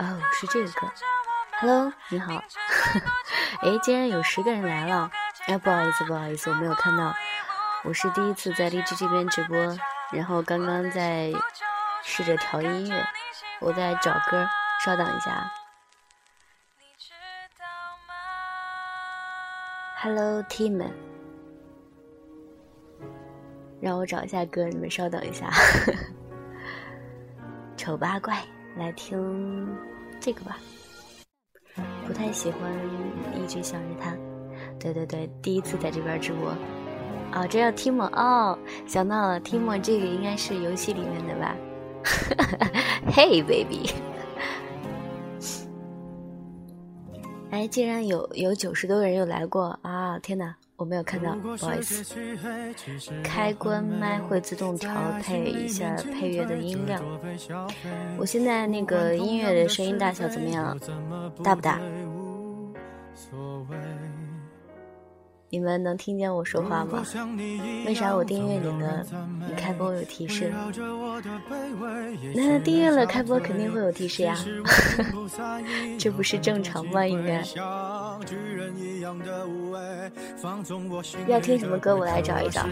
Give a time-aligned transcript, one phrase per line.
[0.00, 0.90] 哦，是这个。
[1.60, 2.32] Hello，你好。
[3.60, 5.10] 哎，竟然有十个人来了。
[5.44, 7.14] 哎，不好意思，不好意思，我没有看到。
[7.84, 9.58] 我是第一次在荔枝这边直播，
[10.10, 11.30] 然后刚刚在
[12.02, 13.06] 试着调音乐，
[13.60, 14.48] 我在找歌，
[14.82, 15.52] 稍等一下。
[19.98, 20.90] ，Hello，Team 们，
[23.82, 25.50] 让我找一下歌，你们稍等一下。
[27.76, 28.42] 丑八怪，
[28.76, 29.68] 来听
[30.20, 30.58] 这个吧。
[32.06, 32.72] 不太喜欢
[33.40, 34.16] 一直想着他。
[34.78, 36.50] 对对对，第一次在这边直播。
[37.32, 41.56] 哦，这叫 Timo 哦，想到了 Timo，这个应该是游戏里面的吧？
[43.12, 43.90] Hey baby，
[47.50, 50.18] 哎，竟然有有九十多个人有来过啊！
[50.18, 50.56] 天哪！
[50.80, 52.02] 我没有看到，不好意思。
[53.22, 54.90] 开关麦会自动调
[55.22, 57.04] 配一下配乐的音量。
[58.16, 60.74] 我现在那个音乐的声音大小怎么样？
[61.44, 61.78] 大不大？
[65.52, 67.04] 你们能听见我说话吗？
[67.84, 69.04] 为啥我订阅你呢，
[69.48, 70.52] 你开播有提示？
[72.34, 74.38] 那订阅了开播肯定会有提示呀，
[75.98, 77.04] 这不是正常吗？
[77.04, 77.42] 应该。
[81.26, 81.96] 要听什么歌？
[81.96, 82.64] 我来找一找。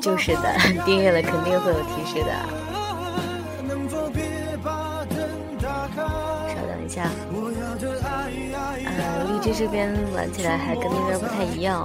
[0.00, 0.54] 就是的，
[0.86, 2.32] 订阅了肯定会有提示的。
[6.48, 7.10] 稍等一下。
[9.52, 11.84] 这边玩起来还跟那边不太一样。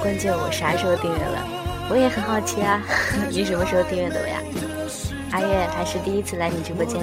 [0.00, 1.46] 关键我啥时候订阅了？
[1.90, 2.82] 我也很好奇啊。
[3.30, 4.40] 你什么时候订阅的呀？
[5.30, 7.02] 阿月还是第一次来你直播间，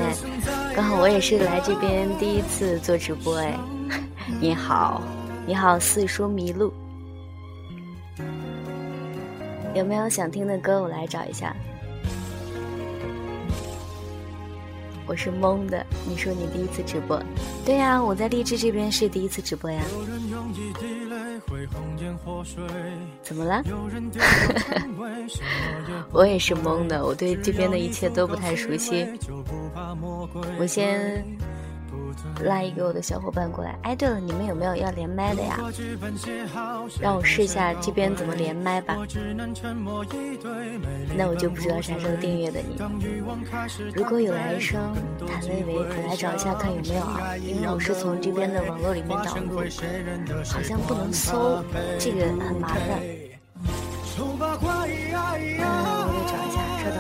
[0.75, 3.53] 刚好我也是来这边第一次做直播哎。
[4.41, 5.01] 你好，
[5.45, 6.73] 你好，四叔迷路，
[9.75, 10.81] 有没有想听的歌？
[10.81, 11.55] 我来找一下。
[15.07, 17.21] 我是懵的，你说你第一次直播？
[17.65, 19.81] 对呀，我在荔枝这边是第一次直播呀。
[23.21, 23.63] 怎么了？
[26.11, 29.07] 我也是懵的，我对这边的一切都不太熟悉。
[30.59, 31.23] 我先。
[32.43, 33.77] 拉一个我的小伙伴过来。
[33.83, 35.57] 哎，对了，你们有没有要连麦的呀？
[36.99, 38.97] 让我试一下这边怎么连麦吧。
[41.15, 42.77] 那我就不知道啥时候订阅的你。
[43.93, 44.93] 如果有来生，
[45.27, 47.35] 谭维维，我来找一下看有没有啊？
[47.37, 49.59] 因为我是从这边的网络里面导入，
[50.45, 51.63] 好像不能搜，
[51.99, 53.01] 这个很麻烦。
[53.55, 53.67] 嗯，
[54.17, 54.97] 我得
[56.31, 56.97] 找一下，稍等。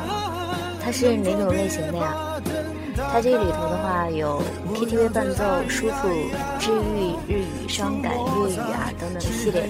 [0.81, 2.34] 它是哪种类型的呀？
[2.97, 4.41] 它这里头的话有
[4.73, 6.07] KTV 伴奏、舒服、
[6.59, 9.67] 治愈、日语、伤感、粤语啊等等系列的。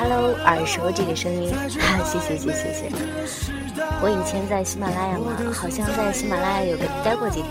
[0.00, 2.90] Hello，耳熟这个声音， 哈谢谢谢谢谢。
[4.02, 7.50] 我以前在喜马拉雅嘛，好像在喜马拉雅有个待过几天，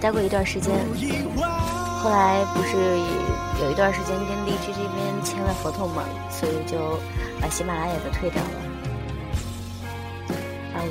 [0.00, 0.72] 待过一段时间。
[2.02, 2.76] 后来不是
[3.62, 6.98] 有一段时间跟荔枝这边签了合同嘛，所以就
[7.40, 8.61] 把喜马拉雅的退掉了。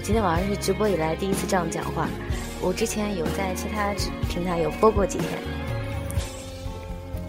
[0.04, 2.08] 今天晚上是直播以来第一次这样讲话，
[2.60, 3.94] 我之前有在其他
[4.28, 5.30] 平台有播过几天，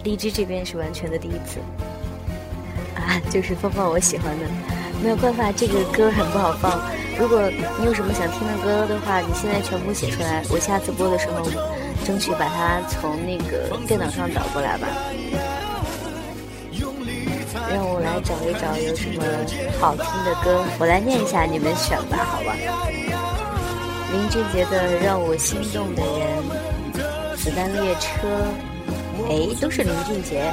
[0.03, 1.59] 荔枝这边是完全的第一次，
[2.97, 4.45] 啊，就是放放我喜欢的，
[5.03, 6.81] 没有办法，这个歌很不好放。
[7.19, 7.47] 如果
[7.79, 11.45] 你有什么想听的歌的话，你现在全部写出来，我下次播的时候，
[12.03, 14.87] 争取把它从那个电脑上导过来吧。
[18.13, 19.23] 来找一找有什么
[19.79, 22.55] 好听的歌，我来念一下，你们选吧，好吧。
[24.11, 26.43] 林俊杰的《让我心动的人》，
[27.35, 28.27] 子弹列车，
[29.27, 30.43] 哎，都是林俊杰。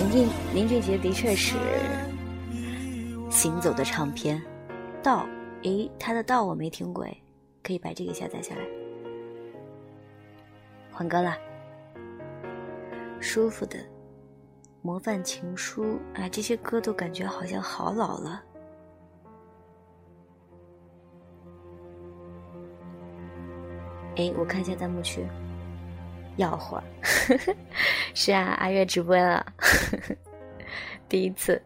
[0.00, 1.54] 林俊林俊杰的确是
[3.30, 4.42] 行走的唱片。
[5.04, 5.24] 道，
[5.62, 7.06] 诶，他的道我没听过，
[7.62, 8.62] 可以把这个下载下来。
[10.90, 11.36] 换歌了，
[13.20, 13.78] 舒服的。
[14.86, 18.40] 模范情书啊，这些歌都感觉好像好老了。
[24.14, 25.26] 哎，我看一下弹幕区，
[26.36, 26.84] 要会儿。
[28.14, 29.44] 是啊，阿月直播了，
[31.10, 31.60] 第一次。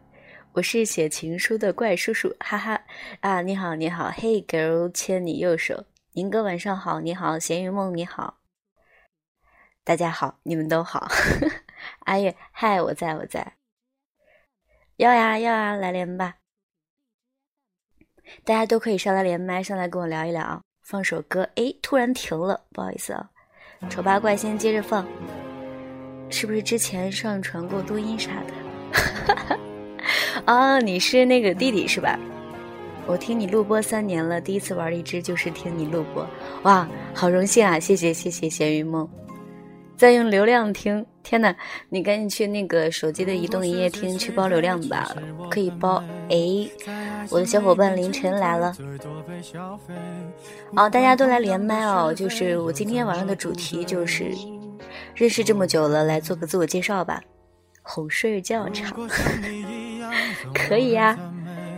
[0.52, 2.82] 我是写情书的怪叔叔，哈哈
[3.20, 3.42] 啊！
[3.42, 5.84] 你好，你好，Hey girl，牵你右手。
[6.12, 8.38] 宁哥晚上好，你好，咸鱼梦你好，
[9.84, 11.06] 大家好，你们都好。
[12.10, 13.52] 阿月，嗨，我在，我在。
[14.96, 16.34] 要呀，要呀，来连吧！
[18.42, 20.60] 大家都可以上来连麦，上来跟我聊一聊。
[20.82, 23.30] 放首歌，哎，突然停了，不好意思啊。
[23.88, 25.06] 丑八怪先接着放，
[26.30, 29.58] 是不是之前上传过录音啥的？
[30.46, 32.18] 啊， 你是那个弟弟是吧？
[33.06, 36.28] 我听你录播三年了，第一次玩荔枝就是听你录播，
[36.64, 37.78] 哇，好荣幸啊！
[37.78, 39.08] 谢谢谢谢咸鱼梦，
[39.96, 41.54] 在用流量听，天哪！
[41.90, 45.14] 你赶紧去那个手机的移动营业厅去包流量吧，
[45.50, 46.02] 可以包。
[46.28, 46.36] 哎，
[47.30, 48.74] 我的小伙伴凌晨来了，
[50.74, 54.32] 哦，大家都来连麦哦，就是我今天晚上的主题就是
[55.14, 57.22] 认识这么久了，来做个自我介绍吧，
[57.82, 58.96] 哄睡觉场，
[60.54, 61.18] 可以呀。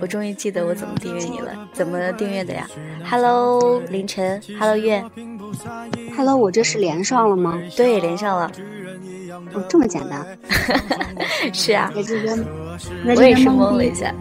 [0.02, 2.66] 我终于记得我怎么订阅你了，怎么订阅的呀
[3.08, 5.00] ？Hello，凌晨，Hello 月
[6.16, 7.56] ，Hello，我这是连上了吗？
[7.76, 8.50] 对，连上了。
[9.54, 10.26] 哦，这么简单？
[11.54, 11.92] 是啊。
[11.94, 12.36] 在这边，
[13.16, 14.12] 我也是懵了一下。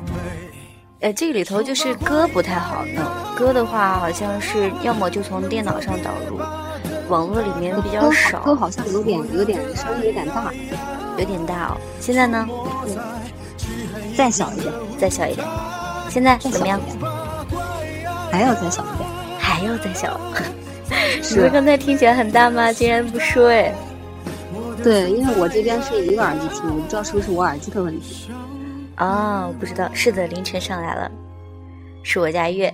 [1.00, 3.04] 呃，这个里头就是歌不太好弄，
[3.36, 6.38] 歌的话好像是要么就从电脑上导入，
[7.10, 8.44] 网络里面比较少。
[8.44, 10.54] 歌好像有点有点声音有点大，
[11.18, 11.78] 有点大哦。
[12.00, 12.48] 现在呢？
[14.16, 15.48] 再小一点，再小一点。
[16.10, 16.80] 现在怎么样？
[18.32, 19.10] 还要再小一点，
[19.40, 20.20] 还要再小。
[21.32, 22.72] 你们刚才听起来很大吗？
[22.72, 23.74] 竟然不说哎。
[24.84, 28.32] 对，因为我这边是一个耳机听，我不知道是不是我耳机的问题。
[28.98, 29.90] 哦，不知道。
[29.94, 31.10] 是的，凌晨上来了，
[32.04, 32.74] 是我家月。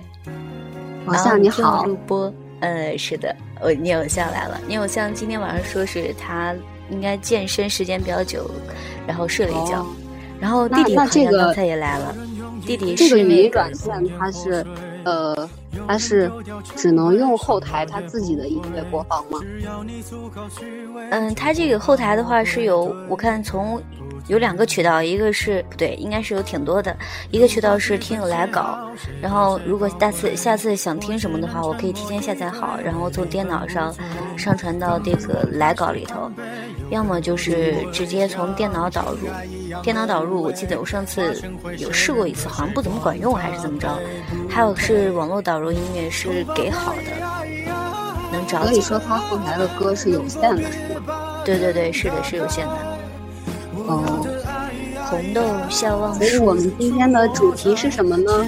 [1.06, 1.84] 偶像你好。
[1.84, 4.58] 录播，呃，是的，我你偶像来了。
[4.66, 6.54] 你偶像今天晚上说是他
[6.90, 8.50] 应该健身时间比较久，
[9.06, 9.86] 然后睡了一觉。
[10.40, 12.14] 然后弟弟好像刚才也来了。
[12.64, 14.64] 弟弟这个语音软件它是，
[15.04, 15.48] 呃，
[15.86, 16.30] 它是
[16.76, 19.40] 只能用后台它自己的音乐播放吗？
[21.10, 23.80] 嗯，它这个后台的话是有，我看从。
[24.28, 26.94] 有两个渠道，一个是不对，应该是有挺多的。
[27.30, 28.78] 一个渠道是听友来稿，
[29.20, 33.94] 然后如果下次下次想听什么的话，我可以提前下载好，然后从电脑上
[34.36, 36.30] 上传到这个来稿里头。
[36.90, 39.28] 要么就是直接从电脑导入，
[39.82, 41.38] 电脑导入，我记得我上次
[41.76, 44.00] 有试过一次，好像不怎么管用，还是怎么着。
[44.48, 47.12] 还有是网络导入音乐是给好的，
[48.32, 48.64] 能找。
[48.64, 51.42] 所以说它后台的歌是有限的，是吗？
[51.44, 52.72] 对对对，是的，是有限的。
[53.86, 54.17] 哦，
[55.08, 56.20] 红豆笑忘书。
[56.20, 58.46] 所以我们今天的主题是什么呢？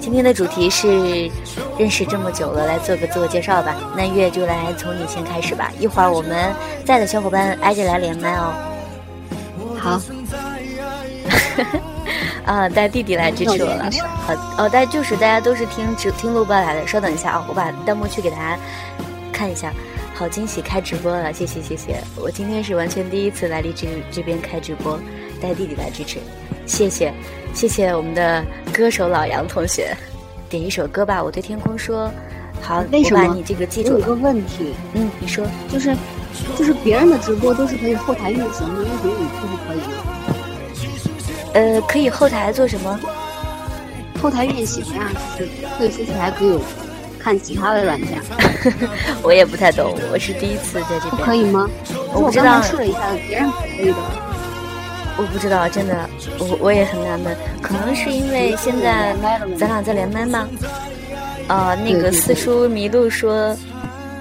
[0.00, 1.30] 今天的主题是
[1.78, 3.74] 认识这么久了，来做个自我介绍吧。
[3.96, 5.70] 那月就来从你先开始吧。
[5.78, 6.52] 一会儿我们
[6.84, 8.54] 在的小伙伴挨着来连麦哦。
[9.78, 10.00] 好。
[12.44, 13.88] 啊，带弟弟来支持我了。
[14.26, 16.86] 好，哦，大家就是大家都是听直听录播来的。
[16.86, 18.58] 稍等一下啊，我把弹幕去给大家
[19.32, 19.72] 看一下。
[20.14, 21.96] 好惊喜，开直播了，谢谢谢谢！
[22.14, 24.96] 我今天是完全第一次来荔枝这边开直播，
[25.44, 26.18] 带弟弟来支持，
[26.64, 27.12] 谢谢
[27.52, 28.42] 谢谢我们的
[28.72, 29.94] 歌手老杨同学，
[30.48, 32.10] 点一首歌吧，我对天空说，
[32.62, 34.00] 好，为什么你这个记住了。
[34.00, 35.94] 有个问题，嗯，你说，就是
[36.56, 39.80] 就是别人的直播都是可以后台运行的，为什么你不可以？
[41.52, 42.98] 呃，可以后台做什么？
[44.22, 46.58] 后台运行呀，就是可以出去还可以。
[47.18, 48.20] 看其他的软件，
[49.24, 51.22] 我也不太懂，我是第一次在这边。
[51.24, 51.66] 可以吗？
[52.12, 52.60] 我不知道。
[52.60, 53.96] 试了一下，别人可以的。
[55.16, 56.08] 我不知道，真的，
[56.40, 59.14] 我我也很纳闷，可能是因为现在
[59.56, 60.48] 咱俩在连麦吗？
[61.46, 63.56] 啊，那个四叔麋鹿说，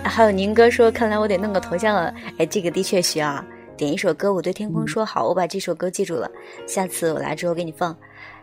[0.03, 2.13] 还有宁哥说，看来我得弄个头像了。
[2.37, 3.43] 哎，这个的确需要。
[3.75, 6.29] 点一首歌，我对天空说好，我把这首歌记住了，
[6.67, 7.95] 下次我来之后给你放。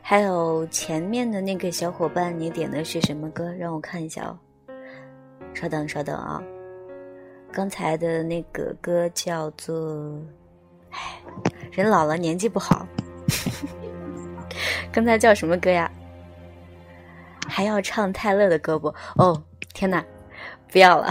[0.02, 3.52] 还有前面的那个小伙伴，你点的是什么歌？
[3.52, 4.37] 让我看一下哦。
[5.54, 6.42] 稍等，稍等啊！
[7.52, 10.19] 刚才的那个歌叫做……
[10.90, 11.20] 哎，
[11.73, 12.87] 人老了，年纪不好。
[14.92, 15.90] 刚才叫什么歌呀？
[17.49, 18.94] 还要唱泰勒的歌不？
[19.16, 19.42] 哦，
[19.73, 20.04] 天哪！
[20.70, 21.09] 不要了，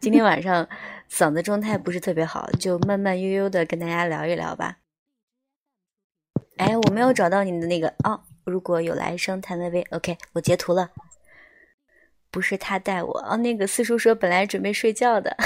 [0.00, 0.68] 今天晚上
[1.10, 4.76] 嗓子状态不是特别好，就慢慢悠悠的跟大家聊一聊吧。
[6.58, 8.22] 哎，我没有找到你的那个哦。
[8.44, 10.90] 如果有来生谭薇薇，OK，我截图了。
[12.30, 15.36] 不是他带我哦，那个四叔说本来准备睡觉的，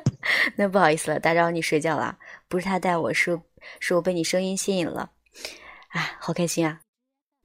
[0.56, 2.18] 那不好意思了，打扰你睡觉了。
[2.48, 3.40] 不是他带我，是
[3.80, 5.10] 是我被你声音吸引了，
[5.88, 6.80] 啊，好开心啊！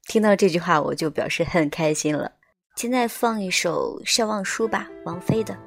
[0.08, 2.32] 听到这句话我就表示很开心了。
[2.76, 5.58] 现在放一首《笑忘书》吧，王菲的。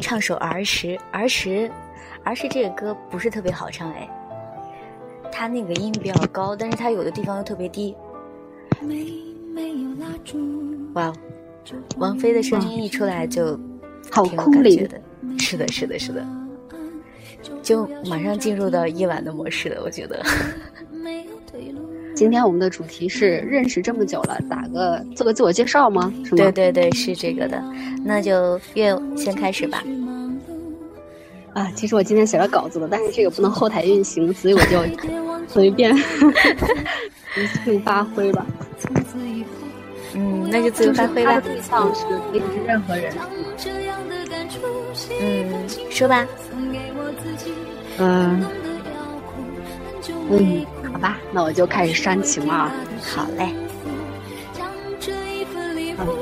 [0.00, 1.70] 唱首儿时，儿时，
[2.24, 4.08] 儿时这个歌不是特别好唱哎，
[5.32, 7.96] 它那个音比较高，但是它有的地方又特别低。
[10.94, 11.12] 哇，
[11.96, 13.58] 王菲的声音一出来就
[14.10, 15.00] 好挺有感觉的，
[15.38, 16.24] 是的，是的，是的，
[17.62, 19.82] 就马上进入到夜晚的模式了。
[19.84, 20.22] 我觉得，
[22.14, 26.12] 今天我们的主题是认识这么久了，打个做个自我介绍吗？
[26.24, 26.36] 是吗？
[26.36, 27.62] 对对对，是这个的。
[28.04, 29.82] 那就月先开始吧。
[31.54, 34.82] 啊，其实我今天写了稿子了，但是这个不能后台运行，所以我就
[35.48, 38.46] 随便，即兴发挥吧。
[40.14, 41.40] 嗯，那就自由发挥吧。
[41.40, 43.12] 对象是可以是任何人。
[45.20, 46.26] 嗯，说吧。
[47.98, 48.44] 嗯。
[50.30, 52.70] 嗯，好吧，那我就开始煽情了。
[53.02, 53.54] 好嘞。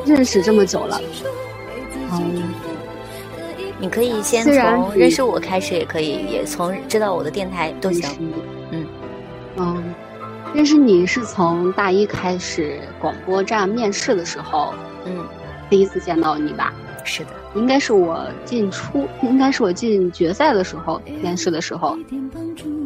[0.07, 0.99] 认识这么久了，
[2.13, 2.43] 嗯，
[3.79, 8.33] 你可以先从认识我开始，也可以，也从知道我的电台都行。
[8.71, 8.87] 嗯
[9.57, 9.95] 嗯，
[10.55, 14.73] 认识你是从大一开始广播站面试的时候，
[15.05, 15.27] 嗯，
[15.69, 16.73] 第一次见到你吧？
[17.07, 21.97] 是的，应该是我进初，应该是我进决赛的时候面试的时候，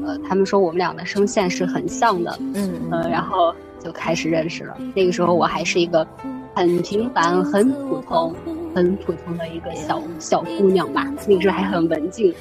[0.06, 4.76] 呃，他们说我们俩的声线是很像的，嗯呃，然后就开始认识了。
[4.94, 6.06] 那个时候我还是一个。
[6.52, 8.34] 很平凡、很普通、
[8.74, 12.34] 很普通的一个小小姑娘吧，那个时候还很文静，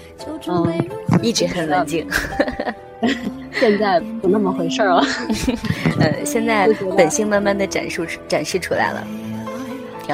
[0.48, 0.89] 嗯，
[1.21, 2.07] 一直很文静。
[3.53, 5.03] 现在不那么回事了，
[6.00, 6.67] 呃，现在
[6.98, 9.07] 本性慢慢的展示展示出来了，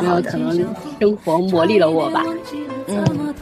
[0.02, 0.32] 挺好的。
[0.32, 0.68] 可能
[1.00, 2.24] 生活磨砺了我吧，
[2.88, 3.34] 嗯，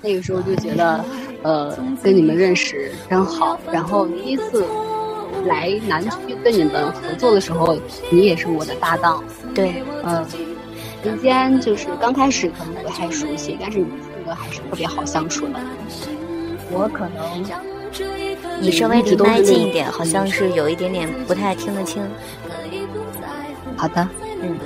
[0.00, 1.04] 那个时候就觉得，
[1.42, 4.64] 呃，跟你们认识真好，然后第一次。
[5.46, 7.76] 来南区跟你们合作的时候，
[8.10, 9.24] 你也是我的搭档。
[9.52, 10.24] 对，嗯，
[11.02, 15.54] 时间就是刚开始可能不太熟悉，但是你性格还是特别好相处的。
[16.70, 17.42] 我可能
[18.60, 22.00] 你稍微离麦近一点，好像是有一点点不太听得清。
[23.76, 24.08] 好的，
[24.42, 24.56] 嗯，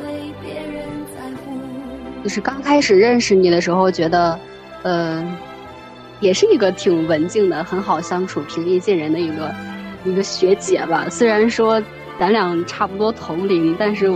[2.27, 4.37] 就是刚开始认识你的时候，觉得，
[4.83, 5.25] 呃，
[6.19, 9.55] 也是一个挺文静的、很好相处、平易近人的一个。
[10.05, 11.81] 一个学姐吧，虽然说
[12.19, 14.13] 咱俩差不多同龄，但是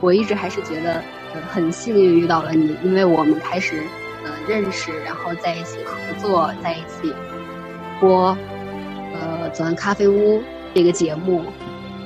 [0.00, 1.02] 我一直还是觉得
[1.50, 3.82] 很幸运遇到了你，因为我们开始
[4.24, 7.12] 呃认识，然后在一起合作，在一起
[7.98, 8.36] 播
[9.12, 10.38] 呃《左岸咖啡屋》
[10.72, 11.42] 这个节目，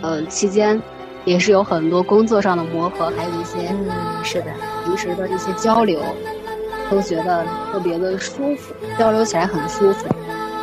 [0.00, 0.80] 呃期间
[1.24, 3.90] 也是有很多工作上的磨合，还有一些嗯
[4.22, 4.46] 是的
[4.84, 6.00] 平时的一些交流，
[6.90, 10.06] 都觉得特别的舒服，交流起来很舒服。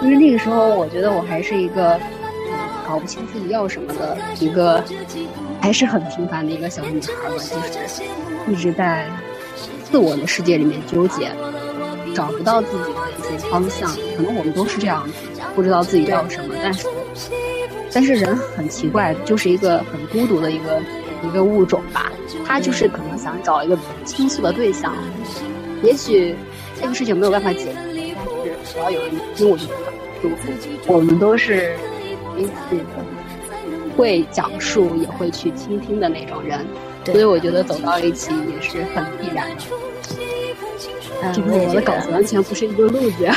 [0.02, 2.00] 因为那个时候，我觉得我还是一个。
[2.88, 4.84] 搞不清自己要什么的一个，
[5.62, 8.04] 还是很平凡的一个小女孩吧，就是
[8.52, 9.08] 一直在
[9.90, 11.32] 自我的世界里面纠结，
[12.14, 13.90] 找不到自己的一些方向。
[14.18, 15.14] 可能我们都是这样子，
[15.56, 16.54] 不知道自己要什么。
[16.62, 16.86] 但是，
[17.94, 20.82] 但是人很奇怪，就是一个很孤独的一个
[21.24, 22.12] 一个物种吧。
[22.46, 24.94] 他就是可能想找一个倾诉的对象，
[25.84, 26.36] 也许
[26.80, 30.94] 这个事情没有办法解决，但是只要有人听，我就觉得舒服。
[30.94, 31.76] 我们都是。
[32.34, 32.52] 彼此
[33.98, 36.66] 会讲述，也会去倾听的那种人，
[37.06, 39.91] 所以我觉得走到一起也是很必然的。
[41.34, 43.36] 这跟我的稿子完全不是一个路子呀！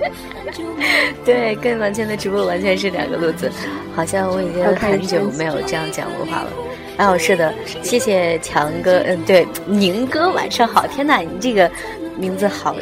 [1.24, 3.50] 对，跟完全的直播完全是两个路子，
[3.94, 6.50] 好像我已经很久没有这样讲过话了。
[6.98, 7.52] 哦，是的，
[7.82, 10.86] 谢谢强哥，嗯，对，宁哥，晚上好！
[10.86, 11.70] 天呐，你这个
[12.16, 12.76] 名字好。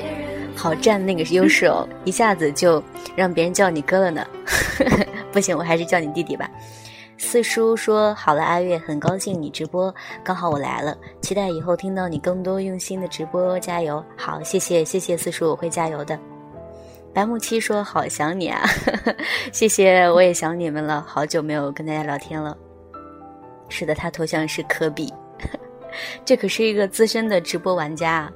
[0.54, 2.80] 好占那个优势哦，一下子就
[3.16, 4.24] 让别人叫你哥了呢。
[5.32, 6.48] 不行，我还是叫你弟弟吧。
[7.22, 14.04] 四叔说好了，阿月很高兴你直播，刚好我来了，期待以后听到你更多用心的直播，加油！
[14.18, 16.18] 好，谢谢谢谢四叔，我会加油的。
[17.14, 18.62] 白木七说好想你啊，
[19.52, 22.58] 谢谢，我也想你们了，好久没有跟大家聊天了。
[23.68, 25.10] 是的，他头像是科比，
[26.24, 28.32] 这可是一个资深的直播玩家啊。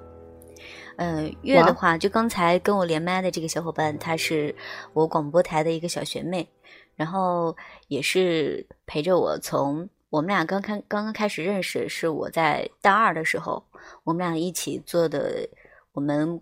[0.99, 4.55] 嗯，月的话，就刚才跟我连麦的这个小伙伴，她是
[4.95, 6.49] 我广播台的一个小学妹，
[6.97, 7.57] 然后
[7.88, 13.65] 也是陪着我从我们俩刚开刚刚开始认识，是我在大二的时候，
[14.03, 15.49] 我们俩一起做的
[15.93, 16.41] 我们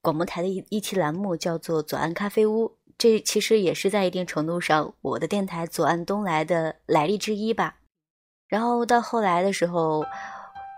[0.00, 7.76] 广播台的一一期栏目叫做《左岸咖啡屋》，这其实也是在一定程度上我的电台左岸东来的来历之一吧。
[8.48, 10.04] 然后到后来的时候。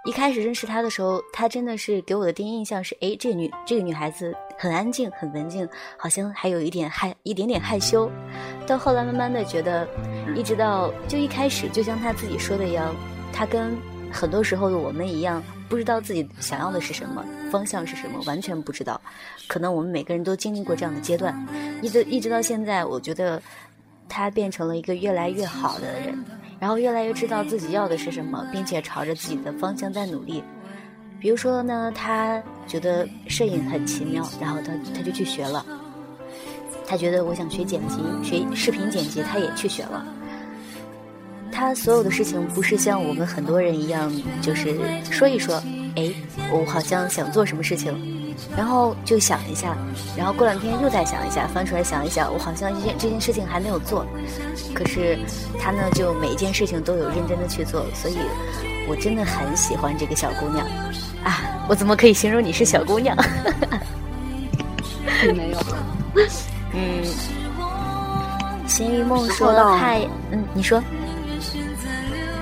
[0.05, 8.09] 一开始认识她的时候，她真的是给我的第一印象是，哎，这女这个女孩子很安静，很文静，好像还有一点害一点点害羞。
[8.65, 9.89] 到后来慢慢的觉得，
[10.37, 12.95] 一直到就一开始，就像他自己说的一样，
[13.33, 13.77] 他跟
[14.13, 19.01] 很多时候的我们一样，不知道自己想要的是什么，方向是什么，完全不知道。
[19.49, 21.35] 可能我们每个人都经历过这样的阶段，
[21.83, 23.43] 一直一直到现在，我觉得
[24.09, 26.25] 他变成了一个越来越好的人。
[26.61, 30.45] 然后越来越知道自己要的是什么，并且朝着自己的方向在努力。
[31.23, 35.65] 比如说呢，他觉得摄影很奇妙，然后他他就去学了。
[36.85, 40.05] 他觉得我想学剪辑，学视频剪辑，他也去学了。
[41.53, 44.77] 他所有的事情不是像我们很多人一样，就是
[45.13, 45.63] 说一说，
[45.95, 46.13] 哎，
[46.51, 47.95] 我好像想做什么事情，
[48.57, 49.77] 然后就想一下，
[50.17, 54.05] 然后过两天又再想一下，翻出来想一想，我好像这件这件事情还没有做，
[54.75, 55.17] 可是
[55.61, 58.17] 他呢就每一件事情都有认真的去做，所以
[58.89, 60.67] 我真的很喜欢这个小姑娘
[61.25, 61.41] 啊！
[61.69, 63.17] 我怎么可以形容你是小姑娘？
[65.35, 65.59] 没有，
[66.73, 67.05] 嗯，
[68.67, 70.01] 咸鱼梦说嗨，
[70.31, 70.83] 嗯，你说。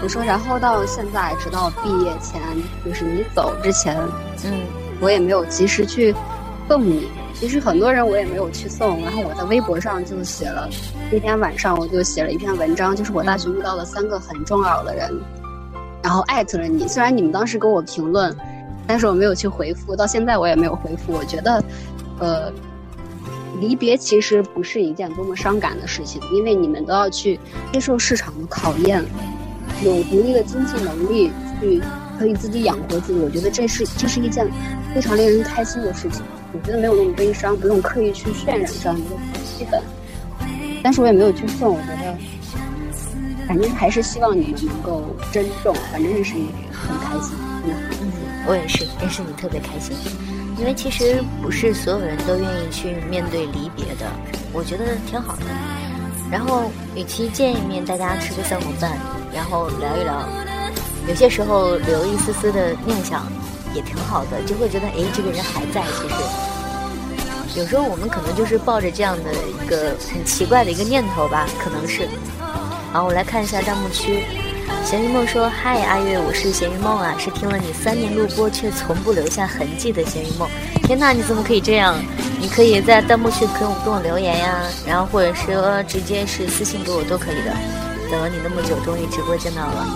[0.02, 2.40] 我说，然后到现在，直到毕业前，
[2.84, 3.94] 就是你走之前，
[4.44, 4.62] 嗯，
[4.98, 6.14] 我也没有及时去
[6.66, 7.06] 送你。
[7.34, 9.02] 其实很多人我也没有去送。
[9.02, 10.68] 然后我在微博上就写了，
[11.12, 15.10] 那天晚上我就写了一篇文章，就是我大学遇到了三个很重要的人，
[16.02, 16.88] 然后艾特了你。
[16.88, 18.34] 虽然你们当时给我评论，
[18.90, 21.12] 但是我没有去回复，到现在我也没有回复。
[21.12, 21.62] 我觉得，
[22.18, 22.52] 呃，
[23.60, 27.38] 离别其实不是一件多么伤感的事情，因为你们都要去
[27.72, 29.04] 接受市场的考验。
[29.84, 31.30] 有独立的经济能力
[31.60, 31.80] 去
[32.18, 34.44] 可以自己养活自己，我觉得这是这是一件
[34.92, 36.20] 非常令人开心的事情。
[36.52, 39.10] 我觉得没有那么悲伤，不用刻意去渲染这样一个
[39.44, 39.80] 气氛。
[40.82, 42.18] 但是我也没有去送，我觉得
[43.46, 45.72] 反正还是希望你们能够珍重。
[45.92, 48.10] 反正认识你很开心，嗯，
[48.46, 49.96] 我也是认识你特别开心，
[50.58, 54.06] 因为其实不是所有人都愿意去面对离别的，
[54.52, 55.44] 我觉得挺好的。
[56.30, 58.98] 然后，与其见一面，大家吃个三口饭。
[59.32, 60.28] 然后聊一聊，
[61.06, 63.26] 有些时候留一丝丝的念想，
[63.72, 65.84] 也挺好的，就会觉得哎，这个人还在。
[67.46, 72.08] 其实，有时候我们可能就是抱着这样的一个很奇怪的一个念头吧，可能是。
[72.92, 74.24] 好，我来看一下弹幕区，
[74.84, 80.48] 咸鱼梦说：“嗨，阿月，我是咸鱼梦啊，是听了你三年录播却从不留下痕迹的咸鱼梦。
[80.82, 81.94] 天呐，你怎么可以这样？
[82.40, 87.54] 你可以在弹幕区跟我跟我留言呀，然后或者说直接是私信给我都可以的。”
[88.10, 89.86] 等了你那么久，终于直播见到了，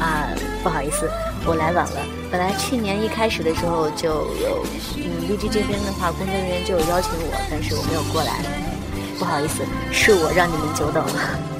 [0.00, 0.26] 啊，
[0.64, 1.08] 不好意思，
[1.46, 2.00] 我来晚了。
[2.28, 4.08] 本来去年一开始的时候就
[4.42, 8.42] 有，嗯，荔枝这边的话，工作人员就有邀请我，但是我没有过来，
[9.20, 11.59] 不好意思，是我让你们久等了。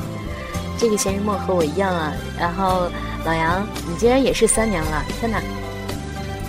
[0.80, 2.90] 这个闲鱼梦和我一样啊，然后
[3.26, 5.38] 老杨，你竟然也是三年了，天哪！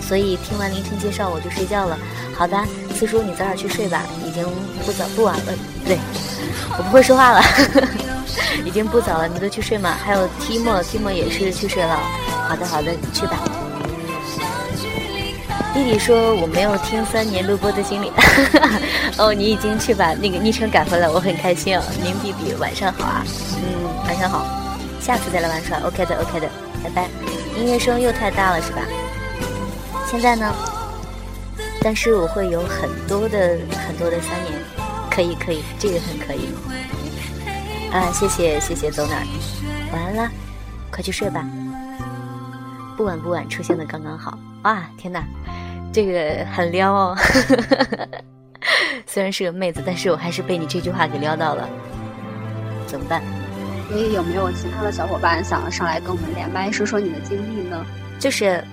[0.00, 1.98] 所以听完凌晨介绍我就睡觉了。
[2.34, 2.56] 好的，
[2.94, 4.42] 四叔你早点去睡吧，已经
[4.86, 5.52] 不早不晚了。
[5.84, 5.98] 对，
[6.78, 7.42] 我不会说话了。
[8.64, 9.94] 已经不早了，你都去睡嘛？
[10.02, 11.98] 还有 T 莫，T 莫也是去睡了。
[12.48, 13.38] 好的，好的，你去吧。
[15.74, 18.12] 弟弟说我没有听三年录播的经历。
[19.18, 21.82] 哦，你已经去把那个昵称改回来，我很开心哦。
[22.02, 23.24] 宁弟弟，晚上好啊。
[23.56, 24.44] 嗯，晚上好。
[25.00, 25.78] 下次再来玩耍。
[25.80, 26.48] OK 的，OK 的，
[26.84, 27.08] 拜拜。
[27.58, 28.82] 音乐声又太大了，是吧？
[30.10, 30.54] 现在呢？
[31.80, 34.52] 但是我会有很多的很多的三年，
[35.10, 36.48] 可以，可以，这个很可以。
[37.90, 39.26] 啊，谢谢谢谢，走哪儿？
[39.92, 40.30] 晚安了，
[40.90, 41.44] 快去睡吧。
[42.96, 44.38] 不晚不晚，出现的刚刚好。
[44.62, 45.24] 啊，天哪，
[45.92, 47.16] 这个很撩哦。
[49.06, 51.68] 虽然是个妹子，但是我还是被你这句话给撩到了。
[52.86, 53.22] 怎么办？
[53.88, 57.84] 所以有没有其他的小伙伴想要上来跟我们连麦说说你的经历呢？
[58.18, 58.64] 就是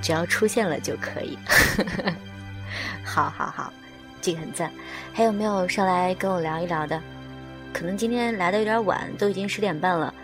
[0.00, 1.38] 只要出现了就可以。
[3.04, 3.72] 好好好，
[4.22, 4.72] 这个很赞。
[5.12, 6.98] 还有没有上来跟我聊一聊的？
[7.72, 10.14] 可能今天来的有点晚，都已经十点半了。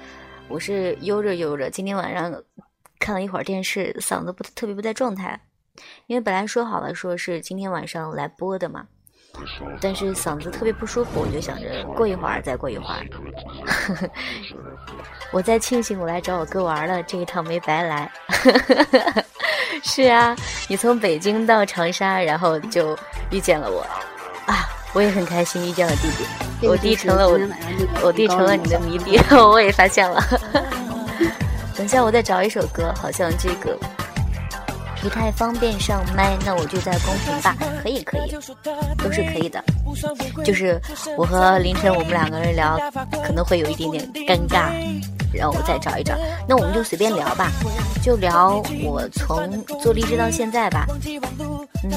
[0.49, 2.33] 我是悠着悠着，今天晚上
[2.99, 5.39] 看了一会儿电视，嗓子不特别不在状态。
[6.07, 8.85] 因为本来说好了说是今天晚上来播的嘛，
[9.81, 13.07] 但是嗓子特别不舒服，我就想着过一会儿再过一会儿。
[15.33, 18.11] 我在庆幸我来找我哥玩了，这一趟没白来。
[19.83, 20.37] 是啊，
[20.69, 22.99] 你从北京到长沙，然后就
[23.31, 23.81] 遇见了我
[24.47, 24.67] 啊。
[24.93, 26.09] 我也很开心遇见了弟
[26.61, 27.39] 弟，我弟成了我，
[28.03, 30.21] 我弟成了你的迷弟， 我也发现了。
[31.77, 33.79] 等下我再找一首歌，好像这个
[35.03, 37.57] 不太方便上麦，那我就在公屏吧。
[37.83, 38.31] 可以可以，
[38.99, 39.63] 都是可以的。
[40.45, 40.81] 就是
[41.17, 42.79] 我和凌晨我们两个人聊，
[43.25, 44.71] 可能会有一点点尴尬，
[45.33, 46.15] 然后我再找一找。
[46.49, 47.51] 那我们就随便聊吧，
[48.03, 50.87] 就聊我从做荔枝到现在吧。
[51.85, 51.91] 嗯。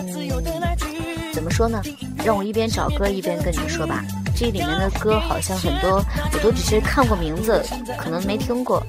[1.34, 1.82] 怎么说呢？
[2.24, 4.04] 让我一边找歌一边跟你说吧。
[4.36, 7.62] 这里面的歌好像很多，我都只是看过名字，
[7.98, 8.82] 可能没听过。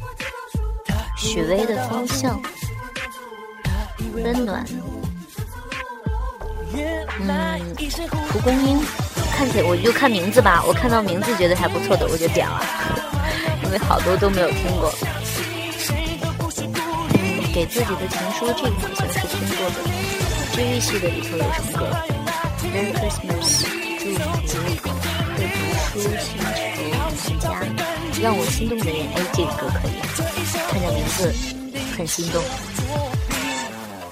[1.17, 2.41] 许巍的方向，
[4.23, 4.65] 温暖。
[6.77, 7.27] 嗯，
[8.31, 8.81] 蒲公英，
[9.37, 10.65] 看起来我就看名字吧。
[10.67, 12.61] 我看到名字觉得还不错的，我就点了，
[13.65, 14.93] 因为好多都没有听过。
[17.15, 19.77] 嗯，给自己的情书，这个好像是听过的。
[20.53, 21.87] 治愈系的里头有什么歌
[22.75, 23.67] ？Merry Christmas，
[24.01, 24.91] 祝福
[25.37, 25.57] 会读
[25.93, 25.95] 书，
[27.23, 27.45] 星球一家，
[28.23, 29.91] 让我心动的人，哎，这个歌可以，
[30.71, 31.33] 看着名字
[31.97, 32.43] 很心动。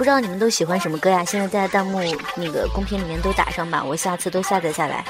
[0.03, 1.25] 不知道你们都喜欢什么歌呀？
[1.25, 2.01] 现在在弹幕
[2.35, 5.05] 那个公屏里面都打上吧，我下次都下载下来。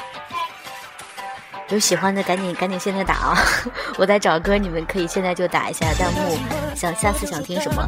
[1.69, 3.37] 有喜欢的赶紧赶紧现在打啊！
[3.97, 6.37] 我在找歌，你们可以现在就打一下弹幕。
[6.75, 7.83] 想下次想听什么？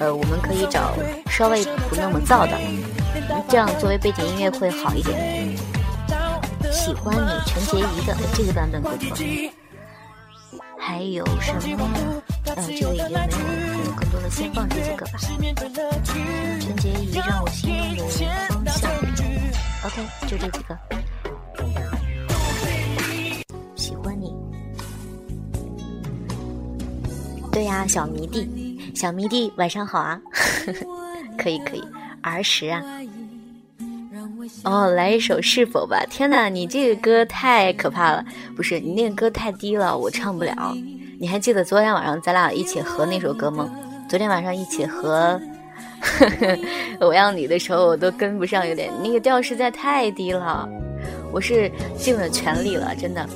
[0.00, 0.94] 呃，我们可以找
[1.30, 2.58] 稍微不那么燥的，
[3.48, 5.56] 这样作为背景音乐会好一点。
[6.72, 9.16] 喜欢你陈洁仪的这个版本不错。
[10.88, 11.86] 还有什么？
[12.46, 15.18] 呃，这个已经没有了，还有更多的，先放这几个吧。
[15.18, 17.70] 陈洁仪让我心
[18.48, 19.30] 动的方向。
[19.84, 20.78] OK，就这几个。
[23.76, 24.34] 喜欢你。
[27.52, 30.18] 对呀，小迷弟，小迷弟，晚上好啊！
[31.36, 31.84] 可以可以，
[32.22, 32.82] 儿时啊。
[34.64, 36.04] 哦，来一首是否吧？
[36.10, 38.24] 天哪，你这个歌太可怕了！
[38.56, 40.76] 不是你那个歌太低了，我唱不了。
[41.18, 43.70] 你还记得昨天晚上咱俩一起合那首歌吗？
[44.08, 45.40] 昨天晚上一起合
[47.00, 50.68] 《我要你》的时候，我都跟不上，有点那个调实在太低了。
[51.32, 53.28] 我是尽了全力了，真的。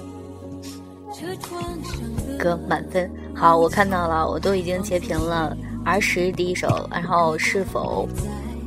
[2.38, 5.56] 歌满分，好，我看到了，我都已经截屏了。
[5.84, 8.08] 儿时第一首，然后是否？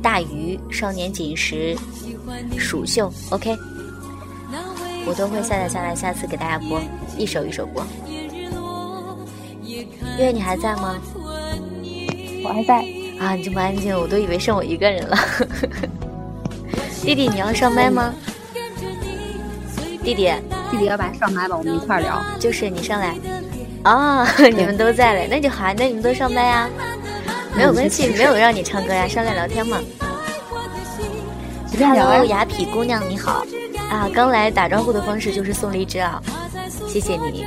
[0.02, 1.74] 大鱼、少年锦时、
[2.58, 3.56] 蜀绣，OK，
[5.06, 6.80] 我都会下载下来，下次给大家播
[7.16, 7.84] 一首一首播。
[10.18, 10.96] 月，你还在吗？
[12.42, 12.84] 我还在
[13.18, 13.34] 啊！
[13.34, 15.16] 你这么安静，我都以为剩我一个人了。
[17.02, 18.14] 弟弟，你要上麦吗？
[20.02, 20.32] 弟弟，
[20.70, 22.22] 弟弟要不然上麦吧，我们一块聊。
[22.38, 23.16] 就是你上来。
[23.84, 26.68] 哦， 你们都在嘞，那就好，那你们都上麦呀。
[27.54, 29.78] 没有关系，没有让你唱歌呀，上来聊天嘛。
[31.78, 33.44] Hello，雅痞姑娘你好
[33.90, 34.08] 啊！
[34.14, 36.22] 刚来打招呼的方式就是送荔枝啊，
[36.88, 37.44] 谢谢你。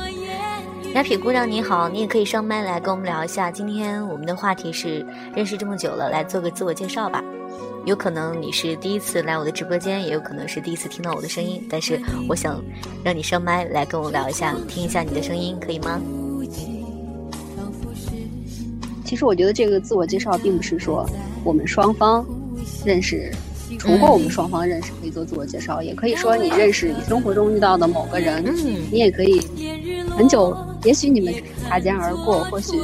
[0.92, 3.50] 雅痞姑娘你好，你也可以上麦来跟我们聊一下。
[3.50, 7.24] 今天我们的话题是认识这么久了，来做个自我介绍吧。
[7.86, 12.62] 有可能你是第一次来我的直播间，也有可能是第一次听到我的声音，但是我想
[13.02, 15.98] 让你上麦来跟我聊一下，听一下你的声音，可以吗？
[19.06, 21.08] 其实我觉得这个自我介绍并不是说
[21.44, 22.24] 我们双方
[22.84, 23.30] 认识，
[23.78, 28.44] 除过我们双方认识可以做自我介绍，也可以说你认识你生活中遇到的某个人，
[28.90, 29.40] 你也可以
[30.16, 31.34] 很久，也许你们
[31.68, 32.78] 擦肩而过，或许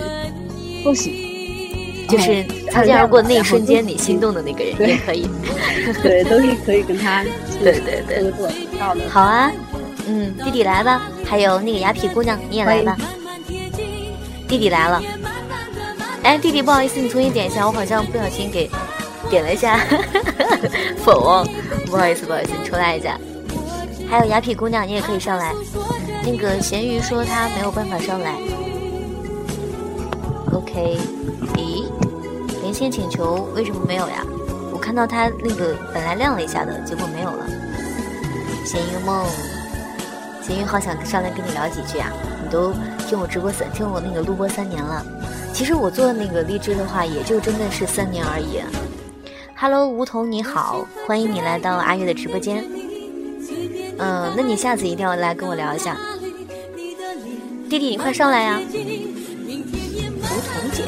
[0.85, 5.29] 或许就是擦肩而过那一瞬间你心动的那个人也可以，
[6.03, 7.25] 对，都是可以跟他
[7.63, 8.33] 对对对。
[9.09, 9.53] 好啊，
[10.07, 12.97] 嗯，弟弟来吧，还有那个雅痞姑娘你也来吧，
[14.49, 15.03] 弟弟来了。
[16.23, 18.69] 哎，弟弟，不好意思，你重新点一下，我好像不小心给
[19.29, 19.79] 点了一下
[21.05, 21.45] 否，
[21.87, 23.19] 不好意思，不好意思，你重来一下。
[24.11, 25.55] 还有雅痞姑娘，你也可以上来。
[26.25, 28.35] 那个咸鱼说他没有办法上来。
[30.53, 30.99] OK，
[31.55, 31.85] 咦，
[32.63, 34.25] 连线请求为什么没有呀？
[34.73, 37.47] 我看到他那个本来亮了一下的，结果没有了。
[38.65, 39.27] 咸鱼梦，
[40.43, 42.11] 咸鱼好想上来跟你聊几句啊！
[42.43, 42.73] 你都
[43.07, 45.05] 听我直播三，听我那个录播三年了。
[45.53, 48.61] 其实我做那个荔枝的话，也就真的是三年而已。
[49.61, 52.65] Hello，梧桐你好，欢迎你来到阿月的直播间。
[53.99, 55.97] 嗯，那你下次一定要来跟我聊一下。
[57.69, 58.61] 弟弟，你快上来呀！
[58.61, 58.71] 梧
[60.23, 60.85] 桐姐，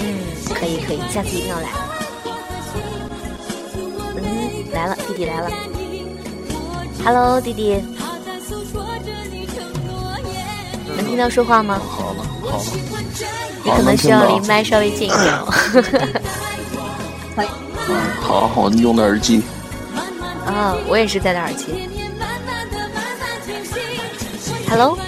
[0.00, 0.20] 嗯，
[0.54, 1.68] 可以可以，下次一定要来。
[4.16, 5.50] 嗯，来了，弟弟来了。
[7.04, 7.84] Hello，弟弟，
[10.96, 11.78] 能听到说话吗？
[11.78, 12.64] 好了，好了。
[13.62, 15.38] 你可能需要离麦稍微近一点。
[18.20, 19.42] 好，我用的耳机。
[20.46, 21.66] 啊，我也是戴的耳机。
[24.68, 24.98] Hello，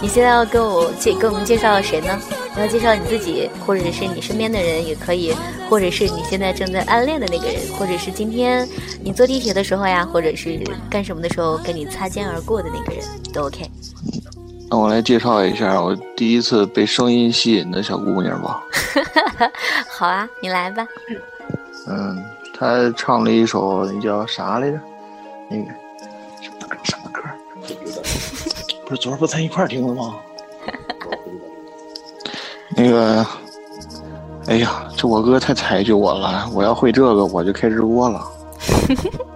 [0.00, 2.18] 你现在要跟我介给我们介绍谁呢？
[2.56, 5.34] 要介绍你自己，或者是你身边的人也可以，
[5.68, 8.68] 或者是你现在正在暗恋的那个人，或者是今天
[9.02, 13.68] 你坐地铁的时候呀，或者是干什么的时候跟你擦肩而过的那个人，都 OK。
[14.70, 18.62] 那我来介绍一下我第一次被声音吸引的小姑娘吧。
[19.88, 20.86] 好啊，你来吧。
[21.86, 22.24] 嗯，
[22.58, 24.80] 她唱了一首那叫啥来着？
[25.50, 25.64] 那个
[26.42, 26.76] 什么歌？
[26.82, 27.22] 什么歌？
[28.86, 30.14] 不是昨儿不咱一块儿听的吗？
[32.76, 33.26] 那个，
[34.46, 36.48] 哎呀，这我哥太抬举我了。
[36.52, 38.26] 我要会这个，我就开直播了。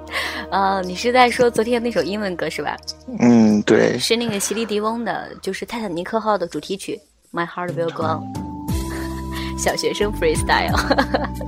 [0.50, 2.76] 呃，你是在说昨天那首英文歌是吧？
[3.18, 6.98] 嗯，对，是那个席利迪翁的，就是《泰坦尼克号》的主题曲
[7.38, 8.22] 《My Heart Will Go On
[9.62, 10.74] 》。小学生 freestyle。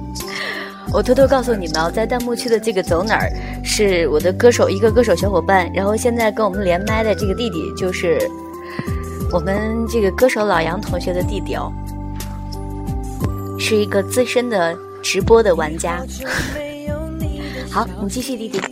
[0.92, 3.30] 我偷偷告诉你们啊，在弹幕区的这个走哪儿
[3.64, 8.18] 是我的歌手一个歌手小伙伴，然后现在跟我们连麦的这个弟弟就是
[9.32, 11.72] 我们这个歌手老杨同学的弟弟哦。
[13.58, 16.04] 是一个资深的直播的玩家。
[17.70, 18.60] 好，你继续，弟弟。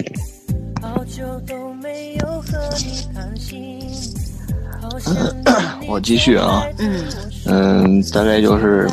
[5.87, 6.64] 我继续啊。
[6.78, 7.04] 嗯。
[7.46, 8.90] 嗯，大概就是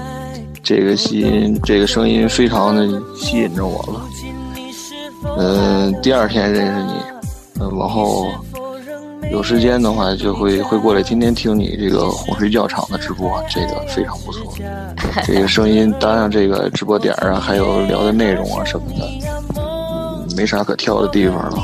[0.61, 2.87] 这个吸引，这个声音非常的
[3.17, 3.99] 吸引着我了。
[5.37, 6.93] 嗯，第二天认识你，
[7.59, 8.27] 嗯，往后
[9.31, 14.53] 有时间的话就会会过来天天听你这个哄睡觉场的直播，这个非常不错。
[15.25, 19.07] 这个声音搭上这个直播点啊，还有聊的内容啊什么的，
[19.57, 19.64] 嗯，
[20.35, 21.63] 没啥可挑的地方了。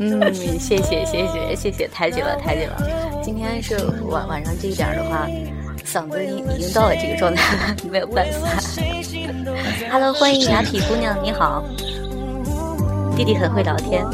[0.00, 2.76] 嗯，谢谢谢谢谢谢，抬举了抬举了。
[3.22, 3.76] 今天是
[4.08, 5.26] 晚晚上这一点的话，
[5.84, 8.48] 嗓子已已经到了这个状态了，没有办法。
[9.90, 11.64] Hello，欢迎雅痞姑娘，你好。
[13.16, 14.04] 弟弟很会聊天，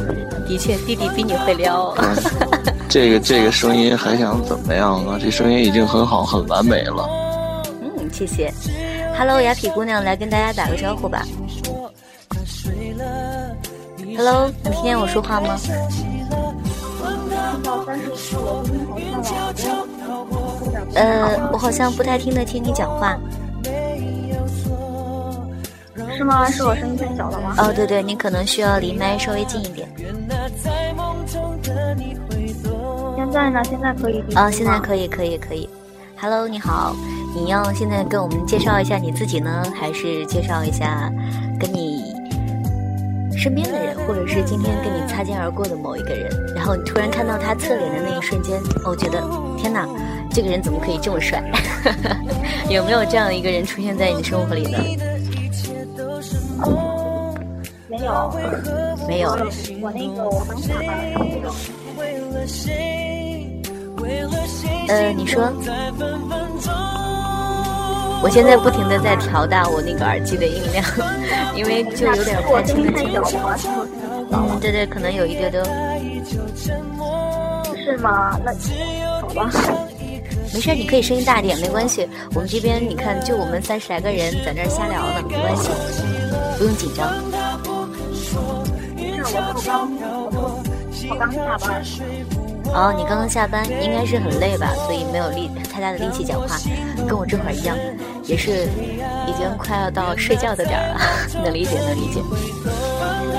[0.48, 1.94] 的确，弟弟比你会聊。
[2.88, 5.18] 这个这个声音还想怎么样啊？
[5.20, 7.06] 这声音已经很好，很完美了。
[7.82, 8.50] 嗯，谢谢。
[9.18, 11.22] Hello，雅痞姑娘，来跟大家打个招呼吧。
[14.16, 15.56] Hello，能听见我说话吗？
[20.94, 23.18] 呃，我好像不太听得清你讲话。
[26.16, 26.46] 是吗？
[26.48, 27.54] 是我声音太小了吗？
[27.58, 29.88] 哦，对对，你可能需要离麦稍微近一点。
[33.16, 33.62] 现在呢？
[33.64, 35.68] 现在可以啊，现在可以，可以，可以。
[36.20, 36.94] Hello，你好，
[37.34, 41.12] 你要现在跟我们介绍一下你自己呢，还是介绍一下
[41.58, 42.03] 跟你
[43.36, 49.22] 身边的人，或者是今天跟你擦肩而过的某一个人，然后你突然看到他侧脸的那一瞬间，我觉得
[49.58, 49.86] 天哪，
[50.30, 51.42] 这个人怎么可以这么帅？
[52.70, 54.78] 有没有这样一个人出现在你的生活里呢？
[57.88, 58.32] 没有，
[59.06, 59.30] 没有。
[59.80, 61.54] 我那个我刚下班那种。
[64.88, 65.52] 呃，你说。
[68.22, 70.82] 我现在不停的在调大我那个耳机的音量，
[71.54, 73.40] 因为就有点不太听得清。
[74.30, 75.62] 嗯，对对，可能有一丢丢。
[77.76, 78.38] 是吗？
[78.44, 78.52] 那
[79.20, 79.50] 好吧。
[80.52, 82.08] 没事，你可以声音大点，没关系。
[82.34, 85.68] 我们这边你看，就我们三十来个人在那儿瞎聊呢，没关系，
[86.58, 87.08] 不用紧张。
[89.24, 89.90] 是我刚，
[91.10, 91.82] 我刚下班。
[92.72, 96.56] 哦，你刚刚下班，应该是很累吧，所以没有力太大的力气讲话，
[97.06, 97.76] 跟我这会儿一样，
[98.24, 98.68] 也是
[99.26, 101.00] 已经快要到睡觉的点儿了，
[101.44, 102.22] 能理解，能理解。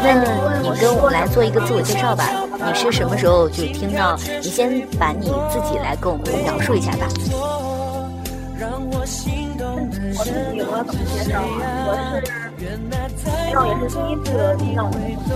[0.04, 0.14] 那
[0.62, 2.30] 你跟我们来做一个自我介绍吧，
[2.68, 4.18] 你是什么时候就听到？
[4.42, 7.08] 你先把你自己来跟我们描述一下吧。
[10.18, 11.46] 我自己我要怎么介绍啊？
[11.88, 11.90] 我
[12.24, 12.32] 是，
[13.52, 15.30] 然后也是第一次听到我关注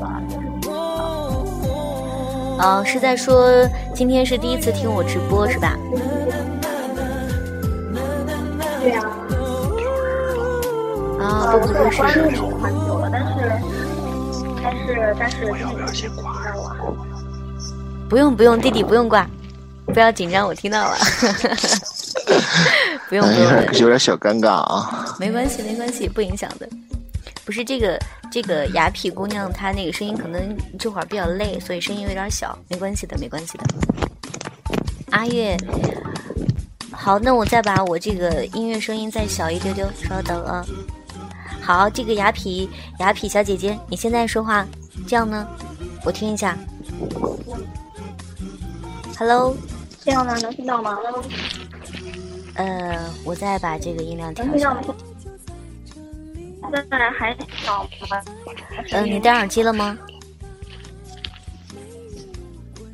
[0.00, 0.04] 吧，
[2.62, 5.76] 哦，是在说今天是第一次听我直播是吧？
[8.80, 9.02] 对呀。
[11.20, 12.02] 啊，不不不是。
[12.02, 12.48] 很久
[12.98, 13.62] 了，但是，
[14.62, 16.44] 但是，但是，要不要先挂
[18.08, 19.26] 不用不用，弟弟不用挂，
[19.86, 20.96] 不要紧张，我听到了。
[23.08, 25.16] 不 用不用，有点小尴尬啊。
[25.18, 26.68] 没关系没关系，不影响的。
[27.52, 27.98] 不是这个
[28.30, 33.64] 这个雅痞姑娘，她那个声音可能这会儿比较累，所以声音有点小，没关系的没关系的。
[35.10, 35.54] 阿月，
[36.90, 40.64] 好，那我再把我这个音乐声音再小一丢丢，稍等啊。
[41.60, 42.66] 好，这个雅痞
[43.00, 44.66] 雅痞小姐姐，你现在说话
[45.06, 45.46] 这样呢？
[46.06, 46.56] 我听一下。
[49.18, 49.54] Hello，
[50.02, 50.34] 这样呢？
[50.40, 50.98] 能听到吗？
[52.54, 54.74] 呃，我再把这个音量调小。
[56.70, 58.22] 现在还小吧？
[58.92, 59.98] 嗯，你戴耳机了吗？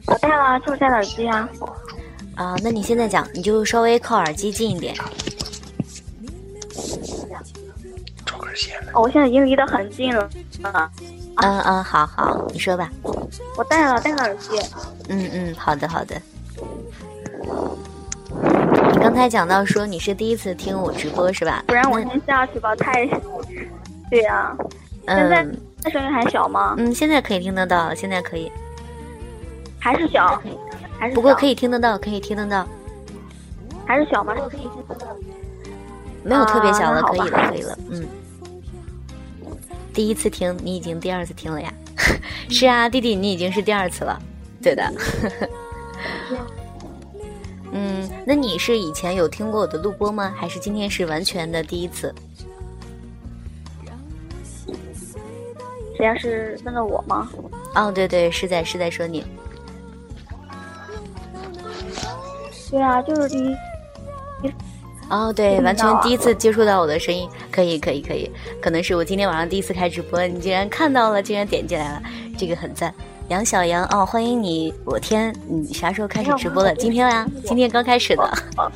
[0.07, 1.49] 我戴了，就是戴耳机啊。
[2.35, 4.95] 啊，那你现在讲，你就稍微靠耳机近一点。
[8.93, 10.31] 哦，我现在已经离得很近了。
[11.37, 12.91] 嗯嗯，好好，你说吧。
[13.57, 14.51] 我戴了，戴了耳机。
[15.09, 16.21] 嗯嗯，好的好的。
[18.93, 21.63] 你刚才讲到说你是第一次听我直播是吧？
[21.67, 23.07] 不然我先下去吧，太……
[24.11, 24.57] 对呀。
[25.07, 25.47] 现在
[25.83, 26.75] 那声音还小吗？
[26.79, 28.51] 嗯，现在可以听得到，现在可以。
[29.79, 30.43] 还是小，
[30.99, 32.67] 还是不过可以听得到，可以听得到。
[33.87, 34.35] 还是小吗？
[34.35, 35.07] 可以听得到
[36.23, 38.07] 没有特别小了，可以了，可以了，嗯。
[39.95, 41.73] 第一次听，你已经第二次听了呀？
[42.51, 44.21] 是啊，弟弟，你已经是第二次了，
[44.63, 44.93] 对的。
[47.73, 50.35] 嗯，那你是以前有听过我的录播吗？
[50.37, 52.15] 还是今天是完全的第一次？
[55.97, 56.15] 谁呀？
[56.17, 57.29] 是问的我吗？
[57.75, 59.25] 哦，对对，是在是在说你。
[62.71, 63.57] 对啊，就是第一。
[65.11, 72.03] 哦，对，完全第一次接触到我的声音，可以，可以，可以，可能是我今天晚上第一次开直播，你竟然看到了，竟然点进来了，
[72.37, 72.95] 这个很赞。
[73.29, 76.75] 杨小杨，哦，欢迎你，我天，你啥时候开始直播的？
[76.77, 78.33] 今天呀，今天刚开始的，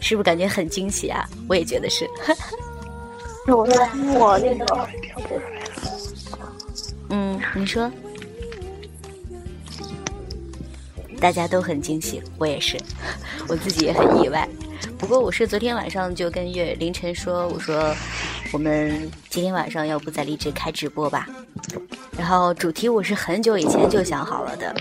[0.00, 1.28] 是不是感觉很惊喜啊？
[1.46, 2.08] 我也觉得是。
[3.46, 4.88] 我说我那个，
[7.10, 7.90] 嗯，你说。
[11.20, 12.78] 大家都很惊喜，我也是，
[13.48, 14.48] 我自己也很意外。
[14.96, 17.94] 不过我是昨天晚上就跟月凌晨说，我说
[18.52, 21.28] 我们今天晚上要不在荔枝开直播吧？
[22.18, 24.74] 然后主题我是很久以前就想好了的。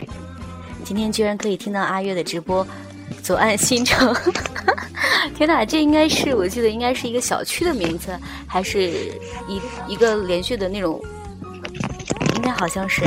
[0.84, 2.65] 今天居然可以听到阿月的直播，
[3.21, 4.15] 左岸新城。
[5.38, 8.89] 天哪，这应该是我记得应该是一个小区的名字，还是
[9.47, 10.99] 一一个连续的那种？
[12.36, 13.03] 应该好像是，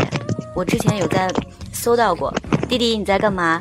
[0.54, 1.28] 我之前有在
[1.72, 2.32] 搜到过。
[2.68, 3.60] 弟弟，你在干嘛？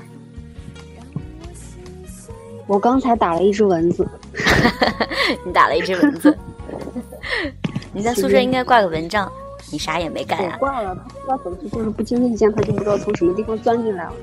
[2.67, 4.07] 我刚才打了一只蚊子。
[5.43, 6.37] 你打了一只蚊子。
[7.93, 9.31] 你在宿舍应该挂个蚊帐，
[9.71, 10.57] 你啥也没干呀。
[10.60, 14.13] 挂了，他不知道怎么就是不经意间，他就不知道从什么地方钻进来了。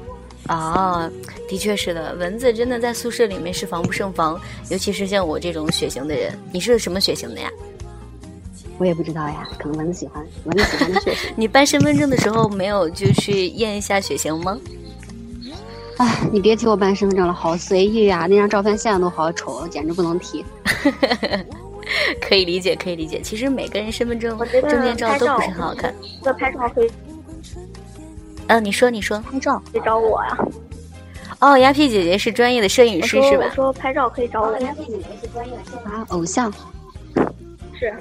[0.48, 1.10] 哦，
[1.48, 6.32] 的确是的，蚊子真的在宿舍里面是防不胜防，尤其是像我这种血型的人。
[6.52, 7.50] 你是什么血型的呀？
[8.78, 11.30] 我也不知道呀，可能蚊子喜欢蚊子喜欢的血型。
[11.36, 14.56] 你办身份证的时候没有就去验一下血型吗？
[15.98, 18.26] 哎，你别提我办身份证了，好随意呀！
[18.30, 20.44] 那张照片现在都好丑，简直不能提。
[22.20, 23.20] 可以理解，可以理解。
[23.20, 25.94] 其实每个人身份证、证件照都不是很好看。
[26.24, 26.90] 要拍照可以。
[28.48, 30.38] 嗯，你说，你说，拍照可以找我呀。
[31.40, 33.44] 哦，鸭皮姐姐是专业的摄影师是吧？
[33.48, 34.58] 我说拍照可以找我。
[34.58, 36.52] 鸭皮姐姐是专业的啊，偶像。
[37.78, 37.94] 是。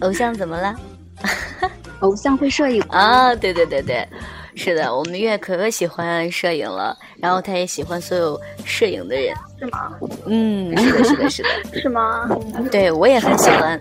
[0.00, 0.74] 偶像怎么了？
[2.00, 3.34] 偶像会摄影啊？
[3.34, 4.06] 对对对对。
[4.54, 9.98] 是的，我们月可可喜欢摄影了，然后他也喜欢所有摄影的人，是吗？
[10.26, 11.48] 嗯，是的，是的，是的，
[11.80, 12.28] 是吗？
[12.70, 13.80] 对，我也很喜欢。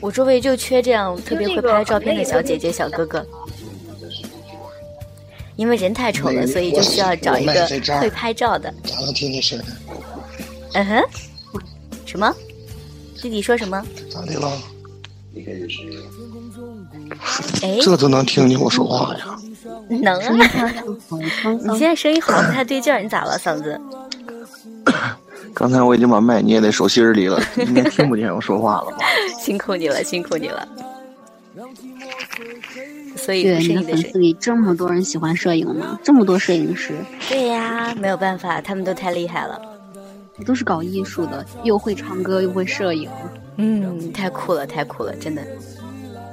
[0.00, 3.26] 我周围就缺这样特别会拍照片的小姐姐、小哥哥，
[5.56, 7.66] 因为人太丑了，所以就需要找一个
[8.00, 8.72] 会拍照的。
[8.84, 9.58] 咋能听你声？
[10.74, 11.02] 嗯哼，
[12.06, 12.32] 什么？
[13.20, 13.84] 弟弟说什么？
[14.10, 14.52] 咋的了？
[17.82, 19.24] 这都能听见我说话呀？
[19.88, 20.72] 能啊！
[21.64, 23.80] 你现在声音好像不太对劲儿，你咋了，嗓子？
[25.54, 28.98] 刚才我已经把麦捏在手心里了，应该听不见我说话了吧？
[29.40, 30.66] 辛苦你了，辛苦你了。
[33.16, 35.98] 所以，对你的粉丝里这么多人喜欢摄影吗？
[36.04, 36.92] 这么多摄影师？
[37.28, 39.60] 对呀，没有办法，他们都太厉害了。
[40.46, 43.10] 都是搞艺术的，又会唱歌又会摄影。
[43.56, 45.42] 嗯，太酷了，太酷了，真的。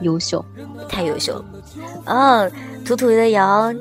[0.01, 0.43] 优秀，
[0.89, 1.45] 太优秀了！
[2.05, 2.51] 哦，
[2.85, 3.71] 土土的瑶，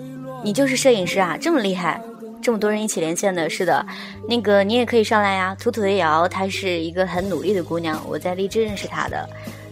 [0.43, 2.01] 你就是摄影师啊，这么厉害，
[2.43, 3.85] 这么多人一起连线的，是的，
[4.29, 5.57] 那个你也可以上来呀。
[5.59, 9.29] 土土的瑶，她是一个很努力的姑娘，我在荔枝认识她的，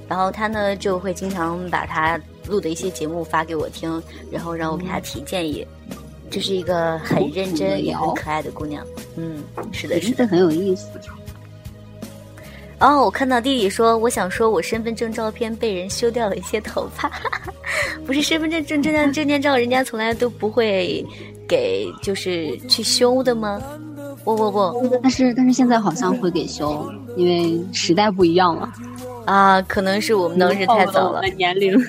[0.09, 5.66] 然后她呢就会经常把她录的一些节目发给我听，然后让我给她提建议，
[6.31, 8.85] 这是一个很认真也很可爱的姑娘。
[9.16, 10.88] 嗯，是的，是的，很有意思。
[12.82, 17.08] 哦，我看到弟弟说，我想说我身份证照片被人修掉了一些头发，
[18.04, 21.06] 不是身份证证证证件照，人家从来都不会
[21.46, 23.62] 给，就是去修的吗？
[24.24, 28.68] 不不不，但是但是现在好像会给修，因为时代不一样了。
[29.26, 31.22] 啊，可能是我们当时太早了。
[31.36, 31.80] 年龄，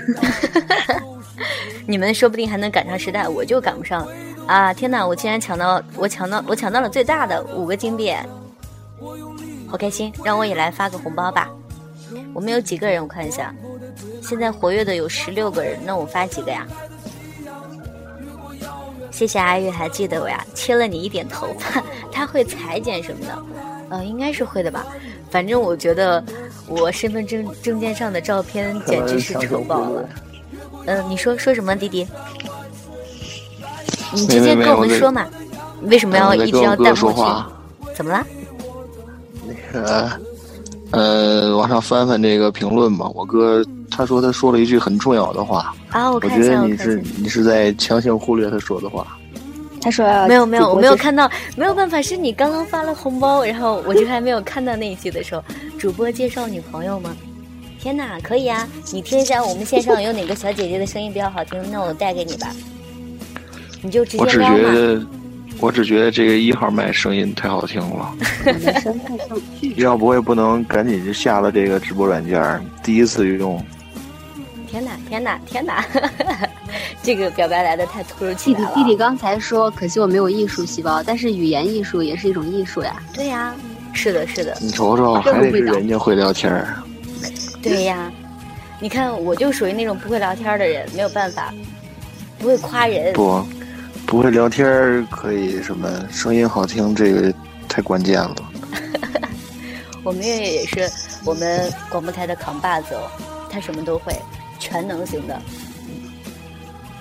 [1.88, 4.08] 你们说不定还能赶上时代，我就赶不上。
[4.46, 8.14] 啊，天哪，我竟然抢到，我抢到，我抢到了最大的五个金币。
[9.74, 11.50] 好开心，让我也来发个红包吧。
[12.32, 13.02] 我们有几个人？
[13.02, 13.52] 我看一下，
[14.22, 15.80] 现在活跃的有十六个人。
[15.84, 16.68] 那我发几个呀？
[19.10, 21.84] 谢谢阿玉还记得我呀，切了你一点头发。
[22.14, 23.44] 他会裁剪什么的？
[23.90, 24.86] 呃，应该是会的吧。
[25.32, 26.24] 反正我觉得
[26.68, 30.08] 我身份证证件上的照片简直是丑爆了。
[30.86, 32.08] 嗯，你说说什么，弟弟？
[34.14, 35.28] 你直接跟我们说嘛。
[35.82, 37.96] 为什么要一直要弹幕去？
[37.96, 38.24] 怎么了？
[39.74, 40.12] 呃，
[40.92, 43.10] 呃，往上翻翻这个评论吧。
[43.14, 49.18] 我哥他说他说了一句很重要的话啊，我觉得你是你是在强行忽略他说的话。
[49.82, 55.44] 他说没有没有，我没有看到，没有办法，是你刚刚发了红包，然后我就还没有看到那一句的时候，
[55.78, 57.14] 主播介绍女朋友吗？
[57.82, 58.66] 天哪，可以啊！
[58.94, 62.48] 你听一下我们线上有哪个小姐姐的声音比较好听，那我带给你吧。
[63.82, 65.06] 你就直接撩嘛。
[65.60, 68.14] 我只觉得这个一号麦声音太好听了，
[69.78, 73.64] 要不我也不能赶紧就下了这个直播软件，第一次用。
[74.68, 75.86] 天哪，天哪，天哪！
[77.04, 78.76] 这个表白来的太突如其弟弟来了。
[78.76, 82.96] 弟弟刚才说，可惜我没有艺术细胞，但是语言艺术也是一种艺术呀。
[83.14, 83.54] 对呀、
[83.94, 86.76] 是的，是的，你瞅瞅，还得是人家会聊天儿。
[87.62, 88.12] 对呀。
[88.80, 91.54] 你看，我就属于那种不会聊天的人，没有办法，
[92.40, 93.14] 不会夸人。
[93.14, 93.46] 不，
[94.14, 95.90] 不会聊天可以什么？
[96.12, 97.34] 声音好听，这个
[97.68, 98.36] 太关键了。
[100.06, 100.88] 我们月月也是
[101.26, 103.10] 我们广播台的扛把子哦，
[103.50, 104.14] 他什么都会，
[104.60, 105.42] 全能型的。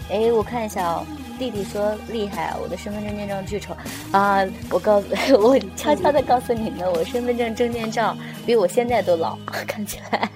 [0.08, 1.06] 哎，我看一下哦，
[1.38, 3.76] 弟弟说厉害啊，我的身份证件照巨丑
[4.10, 4.42] 啊！
[4.70, 5.06] 我告诉，
[5.36, 10.30] 我悄悄的告诉你们，我身份证证件照比我现在都老， 看起来。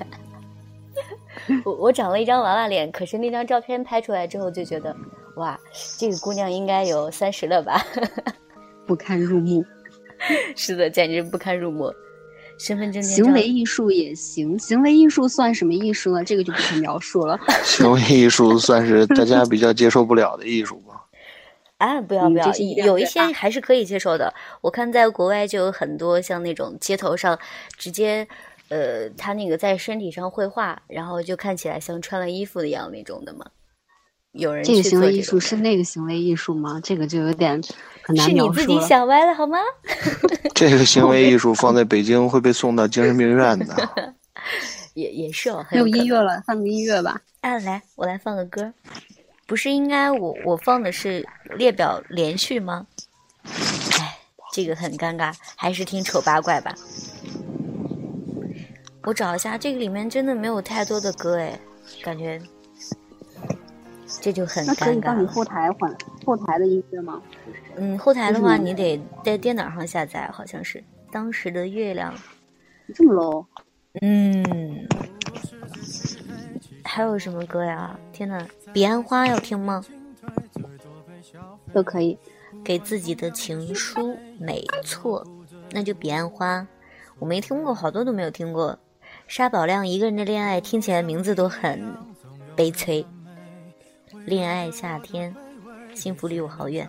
[1.65, 4.95] 我我长了一张娃娃脸，可是那张照片拍出来之后就觉得，
[5.37, 5.59] 哇，
[5.99, 7.83] 这个姑娘应该有三十了吧？
[8.87, 9.65] 不堪入目。
[10.55, 11.93] 是的，简直不堪入目。
[12.59, 16.25] 身份证行为艺术也行，行为艺术算什么艺术呢？
[16.25, 17.39] 这个就不可描述了。
[17.63, 20.95] 行为艺术算是大家比较接受不了的艺术吧。
[21.77, 22.51] 啊，不要不要，
[22.87, 24.33] 有一些还是可以接受的。
[24.63, 27.39] 我看在国外就有很多像那种街头上
[27.77, 28.27] 直接，
[28.71, 33.45] 呃，他那个在身体上绘画，然后就看起来像穿了衣服的一样那种的嘛。
[34.37, 36.81] 有人这个行为艺术是那个行为艺术吗？
[36.83, 37.61] 这个就有点
[38.03, 38.87] 很难是你自己描述了。
[38.89, 39.59] 想歪了好吗？
[40.55, 44.15] 这个行为艺术放在北京会被送到精神病院的。
[44.95, 47.21] 也也是哦，很没有音乐了，放个音乐吧。
[47.43, 48.73] 啊，来，我来放个歌。
[49.47, 51.27] 不是应该我我放的是
[51.57, 52.87] 列表连续吗？
[53.99, 54.19] 哎，
[54.53, 56.75] 这个很尴尬，还是听丑八怪吧。
[59.03, 61.61] 我找一下，这个里面真的没有太多的歌哎，
[62.03, 62.41] 感觉
[64.21, 65.01] 这就很尴尬那可以。
[65.01, 67.21] 帮你后台换后台的音乐吗？
[67.77, 72.15] 嗯，后台的话，你得在电脑上下载，好像是当时的月亮。
[72.95, 73.45] 这么 low？
[74.03, 74.87] 嗯，
[76.85, 77.99] 还有什么歌呀？
[78.13, 79.85] 天呐，彼岸花要听吗？
[81.73, 82.19] 都可以。
[82.65, 85.25] 给自己的情书，没错，
[85.71, 86.67] 那就彼岸花。
[87.19, 88.79] 我没听过，好多都没有听过。
[89.29, 91.95] 沙宝亮一个人的恋爱，听起来名字都很
[92.57, 93.05] 悲催。
[94.27, 95.35] 恋爱夏天，
[95.95, 96.89] 幸福离我好远。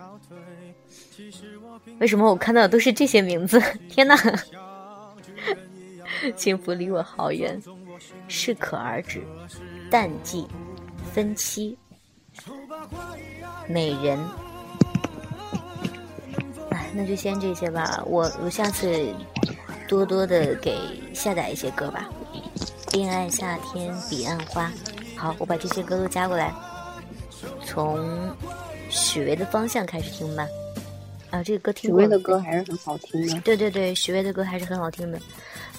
[2.00, 3.60] 为什么我看到的都是这些名字？
[3.88, 4.16] 天哪！
[6.36, 7.60] 幸福离我好远，
[8.26, 9.22] 适可而止，
[9.88, 10.48] 淡季，
[11.14, 11.76] 分期，
[13.68, 14.18] 美人。
[16.70, 18.02] 哎，那就先这些吧。
[18.04, 19.14] 我我下次
[19.86, 20.76] 多多的给
[21.14, 22.08] 下载一些歌吧。
[22.92, 24.72] 恋爱夏天，彼岸花。
[25.16, 26.52] 好，我把这些歌都加过来，
[27.64, 28.30] 从
[28.88, 30.46] 许巍的方向开始听吧。
[31.30, 33.40] 啊，这个歌听过许巍的歌还是很好听的。
[33.40, 35.20] 对对对，许巍的歌还是很好听的，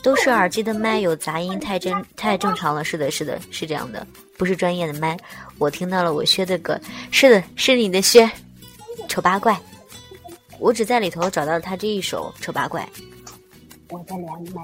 [0.03, 2.83] 都是耳机的麦有杂音，太真太正常了。
[2.83, 4.05] 是的，是的，是这样的，
[4.37, 5.17] 不是专业的麦。
[5.57, 6.79] 我听到了我薛的歌，
[7.09, 8.29] 是的，是你的薛，
[9.07, 9.59] 丑八怪。
[10.59, 12.87] 我只在里头找到了他这一首《丑八怪
[13.89, 14.61] 我的连麦。》，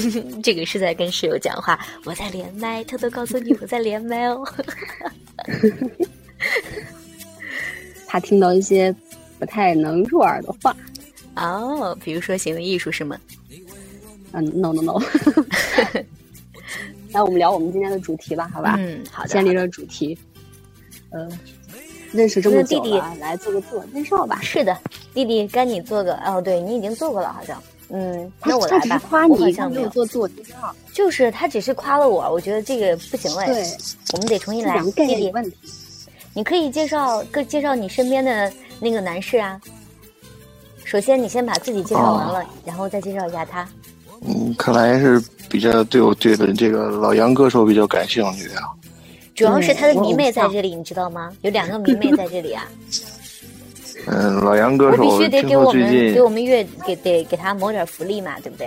[0.42, 1.78] 这个是在跟室友讲话。
[2.04, 4.46] 我在连麦，偷偷告诉你我在连麦哦。
[8.06, 8.94] 怕听到一些
[9.38, 10.76] 不太能入耳的话。
[11.34, 13.18] 哦，比如说行为艺术是吗？
[14.32, 15.00] 嗯，no no no。
[17.10, 18.76] 那我们聊我们今天的主题吧，好吧？
[18.78, 19.28] 嗯，好的。
[19.28, 20.16] 先离了主题。
[21.10, 21.28] 呃，
[22.12, 24.38] 认识这么久那弟弟了，来做个自我介绍吧。
[24.42, 24.76] 是的，
[25.12, 27.62] 弟弟，该你做个哦，对你已经做过了，好像。
[27.94, 29.04] 嗯，那我他只是来吧。
[29.04, 29.88] 我好夸你，他像没有。
[29.90, 30.74] 做自我介绍。
[30.92, 33.44] 就是他只是夸了我，我觉得这个不行了。
[33.44, 33.62] 对，
[34.14, 34.80] 我们得重新来。
[34.82, 35.56] 弟弟念，问题。
[36.34, 39.60] 你可以介绍个介绍你身边的那个男士啊。
[40.84, 43.68] 首先，你先把自己介绍完了，然后再介绍一下他。
[44.22, 48.64] 嗯，看来是比较对我对的这个老杨歌手比较感兴趣啊。
[49.34, 51.30] 主要是他的迷妹在这里，你知道吗？
[51.42, 52.66] 有两个迷 妹在这里啊！
[54.06, 58.66] 嗯，老杨歌我必手听须得给我说最近们给我们乐给得给他谋点福利嘛，对不对？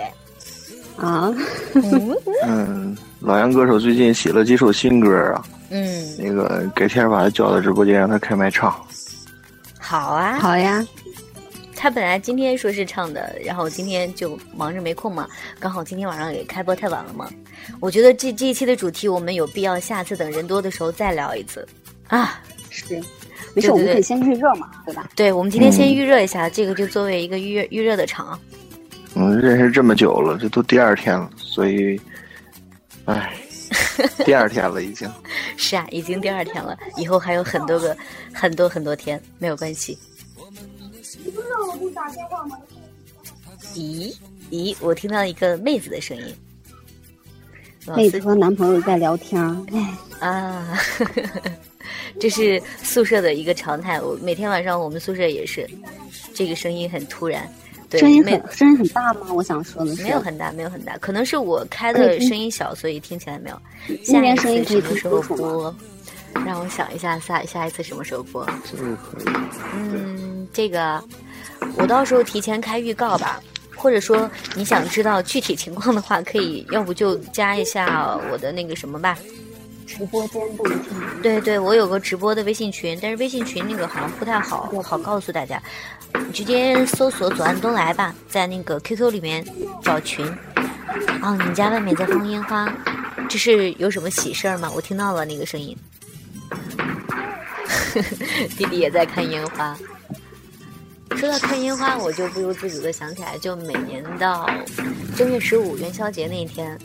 [0.96, 1.34] 啊，
[1.74, 2.16] 嗯
[2.46, 8.74] 嗯，老杨歌手最近写了几首新歌啊，嗯，那个改天把他叫到直播间让他开麦唱。
[9.78, 10.38] 好啊。
[10.38, 10.82] 好呀，
[11.76, 15.28] 他本来今天说是唱的，然后今天就忙着没空嘛，
[15.60, 17.28] 刚好今天晚上也开播太晚了嘛。
[17.78, 21.68] 我觉得这这一期的主题我们有必要下次等人多的时候再聊一次
[22.08, 22.40] 啊。
[22.70, 23.02] 是，
[23.56, 25.08] 没事，我们可以先预热嘛，对吧？
[25.16, 28.38] 对，我们今天先嗯预热一下，这个就作为一个预热预热的场。
[29.14, 31.98] 嗯，认识这么久了，这都第二天了，所以，
[33.06, 33.34] 唉，
[34.26, 35.10] 第二天了已经。
[35.56, 37.96] 是啊，已经第二天了，以后还有很多个
[38.34, 39.98] 很多很多天，没有关系。
[43.74, 44.14] 咦
[44.50, 46.36] 咦，我听到一个妹子的声音。
[47.96, 49.94] 妹子和男朋友在聊天儿，哎，
[50.28, 50.76] 啊，
[52.18, 54.00] 这是宿舍的一个常态。
[54.00, 55.68] 我每天晚上我们宿舍也是，
[56.34, 57.48] 这个声音很突然。
[57.88, 59.32] 对，声音没很声音很大吗？
[59.32, 63.56] 我想说的是，没有很大，没有很大，可能是我开的声音小，所以听起来没有。
[63.86, 65.36] 那下一边声音可以次什么时候？
[65.36, 65.76] 播？
[66.44, 68.44] 让我想一下，下下一次什么时候播？
[68.68, 69.34] 这个可以。
[69.72, 71.02] 嗯，这个
[71.76, 73.40] 我到时候提前开预告吧，
[73.76, 79.16] 或者说你想知道具体情况的话，可以要不就加一下我的那个什么吧。
[79.86, 81.22] 直播间动听。
[81.22, 85.62] 对对，我有个直播的微信群，但是微信群那个好像不太好好告诉大家，
[86.12, 89.44] 你直接搜索“左岸东来”吧，在那个 QQ 里面
[89.82, 90.26] 找群。
[91.22, 92.72] 哦，你们家外面在放烟花，
[93.28, 94.70] 这是有什么喜事儿吗？
[94.74, 95.76] 我听到了那个声音。
[98.56, 99.76] 弟弟也在看烟花。
[101.16, 104.48] 说到看烟花，我就不由自主的想起来，就每年到
[105.16, 106.78] 正月十五元宵节那一天，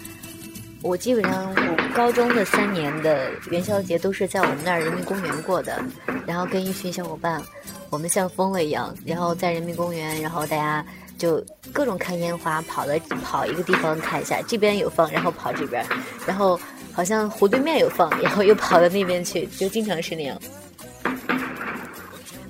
[0.81, 5.79] 我基本上我高中的三年的元宵节都是在我们那儿人民公园过的，
[6.25, 7.41] 然后跟一群小伙伴，
[7.89, 10.83] 我们像疯了一样，然后在人民公园，然后大家
[11.17, 15.85] 就各种看烟花，跑了跑一个地方看一下，这边有放，然后跑这边，
[16.25, 16.59] 然后
[16.91, 20.39] 好像湖对面有放，然后又跑到那边去，就经常是那样。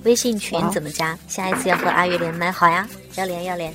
[0.04, 1.16] 微信群怎么加？
[1.28, 3.74] 下一次要和阿月连麦，好呀，要连要连。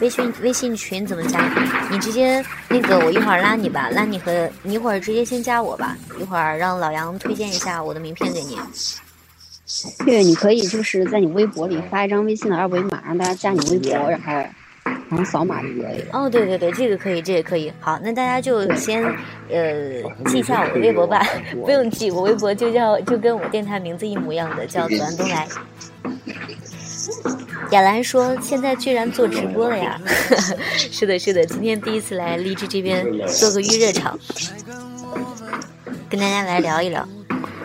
[0.00, 1.40] 微信微信群怎么加？
[1.90, 8.58] 你直接那个，我一会儿拉你吧，拉你和你一会儿直接先加我吧，一会儿让老杨推荐一下我的名片给你。
[10.04, 14.32] 对，你可以就是在你微博里发一张微信的二维码，让大家加你微博，然后
[15.08, 16.06] 然后扫码就可以了。
[16.12, 17.72] 哦，对对对，这个可以，这个可以。
[17.80, 19.02] 好，那大家就先
[19.48, 21.24] 呃记一下我的微博吧，
[21.64, 25.48] 不用记，我微博就叫就跟我电台名字一模一样的，叫左岸东来。
[27.70, 30.00] 亚兰说：“现在居然做直播了呀！
[30.76, 34.18] ”是的，是的，今天第一次来荔枝这边做个预热场，
[36.08, 37.06] 跟大家来聊一聊。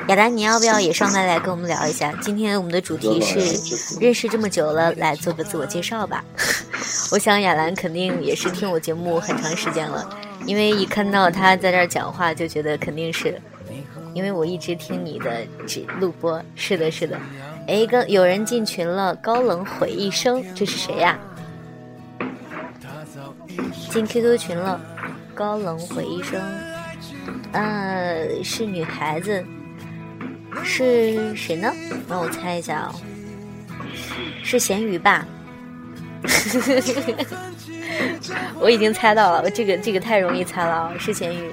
[0.07, 2.11] 雅兰，你要不要也上麦来跟我们聊一下？
[2.21, 3.39] 今天我们的主题是
[3.99, 6.23] 认识这么久了，来做个自我介绍吧。
[7.11, 10.09] 我想雅兰肯定也是听我节目很长时间了，
[10.45, 13.39] 因为一看到他在这儿讲话，就觉得肯定是，
[14.15, 16.41] 因为我一直听你的直录播。
[16.55, 17.19] 是的，是的。
[17.69, 21.19] 哎，刚有人进群了，高冷毁一生，这是谁呀？
[23.91, 24.81] 进 QQ 群了，
[25.35, 26.41] 高冷毁一生，
[27.51, 29.45] 呃，是女孩子，
[30.63, 31.71] 是谁呢？
[32.09, 32.95] 让我猜一下哦，
[34.43, 35.27] 是咸鱼吧？
[38.59, 41.51] 我已经猜到了，这个这个太容易猜了啊，是咸鱼。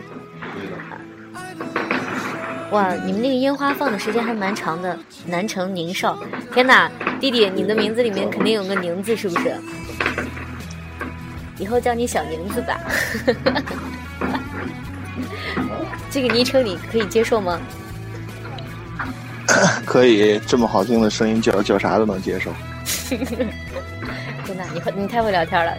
[2.73, 4.99] 哇，你们那个烟花放的时间还蛮长的。
[5.25, 6.19] 南城宁少，
[6.53, 6.91] 天哪，
[7.21, 9.55] 弟弟，你的名字里面肯定有个宁字，是不是？
[11.59, 12.81] 以后叫你小宁子吧。
[16.11, 17.61] 这个昵称你可以接受吗？
[19.87, 22.53] 可以，这么好听的声音叫叫啥都能接受。
[23.09, 25.73] 天哪，你会你太会聊天了。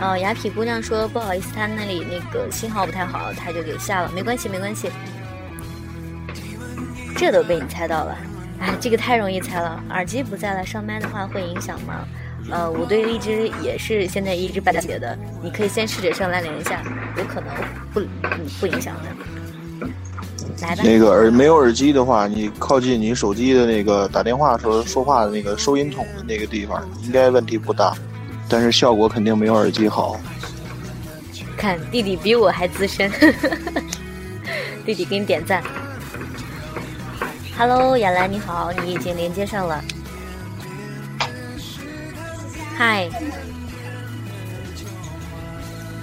[0.00, 4.90] 哦，雅痞姑娘说不好意思，她那里那个信号不太好，她就给下了，没关系没关系。
[7.16, 8.16] 这都被你猜到了，
[8.60, 9.82] 哎，这个太容易猜了。
[9.90, 12.04] 耳机不在了，上麦的话会影响吗？
[12.50, 16.82] 呃，我对荔枝也是现在一直不了解的，你可以先试着上来连一下，
[17.16, 17.54] 有可能
[17.92, 18.00] 不
[18.60, 19.02] 不影响的。
[20.60, 20.82] 来吧。
[20.84, 27.94] 那个耳没有耳机的话，你靠近你手机的那个打电话时候说话的那个收音筒的那个地方，应该问题不大，
[28.48, 30.18] 但是效果肯定没有耳机好。
[31.56, 33.10] 看弟弟比我还资深，
[34.84, 35.62] 弟弟给你点赞。
[37.56, 39.82] Hello，亚兰你好，你已经连接上了。
[42.76, 43.08] 嗨，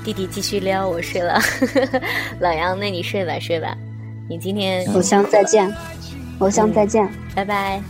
[0.03, 1.39] 弟弟继续撩，我睡了。
[2.39, 3.75] 老杨，那你睡吧睡吧，
[4.27, 5.71] 你今天偶像再见，
[6.39, 7.81] 偶像再见，拜拜。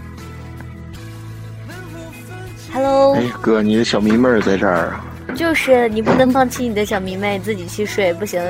[2.74, 5.05] Hello，哎，哥，你的小迷妹儿在这儿啊？
[5.36, 8.41] 就是你不能放弃你的小迷妹，自己去睡不行。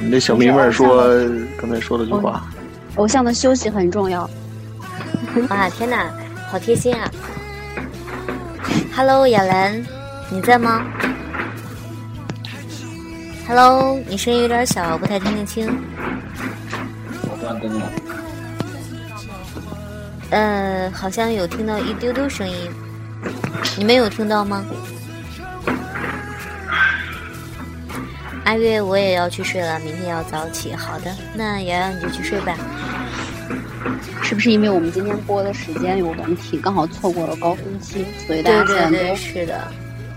[0.00, 1.06] 你的小迷妹儿说
[1.56, 2.44] 刚才说了句话。
[2.96, 4.28] 偶像的休息很重要。
[5.48, 6.12] 哇， 天哪，
[6.50, 7.10] 好贴心啊
[8.94, 9.84] ！Hello，亚兰，
[10.30, 10.82] 你在吗
[13.46, 15.66] ？Hello，你声音有点小，不太听得清。
[17.22, 17.90] 我关灯了。
[20.30, 22.70] 呃，好像有听到一丢丢声音，
[23.76, 24.64] 你们有听到吗？
[28.44, 30.74] 阿月，我也要去睡了，明天要早起。
[30.74, 32.54] 好的，那瑶瑶你就去睡吧。
[34.22, 39.68] 是不是因为我们今天播的时间有问题，刚好错过了高峰期，所以大家现在对对，都是的，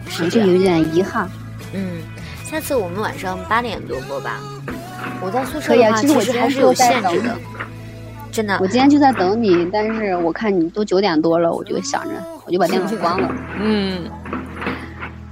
[0.10, 0.58] 是这有。
[0.58, 1.30] 点遗憾。
[1.74, 2.02] 嗯，
[2.46, 4.40] 下次我们晚上八点多播吧。
[5.22, 7.38] 我在宿舍可以啊，的话，其实我还是有限制的，，
[8.38, 8.68] 真的我。
[8.68, 12.12] 今天就在等你，但是我看你都九点多了，我就想着
[12.46, 13.36] 我就把电脑关了。
[13.60, 14.08] 嗯，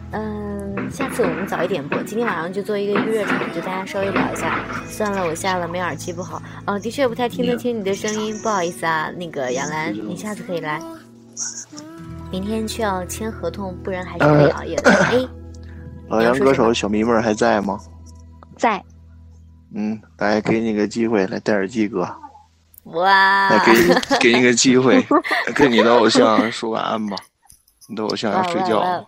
[0.10, 4.60] 嗯，下次我们早一点播，今天晚上就做一个预热场，就大家稍微聊一下。
[4.88, 9.12] 算了，我下了没耳机不好，哦，的确不太听得清你的声音，不好意思啊。
[9.16, 10.82] 那个杨澜，你下次可以来。
[12.32, 14.92] 明天需要签合同，不然还是可以熬夜的。
[14.92, 15.28] 哎，
[16.10, 17.78] 老杨歌手小迷妹还在吗？
[18.58, 18.84] 在，
[19.76, 22.10] 嗯，来给你个机会，来戴耳机哥，
[22.86, 25.06] 哇，来给你 给你个机会，
[25.56, 27.16] 跟你的偶像说晚安吧。
[27.88, 29.08] 你的偶像要睡觉了，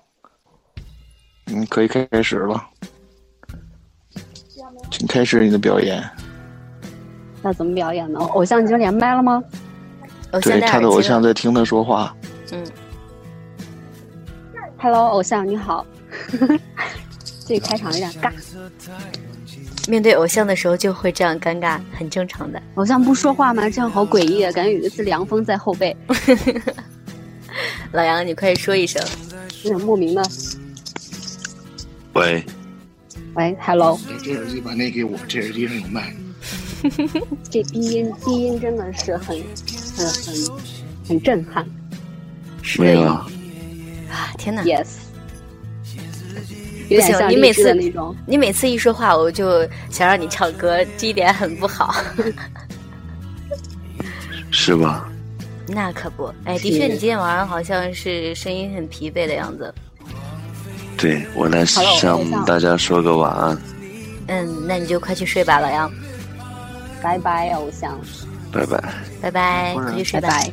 [1.48, 2.64] 嗯，可以开始了，
[4.92, 6.04] 请开始你的表演。
[7.42, 8.20] 那怎么表演呢？
[8.20, 9.44] 偶像已经连麦了吗？
[10.42, 11.22] 对，他的偶像。
[11.24, 12.16] 在听他说话。
[12.52, 12.64] 嗯
[14.78, 15.86] ，Hello，偶像你好。
[17.48, 18.32] 这个开场有点尬，
[19.88, 22.62] 面对偶像的时候就会这样尴尬，很正常的。
[22.76, 23.70] 偶像不说话吗？
[23.70, 24.52] 这样好诡异啊！
[24.52, 25.96] 感觉有一丝凉风在后背，
[27.94, 29.02] 老杨，你快说一声。
[29.64, 30.22] 有点莫名的。
[32.14, 32.44] 喂，
[33.36, 36.14] 喂，Hello，这耳机把那给我，这耳机上有麦。
[37.50, 39.36] 这低音低音真的是很
[39.98, 40.36] 很很
[41.08, 41.66] 很震撼。
[42.78, 43.28] 没有啊，
[44.12, 44.34] 啊！
[44.38, 44.88] 天哪，Yes，
[46.90, 48.16] 有点像你每次那种。
[48.26, 51.96] 你每次一说话，我就想让你唱歌，这一点很不好。
[54.52, 55.10] 是吧？
[55.68, 59.74] 那可不，哎，的确，你今天晚上好像是声音很疲惫的样子。
[60.98, 63.62] 对我来向大家说个晚安，
[64.28, 65.92] 嗯，那你就快去睡吧，老杨，
[67.04, 68.00] 拜拜，偶像，
[68.52, 68.82] 拜拜。
[69.22, 70.30] 拜拜，快去睡吧。
[70.30, 70.52] 拜拜。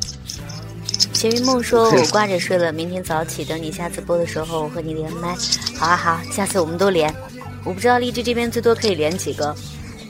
[1.12, 5.34] 咸鱼梦说：“我挂着睡了，明天早起，等你下次播的时候，我和你连麦。
[5.76, 7.12] 好啊，好，下次我们都连。
[7.64, 9.54] 我不知道荔枝这边最多可以连几个，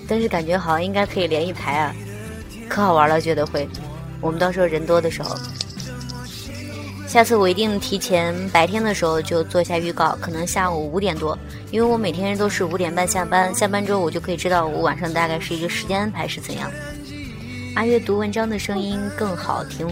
[0.09, 1.95] 但是感觉好像应该可以连一排啊，
[2.69, 3.69] 可好玩了，觉得会。
[4.21, 5.37] 我们到时候人多的时候，
[7.07, 11.39] 下次我一定提前白天的时候就做一下预告，可能下午五点多，
[11.71, 16.69] 因为我每天都是五点半下班，下班之后我就可以知道我晚上大概是一个时间安排是怎样。
[17.77, 19.87] 阿月读文章的声音更好听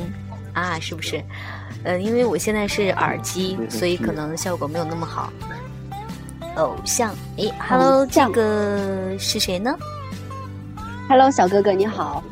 [0.53, 1.23] 啊，是不是？
[1.85, 5.33] 呃，因为我现在是耳机，所以可能效果没有那么好。
[6.57, 9.75] 偶像，诶 h e l l o 这个是谁呢
[11.09, 12.23] ？Hello，小哥哥你好。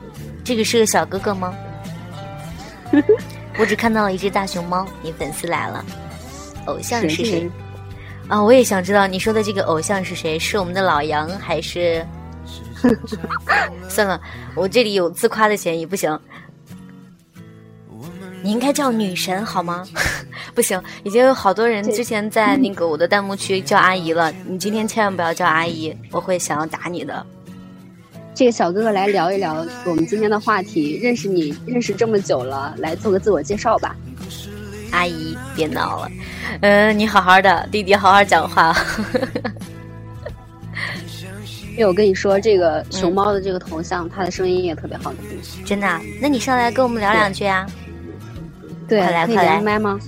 [0.44, 1.54] 这个是个小哥哥吗？
[3.58, 5.84] 我只看到了一只大熊猫，你粉丝来了。
[6.66, 7.50] 偶像是谁？
[8.28, 10.38] 啊，我也想知道你说的这个偶像是谁？
[10.38, 12.06] 是我们的老杨还是？
[13.88, 14.20] 算了，
[14.54, 16.18] 我这里有自夸的嫌疑，不行。
[18.42, 19.86] 你应该叫女神好吗？
[20.54, 24.32] 不行，已经有好多人之前在那个我的弹幕区叫阿姨了。
[24.46, 27.24] 你今天千万不要叫阿姨，我会想要打你的。
[28.34, 30.98] 这个小哥哥来聊一聊我们今天的话题。
[31.02, 33.94] 认识你认识这么久了，来做个自我介绍吧。
[34.92, 36.10] 阿姨，别闹了，
[36.62, 38.74] 嗯、你好好的，弟弟好好讲话。
[41.72, 45.22] 因为我跟你说，这个熊猫的这个头像，它的声音也特别好听。
[45.64, 47.66] 真的啊、那你上来跟我们聊两句啊？
[48.90, 49.98] 对，快来快来麦吗？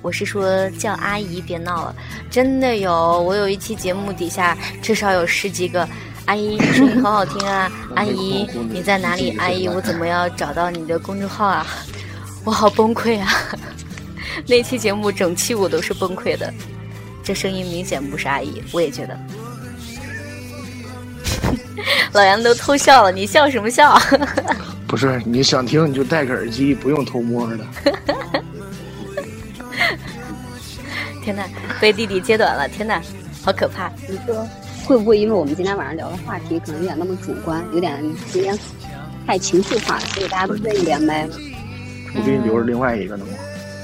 [0.00, 1.96] 我是说叫阿姨，别闹了，
[2.30, 5.86] 真的有，我有一期节目底下至少有十几个。
[6.26, 7.68] 阿姨，你声音好好听啊！
[7.96, 9.36] 阿姨，你在哪里？
[9.38, 11.66] 阿姨，我怎么要找到你的公众号啊？
[12.44, 13.26] 我好崩溃啊！
[14.46, 16.54] 那期节目整期我都是崩溃的，
[17.24, 19.18] 这声音明显不是阿姨，我也觉得。
[22.12, 24.00] 老杨都偷笑了，你笑什么笑？
[24.88, 27.58] 不是，你想听你就戴个耳机，不用偷摸的。
[31.22, 31.42] 天呐，
[31.78, 32.66] 被弟弟揭短了！
[32.66, 33.00] 天呐，
[33.44, 33.92] 好可怕！
[34.08, 34.48] 你说
[34.86, 38.02] 会不会因为我们今天晚上聊的话题可能有点那么主观，有点
[38.34, 38.58] 有点
[39.26, 41.28] 太情绪化了，所以大家都不愿意连麦？
[42.16, 43.32] 我给你留着另外一个呢吗？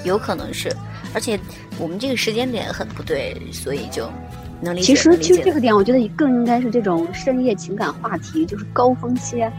[0.05, 0.75] 有可能是，
[1.13, 1.39] 而且
[1.79, 4.11] 我们这个时间点很不对，所以就
[4.63, 4.87] 能理解。
[4.87, 9.53] 其实其实这个点，我觉得更应该是这种深夜情感话题，就是高峰期，啊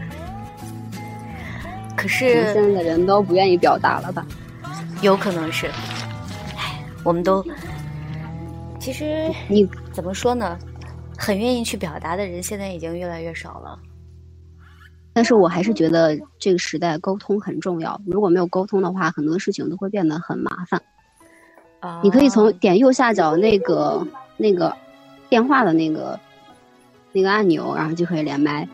[1.96, 4.26] 可是现在的人都不愿意表达了吧？
[5.02, 5.66] 有可能是，
[6.56, 7.44] 唉，我们都
[8.78, 10.58] 其实你怎么说呢？
[11.18, 13.78] 很愿意去表达的人，现在已经越来越少了。
[15.12, 17.98] 但是我还是觉得这个时代沟通很重要。
[18.06, 20.80] 如果没有沟通的话，很多事情都会变得很麻烦。
[21.80, 24.76] 啊你可以从点右下角那个那个
[25.28, 26.20] 电话的那个
[27.12, 28.68] 那个按钮，然后就可以连麦。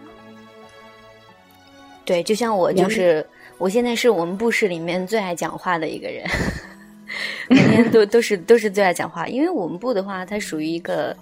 [2.04, 3.24] 对，就像我就是，
[3.58, 6.28] 我现在是我们部室里面最爱讲话的一个人。
[7.48, 9.26] 每天都都是都是最爱讲话。
[9.26, 11.14] 因为我们部的话，它属于一个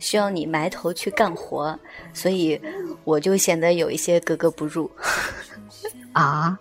[0.00, 1.78] 需要你埋头去干活，
[2.12, 2.60] 所以
[3.04, 4.90] 我就显得有一些格格不入。
[6.12, 6.58] 啊，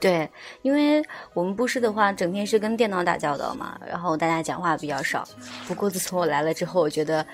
[0.00, 0.28] 对，
[0.62, 1.00] 因为
[1.32, 5.26] 我们部室的话，整天是跟电脑打交道嘛，然后大家讲话比较少。
[5.68, 7.24] 不过自从我来了之后，我觉得，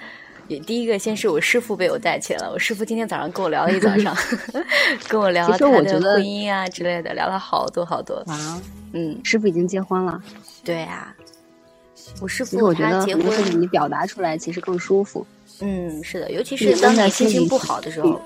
[0.48, 2.52] 也第一个先是我师傅被我带起来了。
[2.52, 4.14] 我师傅今天早上跟我聊了一早上，
[5.08, 8.16] 跟我聊了他的婚姻啊之类的，聊了好多好多。
[8.26, 8.60] 啊，
[8.92, 10.22] 嗯，师傅已经结婚了。
[10.62, 11.14] 对啊，
[12.20, 15.26] 我师傅我觉傅他结得很多事情婚，你表达出来其实更舒服。
[15.60, 18.20] 嗯，是的，尤其是当你心情不好的时候。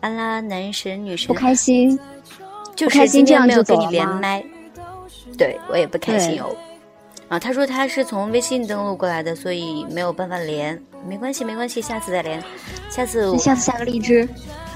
[0.00, 1.98] 安啦，男神女神不，开心，
[2.74, 4.44] 就开心今天没有这样就跟你连麦，
[5.36, 6.56] 对我也不开心对哦。
[7.30, 10.76] 啊，他说他是从微信登录过来的，所以没有办法连。
[11.08, 12.42] 没关系，没关系，下次再连。
[12.90, 14.28] 下次我下次下个荔枝。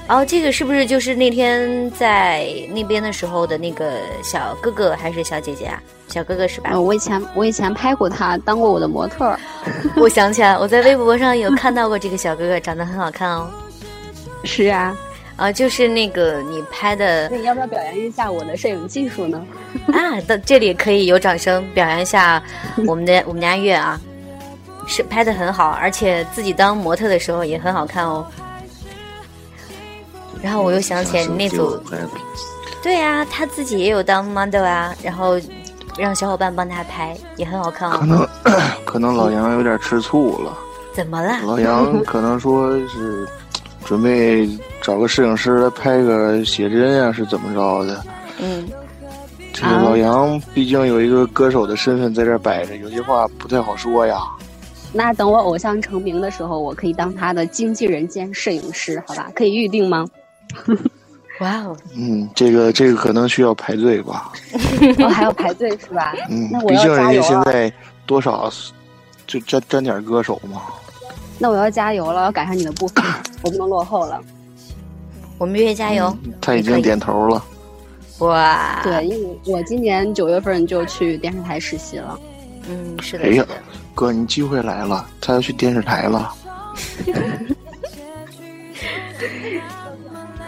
[0.07, 5.83] 哦，这个是不是就是那天在那边的时候的那个小哥哥还是小姐姐啊？
[6.07, 6.69] 小哥哥是吧？
[6.71, 9.37] 呃，我以前我以前拍过他，当过我的模特。
[9.97, 13.51] 我想起来，我在微博上有看到过这个小哥哥，长得很好看哦。
[14.45, 14.95] 是啊，
[15.35, 19.45] 啊，就是那个你拍的那你要不要表扬一下我的摄影技术呢？
[19.93, 22.41] 啊，到这里可以有掌声表扬一下
[22.87, 23.99] 我们的我们家月啊，
[24.87, 28.25] 是拍的很好，而且自己当模特的时候也很好看哦。
[30.41, 31.77] 然后我又想起来你那组，
[32.81, 35.39] 对呀、他自己也有当 model 啊，然后
[35.97, 37.97] 让小伙伴帮他拍，也很好看哦。
[37.99, 38.27] 可能
[38.85, 40.55] 可能老杨有点吃醋了。
[40.93, 41.39] 怎么了？
[41.43, 43.27] 老杨可能说是
[43.83, 44.47] 准备
[44.85, 48.05] 找个摄影师来拍个写真啊，是怎么着的？
[48.39, 48.69] 嗯，
[49.51, 54.19] 这个老杨毕竟有一个歌手的身份在这摆着，有些话不太好说呀。
[54.93, 59.27] 那等我偶像成名的时候，我可以当他的经纪人兼摄影师，好吧？
[59.33, 60.05] 可以预定吗？
[61.41, 64.31] 哇哦，嗯，这个这个可能需要排队吧。
[65.03, 66.13] 哦，还要排队是吧？
[66.29, 67.73] 嗯那，我毕竟人家现在
[68.05, 68.53] 多少
[69.25, 70.61] 就沾沾点歌手嘛。
[71.39, 74.21] 那我要加油了，要赶上你的步伐，我不能落后了。
[75.37, 76.15] 我们月月加油！
[76.23, 77.43] 嗯他已经点头了。
[78.19, 82.19] 哇，对，，因为我今年九月份就去电视台实习了。
[82.69, 83.45] 嗯，是的，哎呀。
[83.93, 86.33] 哥，你机会来了，他要去电视台了。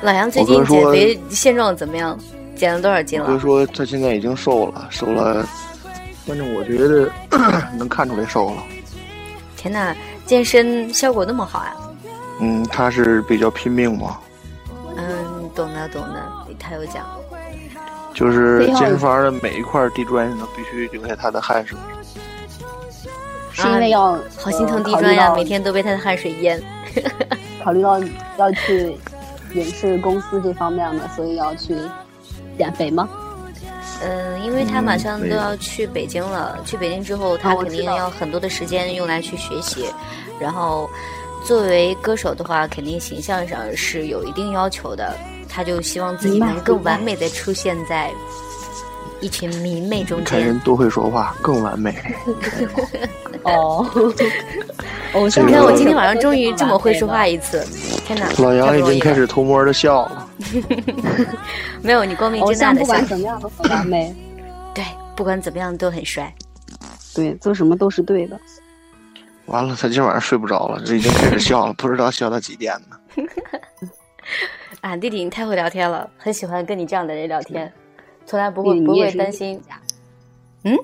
[0.02, 2.18] 老杨最近减肥现状怎么样？
[2.56, 3.26] 减了多少斤了？
[3.26, 5.48] 哥说他现在已经瘦了，瘦了，
[6.26, 7.10] 反正我觉得
[7.78, 8.64] 能看出来瘦了。
[9.56, 11.76] 天呐，健身效果那么好啊！
[12.42, 14.20] 嗯，他是比较拼命嘛，
[14.98, 16.24] 嗯，懂的懂的，
[16.60, 17.06] 他有讲。
[18.14, 21.78] 就是健身房的每一块地砖上都必须留下他的汗水。
[23.54, 26.62] 是因为要、啊好心疼呃地砖呀，每天都被他的汗水淹。
[27.64, 28.00] 考虑到
[28.38, 28.96] 要去
[29.54, 31.76] 影视公司这方面的，所以要去
[32.58, 33.08] 减肥吗？
[34.04, 39.86] 嗯，因为他马上都要去北京了，去北京之后，他肯定要很多的时间用来去学习。
[40.40, 40.88] 然后，
[41.46, 45.16] 作为歌手的话，肯定形象上是有一定要求的。
[45.50, 48.12] 他就希望自己能更完美的出现在
[49.22, 50.60] 一群迷妹中间看人。
[50.60, 51.96] 多会说话，更完美。
[53.44, 53.84] 哦，
[55.16, 57.66] 你 看，我今天晚上终于这么会说话一次，
[58.06, 58.30] 天哪！
[58.38, 60.30] 老杨已经开始偷摸的笑了。
[61.82, 64.14] 没有你光明正大的笑不管，怎么样都很完美，
[64.76, 64.84] 对，
[65.16, 66.32] 不管怎么样都很帅。
[67.16, 68.40] 对，做什么都是对的。
[69.48, 72.98] 完了，他今晚上睡不着了，这已经开始笑了，不知道笑到几点呢。
[74.82, 77.72] 啊，弟弟，你太会聊天了，很喜欢跟你这样的人聊天，
[78.26, 79.60] 从来不会不会担心
[80.64, 80.76] 嗯，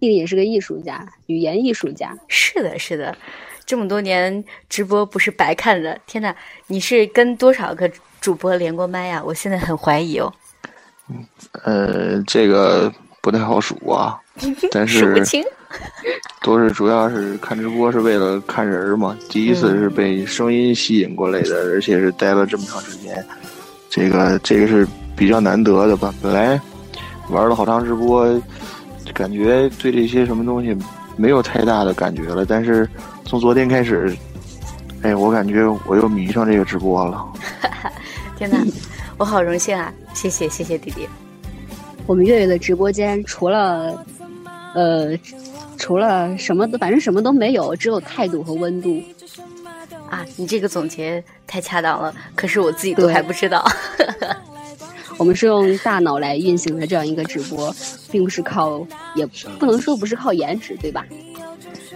[0.00, 2.16] 弟弟也是个艺术家，语言艺术家。
[2.28, 3.16] 是的，是的，
[3.64, 5.98] 这么多年直播不是白看的。
[6.06, 6.34] 天哪，
[6.66, 9.22] 你是跟多少个主播连过麦呀？
[9.24, 10.32] 我现在很怀疑哦，
[11.64, 14.20] 呃，这个不太好数啊，
[14.72, 15.42] 但是数不清。
[16.42, 19.16] 都是主要是看直播是为了看人儿嘛。
[19.28, 23.24] 第一次是被声音吸引过来的，而且是待了这么长时间，
[23.88, 26.14] 这个这个是比较难得的吧。
[26.22, 26.60] 本来
[27.30, 28.26] 玩了好长直播，
[29.12, 30.76] 感觉对这些什么东西
[31.16, 32.88] 没有太大的感觉了，但是
[33.24, 34.16] 从昨天开始，
[35.02, 37.26] 哎，我感觉我又迷上这个直播了。
[38.38, 38.58] 天哪，
[39.16, 39.92] 我好荣幸啊！
[40.14, 41.08] 谢谢谢谢弟弟。
[42.06, 44.04] 我们月月的直播间除了，
[44.74, 45.16] 呃，
[45.78, 49.02] 除了什么都，反正什么都没有，只有态度和温度。
[50.10, 53.66] 啊，你这个总结太恰当了，可是我自己都还不知道。
[55.18, 57.74] 我们是用大脑来运行的这样一个直播，
[58.10, 59.26] 并不是靠，也
[59.58, 61.04] 不能说不是靠颜值，对吧？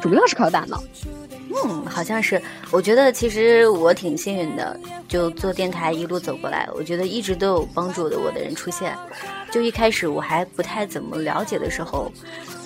[0.01, 0.83] 主要是靠大脑。
[1.65, 2.41] 嗯，好像是。
[2.71, 8.97] 我觉得其实我挺幸运的，就做电台一路走过来，我觉得一直都有帮助的我的人出现。
[9.53, 12.11] 就一开始我还不太怎么了解的时候，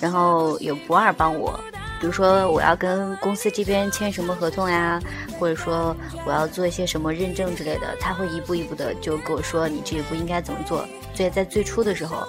[0.01, 1.59] 然后有不二帮我，
[1.99, 4.99] 比如说我要跟公司这边签什么合同呀，
[5.37, 5.93] 或者说
[6.25, 10.87] 我要做一些什么认证之类的，他会一步一步的就跟我说你这一步应该怎么做。
[11.13, 12.25] 所以在最初的时候，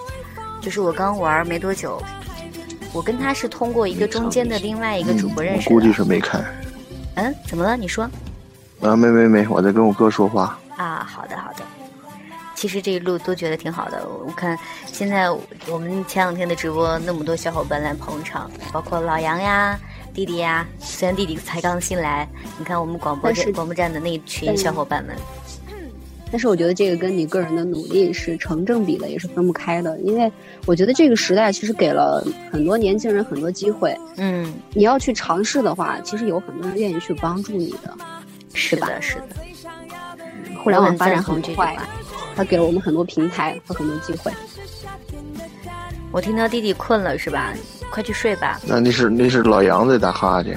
[0.61, 2.03] 就是我刚玩没多久，
[2.93, 5.75] 我跟他是通过一个中间的另外一个主播认识的。
[5.75, 6.45] 估计是没看。
[7.15, 7.77] 嗯，怎么了？
[7.77, 8.11] 你说？
[8.81, 10.59] 啊，没没没，我在跟我哥说话。
[10.77, 11.63] 啊，好的好的。
[12.59, 14.05] 其实这一路都觉得挺好的。
[14.27, 15.31] 我看现在
[15.69, 19.79] 我们前两天的直播，那么多小伙伴来捧场，包括老杨呀、
[20.13, 20.67] 弟弟呀。
[20.81, 22.29] 虽然弟弟才刚新来，
[22.59, 25.15] 你看我们广播站广播站的那群小伙伴们。
[26.33, 29.97] 但是我觉得这个跟你个人的努力是成正比的，也是分不开的。
[30.01, 30.31] 因为
[30.67, 33.97] 我觉得这个时代其实给了很多年轻人很多机会。
[34.17, 37.97] 嗯，你要去尝试的话，其实有很多人愿意去帮助你的，
[38.53, 39.23] 是的，是的。
[40.65, 41.77] 互联网发展很快。
[42.39, 44.31] 他给了我们很多平台和很多机会。
[46.13, 47.53] 我听到弟弟困了是吧？
[47.91, 48.61] 快去睡吧。
[48.65, 50.57] 那那是那是老杨在打哈欠。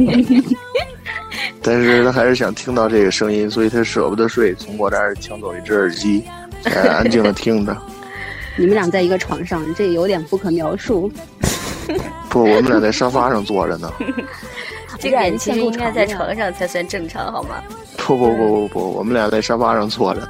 [1.60, 6.24] 但是他还是想听到这个声音，所以他舍不得睡，从我这儿抢走一只耳机，
[6.64, 7.76] 安静的 听着。
[8.56, 11.12] 你们俩在一个床上，这有点不可描述。
[12.30, 13.92] 不，我们俩在沙发上坐着呢。
[14.98, 17.62] 这个其实应该在床上才算正常，好吗？
[17.98, 20.28] 不不不不不，我们俩在沙发上坐着呢。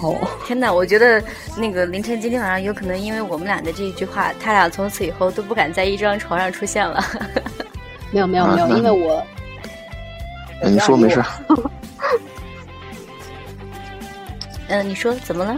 [0.00, 0.72] 哦，天哪！
[0.72, 1.22] 我觉得
[1.56, 7.02] 那个凌晨今天晚上有可能因为我们俩的这一句话，他俩从此以后都不敢在一张床上出现了。
[8.12, 9.22] 没有没有没有，因为我。
[10.64, 11.22] 你说没事。
[14.68, 15.56] 嗯，你说怎么了？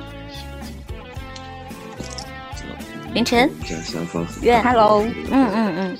[3.12, 3.50] 凌晨。
[4.40, 5.04] 愿 Hello。
[5.30, 5.98] 嗯嗯嗯。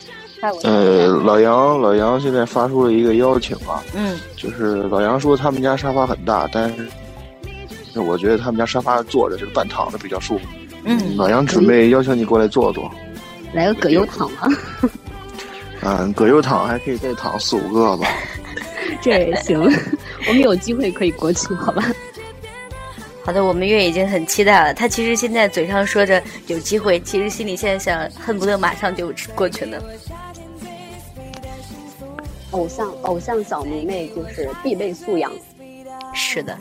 [0.65, 3.83] 呃，老杨，老杨现在发出了一个邀请啊。
[3.95, 4.19] 嗯。
[4.37, 6.89] 就是老杨说他们家沙发很大，但是。
[7.93, 10.45] 那我觉得他们家沙发坐着就是半躺着比较舒服。
[10.85, 12.91] 嗯，老杨准备邀请你过来坐坐，
[13.53, 14.49] 来个葛优躺吗？
[15.83, 18.07] 啊，葛优躺还可以再躺四五个吧。
[19.03, 19.61] 这也行，
[20.29, 21.83] 我们有机会可以过去，好吧？
[23.25, 24.75] 好的，我们月已经很期待了。
[24.75, 29.79] 他其实现在嘴上说着有机会，其实心里现在想恨不得马上就过去呢。
[32.53, 35.31] 偶像，偶像小迷妹就是必备素养。
[36.15, 36.59] 是的。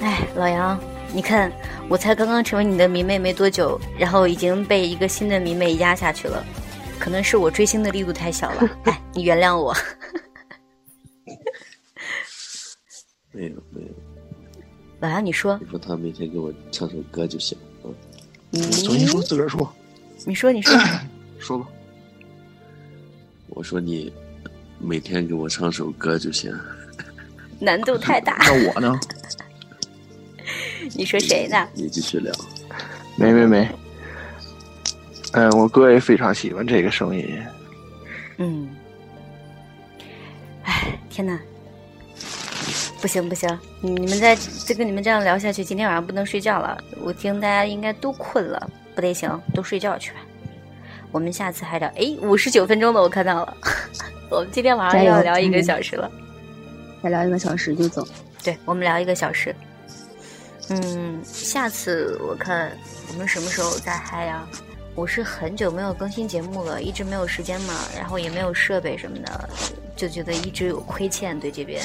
[0.00, 0.78] 哎，老杨，
[1.12, 1.50] 你看，
[1.88, 6.44] 我才刚刚成为你的迷妹没多久，然后已经被一个新的迷妹压下去了，
[6.98, 8.70] 可能是我追星的力度太小了。
[8.84, 9.74] 哎，你原谅我。
[13.32, 13.88] 没有没有。
[15.00, 15.58] 老杨，你说。
[15.62, 17.56] 你说他每天给我唱首歌就行。
[18.52, 18.62] 嗯。
[18.70, 19.70] 重新说，自个儿说。
[20.24, 20.78] 你说，你说。
[21.38, 21.66] 说吧。
[23.48, 24.12] 我说你
[24.78, 26.54] 每天给我唱首歌就行。
[27.60, 28.38] 难度太大。
[28.40, 28.98] 那我呢？
[30.94, 31.68] 你说谁呢？
[31.74, 32.32] 你继续聊。
[33.16, 33.68] 没没没。
[35.32, 37.42] 嗯，我哥也非常喜欢这个声音。
[38.38, 38.68] 嗯。
[40.64, 41.38] 哎，天哪！
[43.00, 46.76] 不行不行，你们再再跟你们这样聊下去，今天晚上不能睡觉了。
[47.00, 50.16] 我听大家应该都困了，不得行，都睡觉去吧。
[51.12, 51.88] 我们下次还聊。
[51.96, 53.56] 哎，五十九分钟的，我看到了。
[54.28, 56.10] 我们今天晚上要聊一个小时了。
[57.02, 58.06] 再聊一个小时就走。
[58.42, 59.54] 对，我们聊一个小时。
[60.68, 62.76] 嗯，下次我看
[63.08, 64.46] 我们什么时候再嗨呀？
[64.94, 69.48] 我是很久没有更新节目了，一直没有时间嘛，然后也没有设备什么的，
[69.94, 71.82] 就觉得一直有亏欠对这边。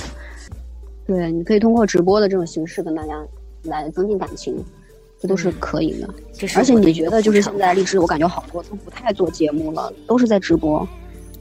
[1.06, 3.22] 对，你可以通过直播的这种形式跟大家
[3.64, 4.64] 来增进感情，
[5.20, 6.08] 这都是可以的。
[6.56, 10.88] 而且你觉得就是现在荔枝，我感觉好多都不太做节目了，都是在直播。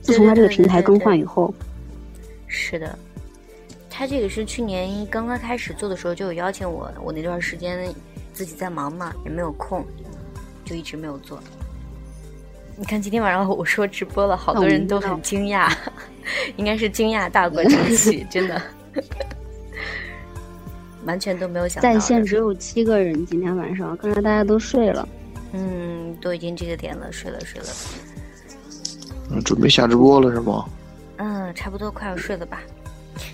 [0.03, 1.55] 自从他这个平台更换以后，
[2.49, 2.99] 是的。
[4.01, 7.95] 他这个是去年刚刚开始做的时候就有邀请我，我那段时间
[8.33, 9.85] 自己在忙嘛，也没有空，
[10.65, 11.39] 就一直没有做。
[12.79, 15.71] 你看今天晚上我说直播了，好多人都很惊讶，
[16.57, 18.63] 应该是惊讶大过惊喜，真的，
[21.05, 21.93] 完全都没有想到。
[21.93, 25.07] 在线只有七个人，今天晚上看来大家都睡了。
[25.53, 27.67] 嗯，都已经这个点了，睡了睡了。
[29.29, 30.65] 嗯，准备下直播了是吗？
[31.19, 32.63] 嗯，差不多快要睡了吧。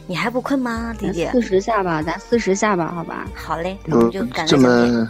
[0.07, 1.27] 你还不困吗，弟弟？
[1.33, 3.27] 四十下吧，咱四十下吧，好吧。
[3.35, 5.09] 好嘞，那我们就赶这么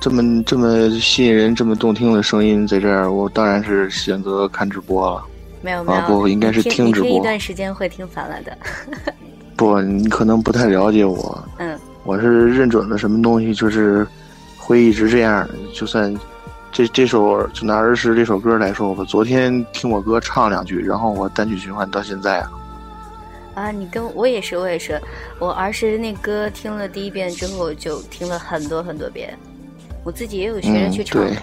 [0.00, 5.22] 这么这么吸引人、这么动听的声音在这儿，我当然是选择看直播了。
[5.62, 7.10] 没有没有，不，应该是听直播。
[7.10, 8.56] 一段时间会听烦了的。
[9.56, 11.42] 不，你可能不太了解我。
[11.58, 11.78] 嗯。
[12.02, 14.06] 我是认准了什么东西，就是
[14.56, 15.46] 会一直这样。
[15.74, 16.16] 就算
[16.72, 22.50] 这这首就拿儿时这首歌来说吧，昨天听我哥唱两句，然后我单曲循环到现在了。
[23.54, 25.00] 啊，你跟我也是，我也是，
[25.38, 29.36] 我儿时那歌听了第一遍之后就听了很多很多遍，
[30.04, 31.36] 我自己也有学着去唱，嗯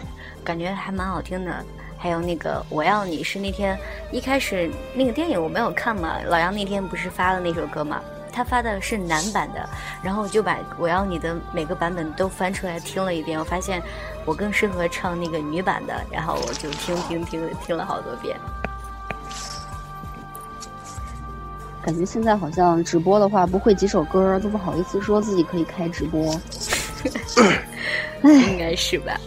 [0.44, 1.52] 感觉还蛮好听的。
[2.00, 3.78] 还有那个我要你是那天
[4.12, 8.00] 一开始那个电影我没有看嘛，老杨那天不是发了那首歌嘛，
[8.32, 9.68] 他发的是男版的，
[10.04, 13.82] 然后我就把我要你的每个版本都翻出来听了一遍，我发现
[14.26, 18.38] 我更适合唱那个女版的，然后我就听听听听了好多遍。
[21.88, 26.38] 感觉现在好像直播的话，不会几首歌都不好意思说自己可以开直播。
[28.26, 29.18] 应该是吧，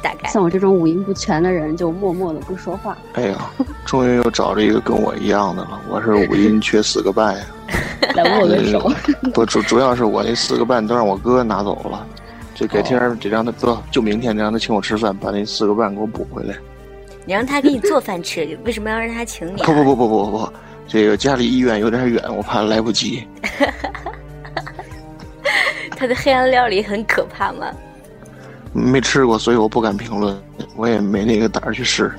[0.00, 0.30] 大概。
[0.30, 2.96] 像我这种五音不全的人，就默默的不说话。
[3.14, 3.50] 哎呀，
[3.84, 5.80] 终于又找着一个跟我一样的了。
[5.90, 7.44] 我是五音缺四个半呀，
[8.14, 8.88] 来握个手。
[9.34, 12.06] 不主主要是我那四个半都让我哥拿走了，
[12.54, 16.54] 就改天得让他哥，就明天得让他请我吃饭，把那四个半给我补回来。
[17.24, 19.66] 你让他给你做饭吃，为什么要让他请你、啊？
[19.66, 20.52] 不不不不不不，
[20.86, 23.26] 这个家离医院有点远，我怕来不及。
[25.96, 27.72] 他的黑暗料理很可怕吗？
[28.72, 30.38] 没吃过，所以我不敢评论，
[30.76, 32.12] 我也没那个胆儿去试。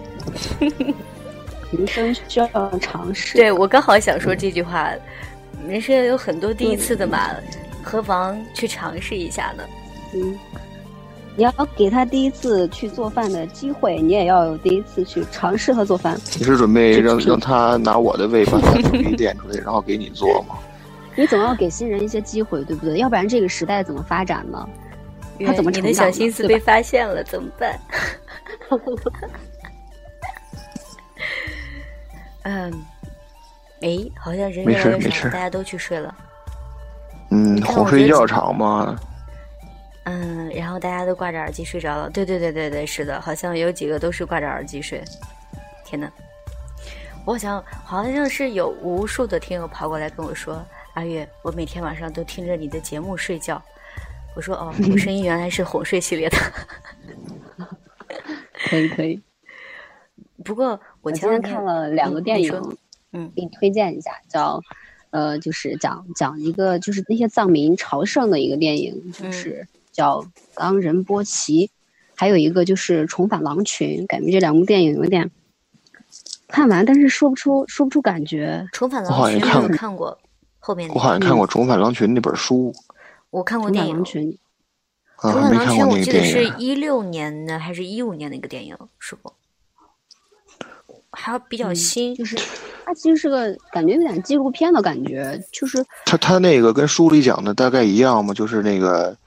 [1.72, 3.38] 人生需要尝试。
[3.38, 4.90] 对我刚好想说这句话，
[5.68, 7.30] 人生有很多第一次的嘛，
[7.84, 9.64] 何妨去尝试一下呢？
[10.16, 10.40] 嗯，
[11.38, 16.20] 你要给他第一次去做饭的机会，你也要有第一次去尝试和做饭。
[16.36, 20.56] 你是准备让让他拿我的胃把他的胃垫出来，然后给你做吗？
[21.16, 22.98] 你总要给新人一些机会，对不对？
[22.98, 24.68] 要不然这个时代怎么发展呢？
[25.46, 27.80] 他怎么你的小心思被发现了，怎么办？
[32.46, 32.74] 嗯，
[33.82, 36.16] 哎，好像人越来越少，大家都去睡了。
[37.30, 38.96] 嗯，哄睡觉长嘛。
[40.10, 42.10] 嗯，然后大家都挂着耳机睡着了。
[42.10, 45.04] 对对对对对，是的，好像有几个都是挂着耳机睡。
[45.84, 46.10] 天呐，
[47.26, 53.62] 我想好像是有无数的听友跑过来跟我说：“阿月，我每天晚上都听着你的节目睡觉。”
[54.34, 56.38] 我说：“哦，我声音原来是哄睡系列的。”
[58.70, 59.22] 可以可以。
[60.46, 62.78] 不过我前天看了两个电影，
[63.12, 64.62] 嗯，给你推荐一下，叫
[65.10, 69.68] 呃，就是讲讲一个就是那些藏民朝圣的一个电影，就是
[69.98, 70.22] 叫
[70.54, 71.66] 《冈仁波齐》，
[72.16, 75.32] 还有一个就是《重返狼群》，感觉这两部电影有点
[76.48, 78.64] 看完，但是说不出说不出感觉。
[78.78, 80.16] 《重返狼群》看看过
[80.60, 82.72] 后面，我好像看过《重返狼群》那本书，
[83.32, 84.04] 我看过电影。
[84.06, 84.38] 群
[85.16, 89.34] 啊，重返狼群，我记得是影一六年的还是一五年的一个电影，是不？
[91.10, 92.36] 还比较新，嗯、就是
[92.86, 99.18] 它其实是个感觉有点纪录片的感觉，就是它它那个跟书里讲的大概一样嘛，就是那个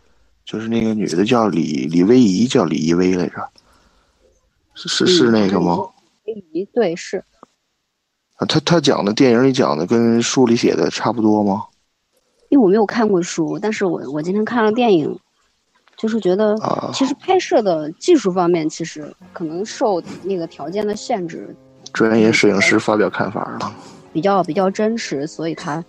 [0.44, 3.48] 就是那个女的叫李李薇仪，叫李怡薇来着，
[4.74, 5.76] 是是是那个吗？
[6.26, 7.24] 薇仪对是。
[8.36, 11.64] 啊，他他讲的电影里讲的跟书里写的差不多吗？
[12.48, 15.18] 因为我没有看过书，但是我我今天看了电影。
[15.96, 16.56] 就是觉得，
[16.94, 21.54] 其实拍摄的技术方面，其实可能受那个条件的限制。
[21.92, 23.70] 专业摄影师发表看法了，
[24.10, 25.84] 比较比较真实，所以他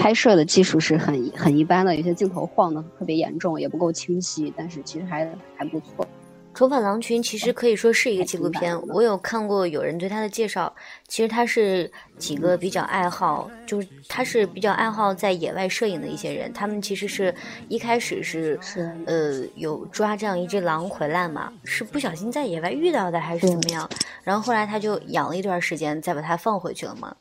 [0.00, 6.04] 拍摄的技术是很很一般的，有些镜头晃的特别严重，也不够清晰，但是其实还还不错。
[6.52, 10.74] 《重返狼群》其实可以说是一个纪录片，我有看过有人对它的介绍。
[11.06, 16.50] 其实它是几个比较爱好，就是他是比较爱好在野外摄影的一些人。
[16.52, 17.32] 他们其实是
[17.68, 23.88] 一开始是是呃有抓这样一只狼回来嘛，是不小心在野外遇到的还是怎么样？
[24.24, 27.14] 然后后来他就养了一段时间，再把它放回去了嘛。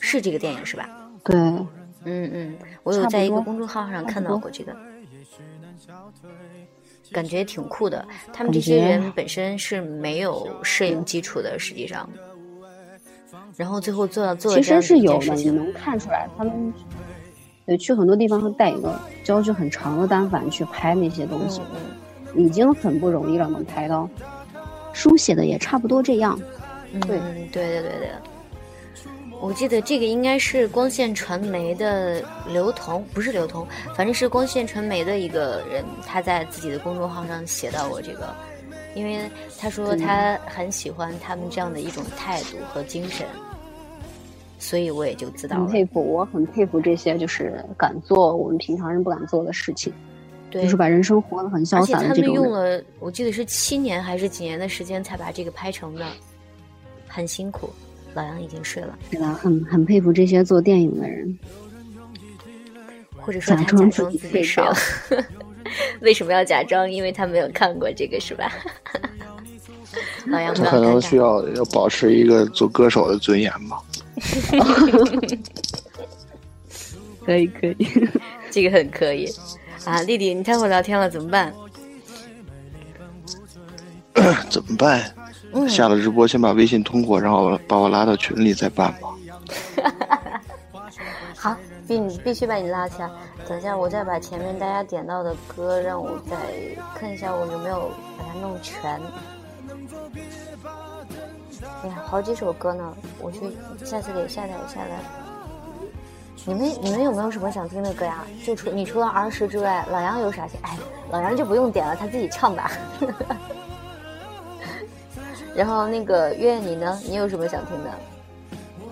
[0.00, 0.88] 是这个电影是吧？
[1.24, 1.36] 对，
[2.06, 4.74] 嗯嗯，我有在一个公众号上看到过这个。
[7.12, 12.08] 感觉挺酷的，他们这些人本身是没有摄影基础的，实际上，
[13.56, 16.72] 然后最后做到做其实是有的，你能看出来，他们
[17.64, 21.60] 对去很多地方会带一个焦距很长的单反去拍那些东西，
[22.34, 24.08] 嗯、已经很不容易了，能拍到。
[24.92, 26.40] 书写的也差不多这样，
[26.92, 28.10] 嗯，对对对对对。
[29.40, 38.34] 我记得这个应该是光线传媒的刘同，不是刘同，反正是光线传媒的一个人，他在自己的公众号上写到过这个，
[38.94, 39.20] 因为
[39.58, 43.26] 他说他很喜欢他们这样的一种态度和精神，
[44.58, 49.92] 所以我也就知道很佩服，我很佩服这些就是敢做我们平常人不敢做的事情，
[50.50, 56.06] 对，就是把人生活得很潇洒的这种而且他们用了，我记得是七年还是几年的时间才把这个拍成的，
[57.06, 57.70] 很辛苦。
[58.16, 61.38] 老杨已经睡了，是的，很很佩服这些做电影的人，
[63.20, 64.74] 或者说他假装自己己睡了。
[66.00, 66.90] 为什么要假装？
[66.90, 68.50] 因为他没有看过这个，是吧？
[70.28, 73.82] 老杨，他可能需要要保持一个做歌手的尊严吧。
[77.26, 78.08] 可 以可以，
[78.50, 79.30] 这个很可以
[79.84, 81.52] 啊，丽丽，你太会聊天了，怎么办？
[84.48, 85.14] 怎么办？
[85.56, 89.08] 嗯，下了直播先把微信通过，然后把我拉到群里再办吧。
[91.34, 91.56] 好，
[91.88, 93.10] 必你必须把你拉起来。
[93.48, 96.36] 等一下，我再把前面大家点到的歌，让我再
[96.94, 99.00] 看一下我有没有把它弄全。
[101.82, 103.40] 哎呀，好几首歌呢，我去
[103.82, 105.00] 下次得下载下来。
[106.44, 108.24] 你们你们有没有什么想听的歌呀？
[108.44, 110.46] 就除你除了儿时之外，老杨有啥？
[110.62, 110.76] 哎，
[111.10, 112.70] 老杨就不用点了，他自己唱吧。
[115.56, 117.00] 然后那个月月你呢？
[117.08, 117.90] 你有什么想听的？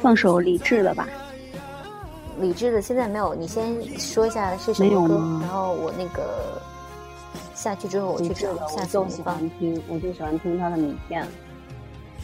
[0.00, 1.06] 放首李志的吧。
[2.40, 6.60] 理智的现在没有，你先说一下是什么歌，然后我那个
[7.54, 8.66] 下去之后我去找。
[8.66, 11.22] 下次我就喜欢听，我就喜欢听他的《米店》。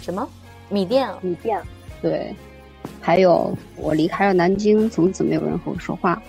[0.02, 0.26] 什么？
[0.70, 1.08] 米店？
[1.20, 1.62] 米店。
[2.00, 2.34] 对。
[2.98, 6.20] 还有，我离开了南京，从此没有人和我说话。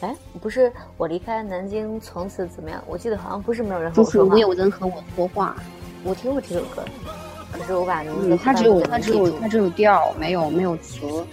[0.00, 2.82] 哎，不是我离开了南京，从此怎么样？
[2.86, 4.34] 我记得好像不是没有人和我说话。
[4.34, 5.54] 没有人和我说话。
[6.04, 6.84] 我听过这首歌，
[7.52, 11.24] 可是我把名字它只有它只有它只有调，没有没有词。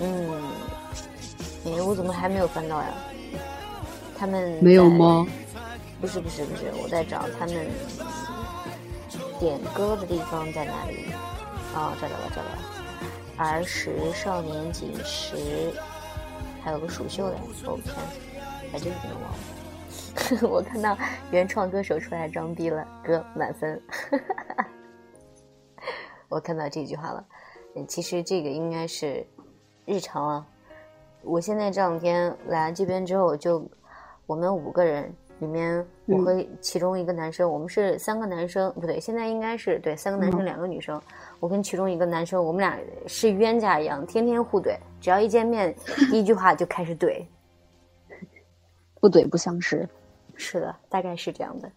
[0.00, 0.30] 嗯，
[1.66, 2.88] 哎，我怎么还没有翻到呀？
[4.16, 5.26] 他们没有吗？
[6.00, 7.54] 不是不是不是，我在找他们
[9.38, 11.12] 点歌的地方在哪里？
[11.74, 12.58] 哦，找到了找到了，
[13.36, 15.72] 儿时、少年、锦时，
[16.62, 17.36] 还有个蜀绣的。
[17.66, 17.94] 哦天，
[18.72, 19.38] 还真不能忘了。
[20.48, 20.96] 我看到
[21.30, 23.80] 原创歌手出来装逼了，哥满分。
[26.28, 27.24] 我看到这句话了。
[27.76, 29.26] 嗯，其实这个应该是。
[29.86, 30.46] 日常啊，
[31.22, 33.68] 我现在这两天来这边之后，就
[34.24, 41.00] 我们五个人里面，我和其中一个男生，我们是三个男生，不对，现在应该是对三个男生两个女生。
[41.40, 45.74] 我跟其中一个男生，我们俩是冤家一样，天天互怼，只要一见面，
[46.08, 47.26] 第一句话就开始怼，
[49.00, 49.88] 不怼不相识。
[50.40, 51.70] 是的，大概是这样的。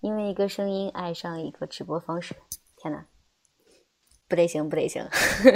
[0.00, 2.34] 因为一个声音爱上一个直播方式，
[2.76, 3.04] 天哪！
[4.28, 5.04] 不得行，不得行！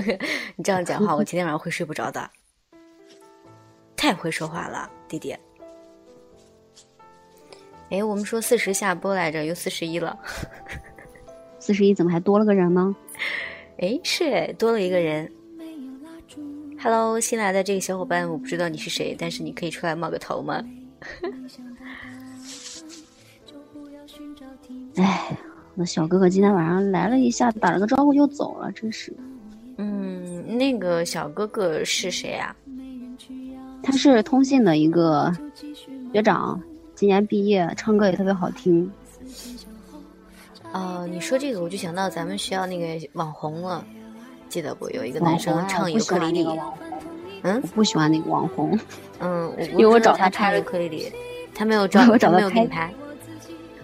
[0.57, 2.29] 你这样讲话，我今天晚上会睡不着的。
[3.97, 5.37] 太会说话了，弟弟。
[7.91, 10.19] 哎，我们说四十下播来着，又四十一了。
[11.61, 12.95] 四十一怎么还多了个人呢？
[13.79, 15.33] 哎，是哎，多了一个人。
[16.81, 20.63] Hello，新来的这个小伙伴，我不知道你是谁，但是你可以出来冒个头吗？
[25.03, 25.37] 哎。
[25.81, 29.15] 那小哥哥今天晚上来了一下，打了个招呼就走了，真是。
[29.77, 32.53] 嗯，那个小哥哥是谁啊？
[33.81, 35.33] 他是通信的一个
[36.13, 36.61] 学长，
[36.97, 38.91] 今年毕业，唱歌也特别好听。
[40.73, 43.85] 哦，你说这个我就想到咱们学校那个网红了，
[44.49, 44.91] 记得不？
[44.91, 46.45] 有一个男生唱尤克里里。
[47.43, 48.77] 嗯，我不喜欢那个网红。
[49.21, 51.13] 嗯，因为我找他唱尤克里里，
[51.55, 52.93] 他没有找，我找他没有给你拍。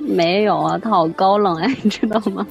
[0.04, 2.46] 没有啊，他好高冷哎， 你知道吗？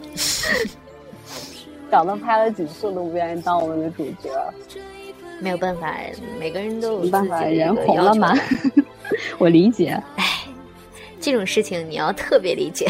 [1.91, 4.30] 找他拍了几次都不愿意当我们的主角。
[5.39, 5.93] 没有办法，
[6.39, 8.34] 每个人都有没办法，人红了嘛。
[9.38, 10.01] 我理解。
[10.16, 10.24] 哎，
[11.22, 12.88] 这种事情你要特别理解。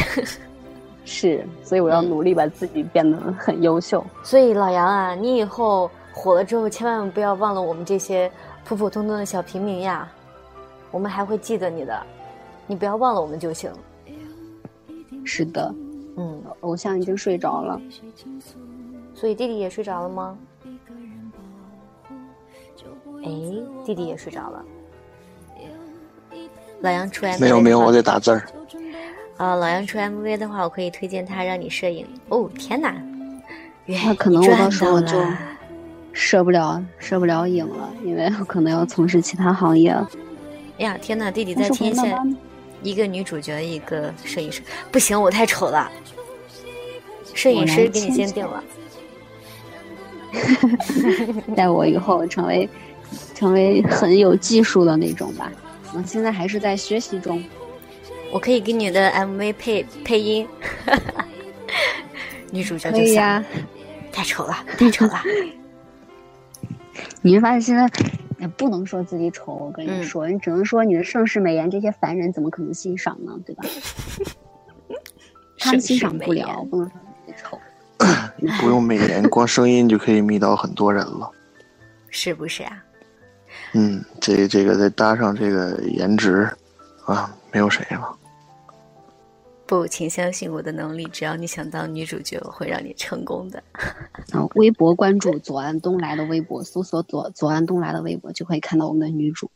[1.03, 4.05] 是，所以我要努力把自己变得很优秀。
[4.23, 8.31] 所以老杨啊，你以后火了之后，千万不要忘了我们这些
[8.63, 10.07] 普普通通的小平民呀。
[10.91, 12.01] 我们还会记得你的，
[12.67, 13.69] 你不要忘了我们就行。
[15.23, 15.73] 是的，
[16.17, 17.79] 嗯，偶像已经睡着了，
[19.13, 20.37] 所以弟弟也睡着了吗？
[23.23, 23.29] 哎，
[23.85, 24.63] 弟弟也睡着了。
[26.81, 28.45] 老杨出 MV 没有没有，我在打字儿。
[29.37, 32.05] 啊，老杨出 MV 的话，我可以推荐他让你摄影。
[32.27, 32.93] 哦，天哪！
[33.85, 35.17] 那可能我到时候就
[36.11, 39.91] 摄不了摄不了影了，因为我可能要从事其他行业。
[39.91, 41.31] 哎呀，天哪！
[41.31, 42.37] 弟弟在天线。
[42.83, 44.61] 一个女主角，一个摄影师，
[44.91, 45.89] 不行，我太丑了。
[47.33, 48.63] 摄影师给你先定了，
[51.55, 52.69] 待我以后成为
[53.33, 55.51] 成为很有技术的那种吧。
[55.95, 57.43] 我现在还是在学习中。
[58.31, 60.47] 我可以给你的 MV 配配音，
[62.51, 63.43] 女主角可以呀。
[64.11, 65.21] 太丑了，太丑了。
[67.21, 67.87] 你是发现现在？
[68.47, 73.37] 不能说自己丑，我跟你说，你只能说你的盛世美颜，这些凡人怎么可能欣赏呢？
[73.45, 73.63] 对吧？
[75.59, 77.59] 他们欣赏不了，不能说自己丑。
[78.37, 81.29] 你不用美颜，光声音就可以迷倒很多人了，
[82.09, 82.83] 是不是啊？
[83.73, 86.49] 嗯，这这个再搭上这个颜值，
[87.05, 88.17] 啊，没有谁了。
[89.65, 93.63] 不，请相信我的能力，只要你想当女主角，我会让你成功的。
[94.33, 99.49] 啊，微博关注左岸东来的微博，搜索左左岸东来的微博，就可以看到我们的女主。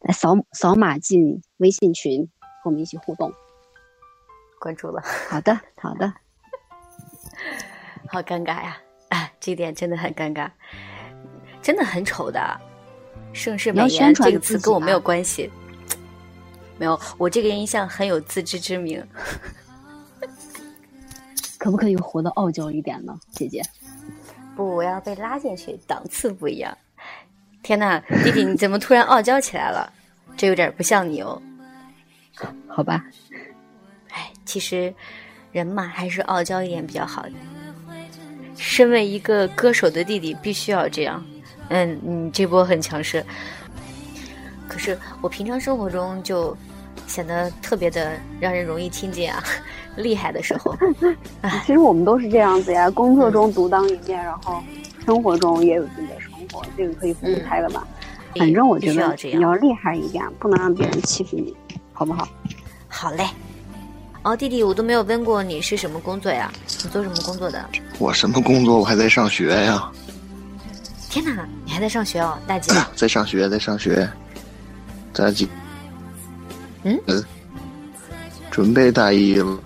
[0.00, 2.28] 来扫扫码进微信群，
[2.62, 3.32] 和我们一起互动。
[4.58, 6.12] 关注了，好的，好的。
[8.08, 8.76] 好尴尬呀！
[9.08, 10.50] 啊，这点真的很尴尬，
[11.62, 12.60] 真的很丑的。
[13.32, 15.50] 盛世美颜这个词跟我没有关系。
[16.80, 19.06] 没有，我这个人一向很有自知之明。
[21.58, 23.62] 可不可以活得傲娇一点呢，姐姐？
[24.56, 26.74] 不，我要被拉进去，档次不一样。
[27.62, 29.92] 天哪，弟弟，你怎么突然傲娇起来了？
[30.38, 31.42] 这有点不像你哦。
[32.66, 33.04] 好吧。
[34.08, 34.94] 哎，其实
[35.52, 37.26] 人嘛，还是傲娇一点比较好。
[38.56, 41.22] 身为一个歌手的弟弟，必须要这样。
[41.68, 43.22] 嗯，你这波很强势。
[44.66, 46.56] 可是我平常生活中就。
[47.10, 49.42] 显得特别的让人容易亲近啊，
[49.96, 50.76] 厉害的时候。
[51.66, 54.62] 其实我们都是这样子呀，工作中独当一面，然后
[55.04, 57.84] 生活中也有自己的生活，这个可以分开的吧？
[58.36, 61.52] 反正我觉得你要厉害一点，不能让别人欺负你，
[61.92, 62.28] 好不好？
[62.86, 63.26] 好嘞。
[64.22, 66.52] 哦，弟弟，我都没有问过你是什么工作呀？
[66.84, 67.68] 你做什么工作的？
[67.98, 68.78] 我什么工作？
[68.78, 69.90] 我还在上学呀。
[71.08, 72.72] 天哪，你还在上学哦，大姐。
[72.94, 74.08] 在上学，在上学，
[75.12, 75.48] 大姐。
[76.84, 76.98] 嗯
[78.50, 79.58] 准备大一了。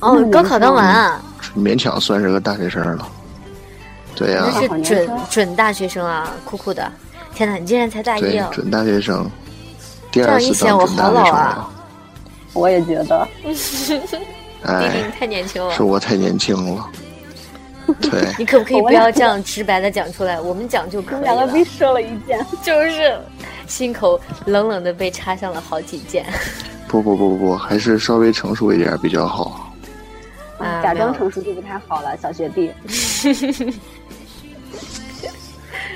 [0.00, 1.22] 哦，高考刚完啊，
[1.56, 3.08] 勉强算是个大学生了。
[4.16, 6.90] 对呀，那是准准大学生啊，酷酷的。
[7.34, 8.48] 天哪，你竟然才大一啊！
[8.52, 9.28] 准大学生，
[10.10, 11.70] 这样一想我好老啊！
[12.52, 14.18] 我也觉得，弟弟
[14.62, 16.88] 你太年轻了，是我太年轻了。
[18.00, 20.40] 对， 你可不可以不要这样直白的讲出来？
[20.40, 21.24] 我们讲就可以了。
[21.24, 23.18] 两个被射了一箭， 就是。
[23.66, 26.24] 心口冷冷的被插上了好几箭。
[26.88, 29.74] 不不不不不，还是稍微成熟一点比较好。
[30.58, 32.70] 啊，假装成熟就不太好了，小学弟。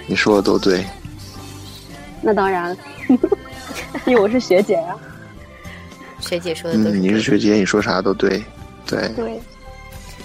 [0.07, 0.85] 你说的都对。
[2.21, 2.77] 那当然，
[4.07, 4.97] 因为我是学姐呀。
[6.19, 6.91] 学姐说的都。
[6.91, 8.43] 你是学姐，你说啥都对，
[8.85, 9.09] 对。
[9.15, 9.41] 对。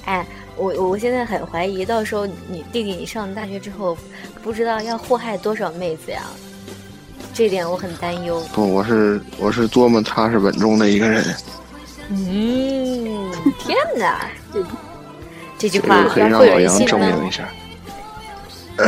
[0.06, 0.26] 哎，
[0.56, 3.96] 我我现在很怀疑，到时候你弟弟你上大学之后，
[4.42, 6.24] 不知道要祸害多少妹子呀。
[7.34, 8.42] 这点我很担忧。
[8.54, 11.36] 不，我是我是多么踏实稳重的一个人。
[12.10, 14.64] 嗯，天哪， 这
[15.58, 17.48] 这句话可以让老杨证明一下，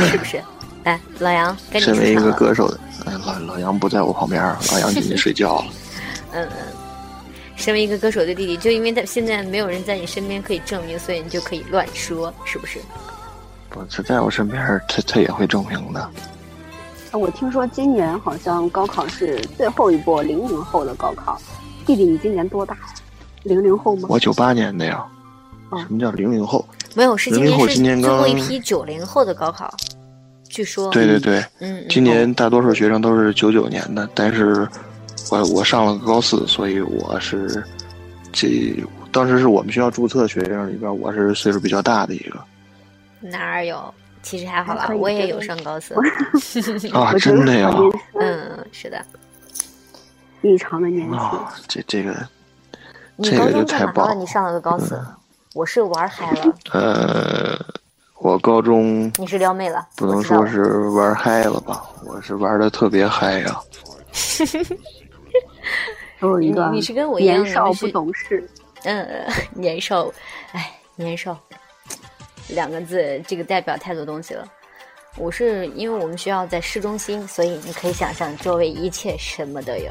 [0.01, 0.41] 是不是？
[0.83, 2.79] 来，老杨，身为一个歌手的，
[3.25, 5.65] 老老杨不在我旁边，老杨进去睡觉了。
[6.33, 6.57] 嗯嗯，
[7.55, 12.77] 身为一个歌手的弟弟，就因为他现在没有人在你身边可以证明，所以你就可以乱说，是不是？
[13.69, 16.11] 不，他在我身边，他他也会证明的。
[17.15, 21.39] 我听说今年好像高考是最后一波零零后的高考。
[21.85, 22.77] 弟弟，你今年多大？
[23.43, 24.07] 零零后吗？
[24.09, 25.05] 我九八年的呀。
[25.87, 26.65] 什么叫零零后？
[26.95, 29.73] 没有，是今年是最后一批九零后的高考。
[30.49, 30.89] 据说。
[30.91, 31.43] 对对对。
[31.59, 31.85] 嗯。
[31.89, 34.67] 今年大多数学生都是九九年的，但是
[35.29, 37.63] 我我上了高四，所以我是
[38.31, 38.75] 这
[39.11, 42.39] 当时是我们学校注册学生里边，我是岁数比较大的一个。
[43.19, 43.93] 哪有？
[44.25, 45.93] 其实还好吧， 我也有上高四
[46.93, 47.71] 啊，真的呀，
[48.19, 48.99] 嗯，是的，
[50.41, 51.19] 异常的年轻。
[51.67, 52.27] 这这个，
[53.21, 54.15] 这个就太棒了。
[54.15, 54.99] 你上了个高四，
[55.53, 56.55] 我是玩嗨了。
[56.71, 57.55] 呃，
[58.17, 61.83] 我高中你是撩妹了，不能说是玩嗨了吧？
[62.03, 63.61] 我是玩的特别嗨呀。
[66.21, 68.49] 有一个你是跟我一样年少不懂事，
[68.85, 69.07] 嗯，
[69.53, 70.11] 年少，
[70.53, 71.37] 哎，年少。
[72.49, 74.47] 两个字，这个代表太多东西了。
[75.17, 79.89] 我是因为我们学校在市中心，所以你可以想象周围一切什么都有，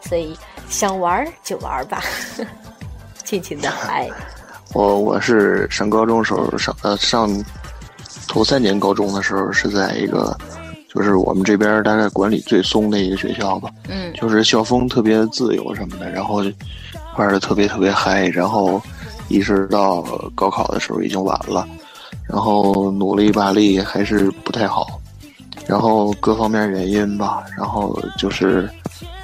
[0.00, 0.34] 所以
[0.70, 2.02] 想玩就玩吧，
[3.22, 4.08] 尽情的嗨。
[4.72, 7.30] 我我是上高中时候上呃上
[8.26, 10.36] 头三年高中的时候是在一个
[10.88, 16.42] 就是我们这边大概管理最松的一个学校吧，嗯，就是校风特别自由什么的，然后
[17.18, 18.80] 玩的特别特别嗨，然后。
[19.28, 20.02] 一直到
[20.34, 21.66] 高考的时候已经晚了，
[22.28, 25.00] 然后努力把力还是不太好，
[25.66, 28.68] 然后各方面原因吧，然后就是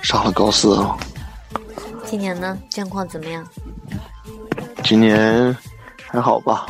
[0.03, 0.97] 上了高四了。
[2.05, 3.47] 今年呢，状况怎么样？
[4.85, 5.57] 今年
[6.11, 6.67] 还好吧？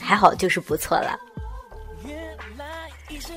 [0.00, 1.18] 还好就是不错了。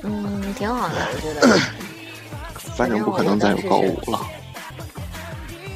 [0.02, 1.58] 嗯，挺好的，我觉得。
[2.76, 4.20] 反正不可能再有高五了。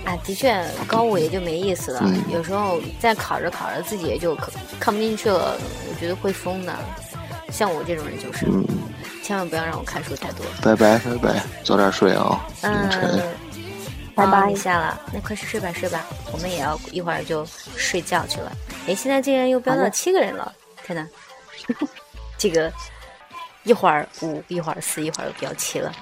[0.09, 2.02] 啊，的确，高五也就没意思了。
[2.32, 4.35] 有时候再考着考着，自己也就
[4.80, 5.55] 看不进去了。
[5.90, 6.74] 我觉得会疯的。
[7.52, 8.47] 像我这种人就是，
[9.22, 10.47] 千万不要让我看书太多。
[10.62, 13.22] 拜拜拜拜，早点睡啊，凌晨。
[14.14, 14.51] 拜拜。
[14.51, 16.02] 一下了，那快睡吧睡吧，
[16.32, 18.51] 我们也要一会儿就睡觉去了。
[18.86, 20.51] 哎，现在竟然又飙到七个人了，
[20.86, 21.06] 天哪！
[22.39, 22.72] 这个
[23.64, 25.93] 一会儿五，一会儿四，一会儿又飙七了。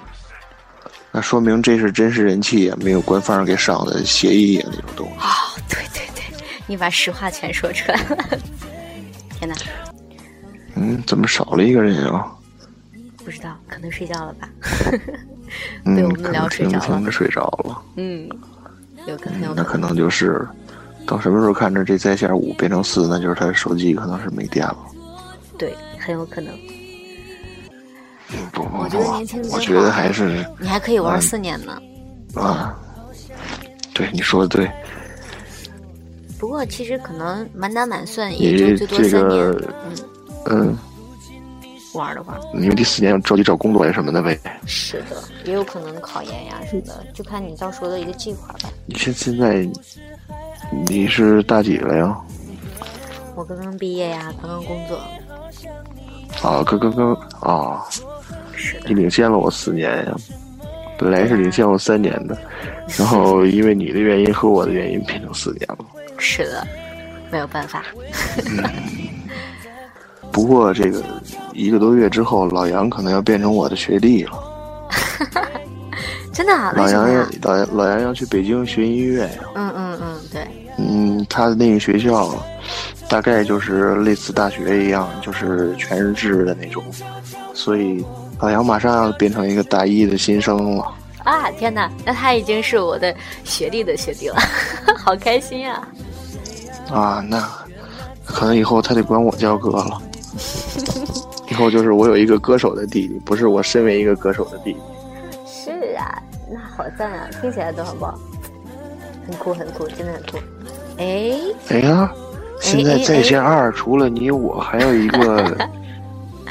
[1.17, 5.13] 那说明这是真实人气呀，没有官方给上的协议呀那种东西。
[5.15, 5.25] 哦，
[5.67, 6.23] 对对对，
[6.67, 8.39] 你把实话全说出来了。
[9.31, 9.55] 天哪！
[10.75, 12.31] 嗯，怎么少了一个人啊？
[13.25, 14.47] 不知道，可能睡觉了吧。
[15.85, 16.85] 嗯，被我们聊睡着了。
[16.85, 17.81] 听着睡着了。
[17.95, 18.29] 嗯，
[19.07, 19.55] 有可能有。
[19.55, 20.47] 那可能就是
[21.07, 24.77] 到什么时候看着这在线五变成四，那就是他手机可能是没电了。
[25.57, 26.53] 对，很有可能。
[28.27, 31.81] 不不不，我觉得年轻我觉得还是你还可以玩四年呢。
[32.35, 32.77] 啊，
[33.93, 34.69] 对，你说的对。
[36.37, 39.45] 不过其实可能满打满算也就最多三年。
[40.45, 40.77] 嗯嗯。
[41.93, 44.39] 玩的话，因为第四年要着急找工作呀什么的呗。
[44.67, 48.69] 是的，也有可能考研呀什么的，就看你到时候的一个计划吧。
[48.85, 49.67] 你现现在
[50.87, 52.15] 你是大几了呀？
[53.35, 54.97] 我刚刚毕业呀，刚刚工作。
[56.47, 57.83] 啊，刚刚刚啊！
[58.57, 58.89] 是的。
[58.89, 60.15] 你领先了我四年呀，
[60.97, 62.37] 本来是领先我三年的，
[62.97, 65.77] 然后因为你的原因和我的原因变成四年了。
[66.17, 66.67] 是的，
[67.31, 67.83] 没有办法。
[70.31, 71.03] 不过这个
[71.53, 74.43] 一个多月之后，老杨可能要变成我的学弟了。
[76.33, 76.53] 真的？
[76.75, 79.43] 老杨要老杨老杨要去北京学音乐呀。
[79.55, 80.47] 嗯嗯嗯，对。
[80.77, 82.35] 嗯，他的那个学校，
[83.09, 86.83] 大概就是类似大学一样，就是全日制的那种。
[87.55, 88.05] 所以
[88.39, 90.93] 老杨马上要变成一个大一的新生了。
[91.23, 91.91] 啊天哪！
[92.05, 94.37] 那他已经是我的学弟的学弟了，
[94.97, 95.85] 好开心呀！
[96.89, 97.45] 啊，那
[98.23, 100.01] 可能以后他得管我叫哥了。
[101.49, 104.79] 以后就是我有一个歌手的弟弟，不是我身为一个歌手的弟弟。
[105.45, 107.27] 是啊，那好赞啊！
[107.41, 108.17] 听起来都很棒，
[109.27, 110.37] 很酷很酷，真的很酷。
[110.97, 111.33] 哎，
[111.69, 112.09] 哎呀，
[112.61, 115.57] 现在在线二除了你我，还有一个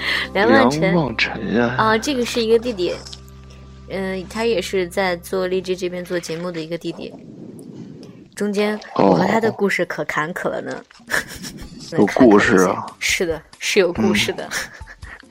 [0.34, 0.80] 梁望尘。
[0.80, 1.74] 梁望尘呀！
[1.78, 2.94] 啊，这个是一个弟弟，
[3.88, 7.12] 嗯，他也是在做荔枝这边做节目的一个弟弟。
[8.34, 10.82] 中间我和他的故事可坎坷了呢。
[11.92, 12.84] 有故事啊！
[12.98, 14.48] 是的，是有故事的。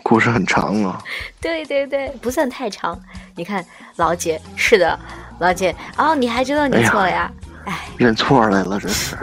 [0.01, 1.03] 故事很长啊。
[1.41, 2.99] 对对对，不算太长。
[3.35, 3.65] 你看，
[3.97, 4.97] 老姐，是的，
[5.39, 7.31] 老姐，哦，你还知道你错了呀？
[7.65, 9.17] 哎，认错来了，这是。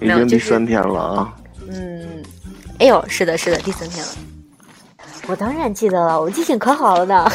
[0.00, 1.34] 已经第三天了啊。
[1.68, 2.22] 嗯，
[2.78, 4.12] 哎呦，是的，是的，第三天了。
[5.28, 7.30] 我当然记得了，我记性可好了呢。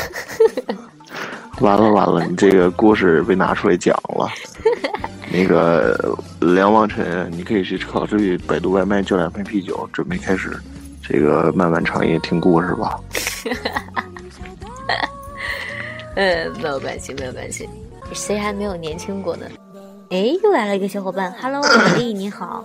[1.60, 4.30] 完了完了，你这个故事被拿出来讲了。
[5.32, 10.58] 那个梁望尘，你可以去考虑百度外卖叫两瓶啤酒，准备开始
[11.02, 13.00] 这个漫漫长夜听故事吧。
[16.16, 17.70] 嗯，没有关系，没有关系，
[18.14, 19.46] 谁还没有年轻过呢？
[20.10, 22.64] 哎，又来了一个小伙伴，Hello，美丽你好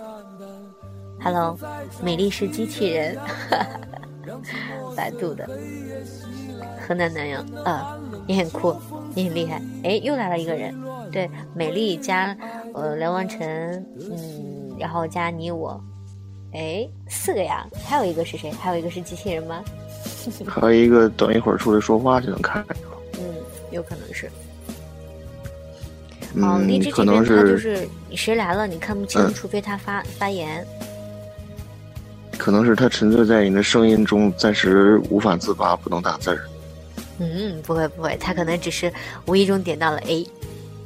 [1.19, 1.57] ，Hello，
[2.03, 3.17] 美丽是机器人，
[4.95, 5.47] 百度的，
[6.87, 8.75] 河南南阳啊，你很酷，
[9.13, 9.61] 你很厉害。
[9.83, 10.73] 哎，又来了一个人，
[11.11, 12.35] 对，美丽加。
[12.73, 15.81] 呃，梁望尘，嗯，然后加你我，
[16.53, 18.51] 哎，四个呀，还有一个是谁？
[18.51, 19.63] 还有一个是机器人吗？
[20.45, 22.75] 还有一个等一会儿出来说话就能看着。
[23.19, 23.33] 嗯，
[23.71, 24.29] 有可能是。
[26.39, 30.63] 哦，荔枝这边他就是你谁来了你看不清，除非他发发言。
[32.37, 36.39] 可能是他沉醉在你的声音中，暂时无法自拔，不能打字儿。
[37.19, 38.91] 嗯，不会不会，他可能只是
[39.25, 40.25] 无意中点到了 A。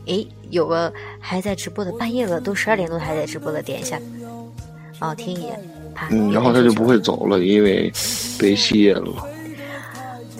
[0.07, 3.99] 哎，有个还在直播的，半夜了，都十二点多还在直播的，点一下，
[4.99, 5.59] 哦，听一眼，
[6.09, 7.91] 嗯，然后他就不会走了，因为
[8.39, 9.27] 被吸引了。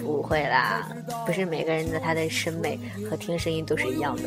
[0.02, 0.88] 不会啦，
[1.28, 2.80] 不是每个人的他的审美
[3.10, 4.24] 和听声音都是一样的。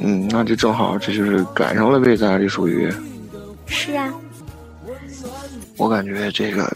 [0.00, 2.92] 嗯，那就正好，这就是赶上了呗，咱俩这属于。
[3.70, 4.12] 是啊。
[5.78, 6.70] 我感觉这个。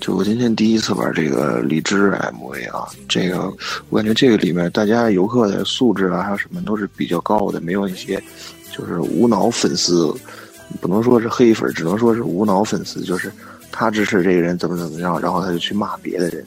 [0.00, 3.52] 就我今天第一次玩这个荔枝 MV 啊，这个
[3.90, 8.22] 我感觉这个里面大家游客的素质啊，还有什么都是比较高的，没有一些
[8.72, 10.14] 就是无脑粉丝，
[10.80, 13.30] 不能说是黑粉，只能说是无脑粉丝，就是
[13.72, 16.46] 他支持这个人怎么怎么样，然后他就去骂别的人。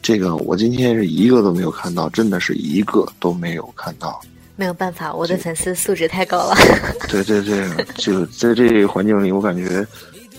[0.00, 4.18] 这个我今天是一个都没有看到，真的是一个都没有看到。
[4.56, 6.56] 没有办法，我的粉丝素质太高了。
[7.08, 9.86] 对对对，就在这个环境里，我感觉。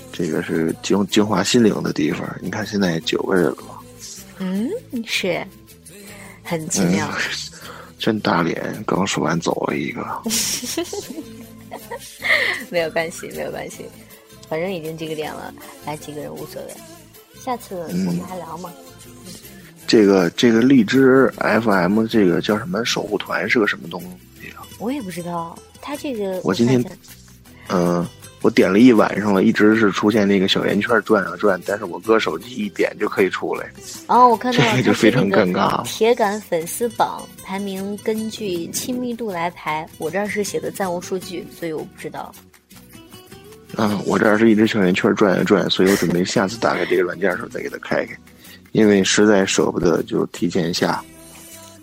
[0.10, 2.27] 这个是精精华心灵的地方。
[2.41, 3.57] 你看，现在九个人了。
[4.39, 4.68] 嗯，
[5.06, 5.45] 是，
[6.41, 7.07] 很奇妙。
[7.99, 8.84] 真打脸！
[8.88, 10.03] 刚说完走了一个。
[12.72, 13.85] 没有关系，没有关系，
[14.49, 15.53] 反正已经这个点了，
[15.85, 16.73] 来几个人无所谓。
[17.39, 18.73] 下次我们还聊吗？
[19.88, 24.01] 这个这个荔枝 FM 这个叫什么守护团是个什么东
[24.41, 24.61] 西啊？
[24.77, 26.84] 我也不知道，他这个我今天
[27.69, 28.05] 嗯，
[28.41, 33.65] 我点了一晚上了，一直是出现那个小圆圈转啊转，但是我搁手机一点就可以出来。
[34.07, 42.34] 哦，我看到，这个就非常尴尬铁杆粉丝榜排名根据亲密度来排，我这儿是写的暂无数据，所以我不知道。
[43.76, 48.18] 嗯，我这儿是一直小圆圈转啊转，所以我准备下次打开这个软件的时候再给它开开，
[48.72, 51.03] 因为实在舍不得就提前下。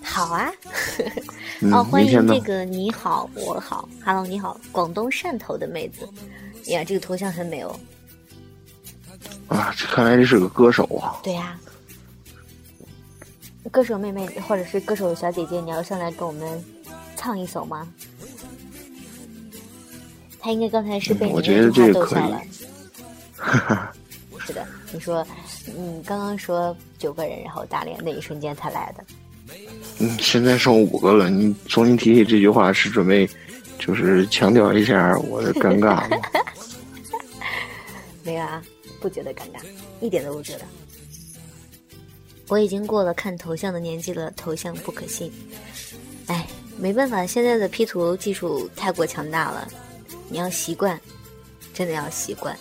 [0.02, 0.52] 好啊，
[1.60, 2.38] 嗯，哦，欢迎这？
[2.40, 6.06] 个你好，我好，Hello，你好，广东汕头的妹子，
[6.70, 7.80] 呀，这个头像很美哦。
[9.48, 11.20] 啊，这看来这是个歌手啊。
[11.22, 11.58] 对呀、
[13.70, 16.64] 歌手妹妹或者是歌手小姐姐，你要上来跟我们
[17.16, 17.88] 唱一首吗？
[20.38, 22.42] 她应该刚才是被嗯我你那句话觉得这个可以逗笑了。
[24.46, 25.26] 是的，你说，
[25.68, 29.04] 嗯，刚刚说九个人，然后大连那一瞬间才来的。
[29.98, 33.28] 嗯，现在剩五个了，你重新提起这句话是准备，
[33.78, 36.18] 就是强调一下我的尴尬吗？
[38.24, 38.62] 没有啊，
[39.00, 39.60] 不觉得尴尬，
[40.00, 40.64] 一点都不觉得。
[42.48, 45.32] 我已经过了看头像的年纪了，头像不可信。
[46.26, 46.46] 哎，
[46.78, 49.68] 没办法，现在的 P 图技术太过强大了，
[50.28, 51.00] 你要习惯，
[51.72, 52.56] 真的要习惯。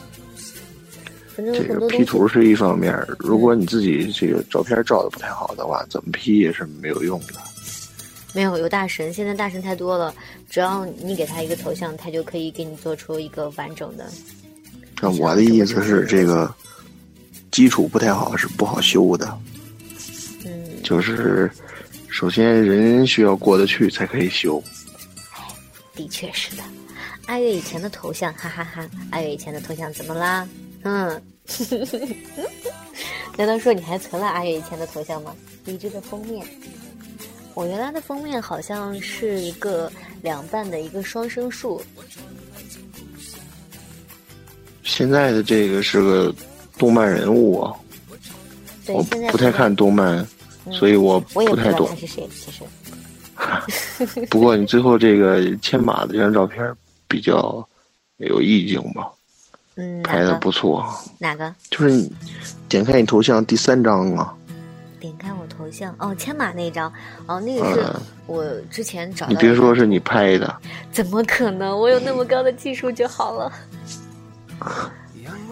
[1.36, 7.34] 反正这个 P，图是一方面，如果你自己这个照片照的不太好的话，怎么 P 也是没有用的。
[8.36, 10.14] 没有有大神，现在大神太多了，
[10.50, 14.08] 只要你给他一个头像，他就可以给你做出一个完整的。
[15.02, 16.52] 那我的意思是，这个
[17.52, 19.38] 基础不太好是不好修的，
[20.46, 20.52] 嗯，
[20.84, 21.52] 就是
[22.10, 24.64] 首先人需要过得去才可以修。
[25.96, 26.64] 的确是的。
[27.28, 30.48] 阿月以前的头像，哈哈哈阿月以前的头像怎么啦？
[30.84, 31.22] 嗯，
[33.38, 35.36] 难道说你还存了阿月以前的头像吗？
[35.66, 36.46] 荔枝的封面，
[37.54, 39.92] 我原来的封面好像是一个
[40.22, 41.82] 两半的一个双生树，
[44.84, 46.36] 现在的这个是个
[46.78, 47.74] 动漫人物啊，
[48.86, 50.18] 对，我不太看动漫，
[50.66, 51.96] 嗯所以我我也不太懂。
[51.96, 52.64] 是谁，其实。
[54.30, 56.74] 不过你最后这个牵马的这张照片
[57.08, 57.68] 比较
[58.18, 59.12] 有意境吧，
[59.76, 60.34] 嗯，拍的？
[60.36, 60.86] 不错。
[61.20, 61.54] 哪个？
[61.70, 62.12] 就是你
[62.70, 64.34] 点开你头像第三张啊，
[65.00, 66.92] 点开我头像哦，牵马那张
[67.26, 69.38] 哦，那个是嗯我之前找到你。
[69.38, 71.78] 别说是你拍的，怎么可能？
[71.78, 73.52] 我有那么高的技术就好了。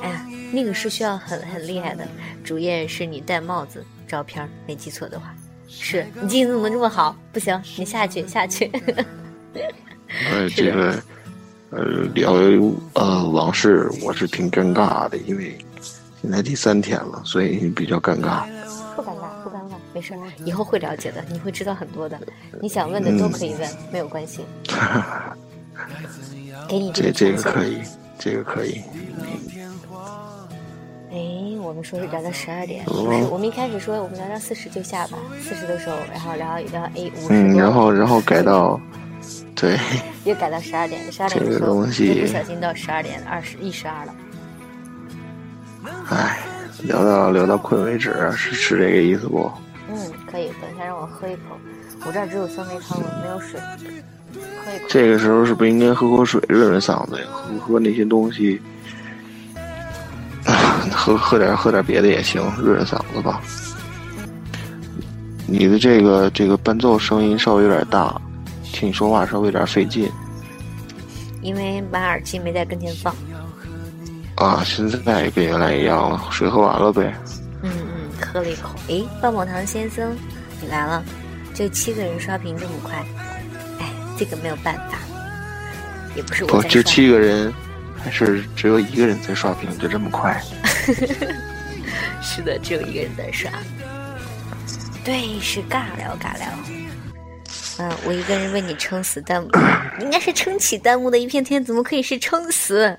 [0.02, 2.08] 哎呀，那个是需要很很厉害的。
[2.44, 5.34] 主页是你戴帽子照片，没记错的话，
[5.68, 7.16] 是你记性怎么这么好？
[7.34, 8.72] 不行，你下去下去。
[10.32, 11.04] 呃， 是的这个
[11.72, 11.80] 呃
[12.14, 12.34] 聊
[12.94, 15.58] 呃往事，我是挺尴尬的，因为
[16.22, 18.44] 现在第三天了，所以比较尴尬。
[18.96, 22.20] 不尴尬，不尴尬，没事，以后会了解的，你会知道很多的。
[22.62, 24.42] 你想问的都可以问，没有关系。
[26.68, 27.78] 给你这这个可以，
[28.20, 28.82] 这个可以。
[31.10, 33.24] 哎，我们说是聊到十二点，哦不是？
[33.32, 38.80] 我们一开始说我们聊到四十就下吧，四十的时候，然后聊一聊，哎，五十嗯，然后然后改到，
[39.62, 39.78] 对，
[40.26, 44.16] 又改到十二点，十二点这个的时候，东西一不小心到十二点二十一十二了。
[46.10, 46.40] 哎，
[46.84, 49.52] 聊到聊到困为止，是是这个意思不？
[49.88, 51.42] 嗯，可以，等一下让我喝一口，
[52.08, 53.60] 我这儿只有酸梅汤了，没有水，
[54.66, 54.86] 喝一口。
[54.90, 57.28] 这个时候是不是应该喝口水润润嗓子呀？
[57.32, 58.60] 喝喝那些东西，
[60.46, 63.40] 啊 喝喝点喝点别的也行，润润嗓子吧。
[65.46, 68.20] 你的这个这个伴奏声音稍微有点大，
[68.82, 70.12] 听你说话稍微有点费劲
[71.44, 73.16] 因为把耳机没在跟前放。
[74.38, 74.64] 啊。
[74.66, 77.14] 现在跟原来一样了，水喝完了呗。
[77.62, 78.72] 嗯嗯，喝了一口。
[78.88, 80.18] 诶，棒棒糖先生，
[80.60, 81.04] 你来了，
[81.54, 83.06] 就七个人刷屏这么快，
[83.80, 83.88] 哎，
[84.18, 84.98] 这个没有办法，
[86.16, 86.82] 也不是不，就我在刷。
[86.82, 87.54] 七个人，
[88.04, 90.42] 还是只有一个人在刷屏，就这么快？
[92.20, 93.52] 是的，只有一个人在刷。
[95.04, 96.48] 对，是尬聊尬聊。
[97.82, 99.50] 嗯，我一个人为你撑死弹幕，
[100.00, 102.96] 应该是撑起弹幕的一片天，怎么可以是撑死？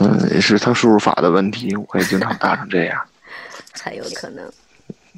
[0.00, 3.02] 嗯，也是他输入法的问题，我也经常打成这样。
[3.74, 4.48] 才有可能。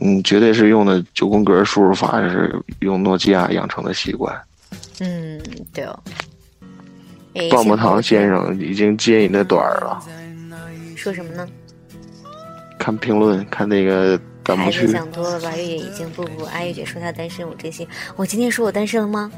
[0.00, 4.34] 嗯，绝对是用的九宫格输入法，是用诺基亚养成的习惯。
[5.00, 5.38] 嗯，
[5.74, 6.02] 对哦。
[7.34, 10.02] 哎棒棒糖先先生已经接你的短儿了，
[10.96, 11.46] 说什么呢？
[12.78, 15.56] 看评论，看那个弹幕区孩子，想多了吧？
[15.56, 17.88] 月月已经不不，阿月姐说她单身，我真心。
[18.14, 19.32] 我今天说我单身了吗？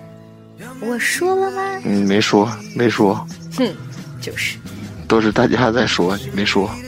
[0.81, 1.81] 我说了吗？
[1.85, 3.15] 嗯，没说，没说，
[3.57, 3.73] 哼，
[4.21, 4.59] 就是。
[5.07, 6.69] 都是大家在说，你没说。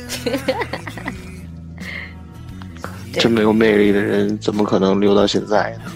[3.12, 5.93] 这么有魅力的人，怎么可能留到现在呢？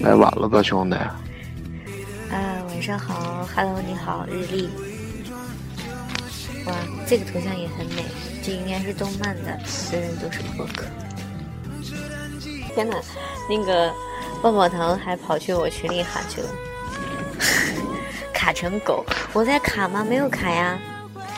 [0.00, 0.96] 来晚了吧，兄弟。
[0.96, 1.12] 啊，
[2.68, 4.70] 晚上好，Hello，你好，日历。
[6.64, 6.74] 哇，
[7.06, 8.04] 这个头像也很美，
[8.42, 10.84] 这应该是动漫的，所有人都是破壳。
[12.74, 12.96] 天哪，
[13.48, 13.92] 那个
[14.40, 16.48] 棒棒糖还跑去我群里喊去了，
[18.32, 20.04] 卡成狗，我在卡吗？
[20.08, 20.78] 没有卡呀，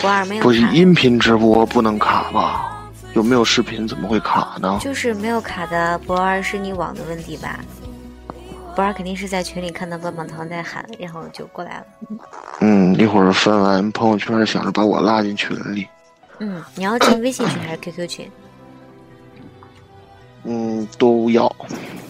[0.01, 0.49] 博二没有卡。
[0.49, 2.71] 不是音频直播不能卡吧？
[3.15, 4.79] 有没有视频怎么会卡呢？
[4.81, 7.61] 就是没有卡的，博二是你网的问题吧？
[8.75, 11.85] 博二肯定是在群里看到棒棒糖在喊，然后就过来了。
[12.61, 15.87] 嗯，一会儿翻完朋友圈，想着把我拉进群里。
[16.41, 18.31] 嗯，你要进微信群还是 QQ 群？
[20.45, 21.45] 嗯，都要。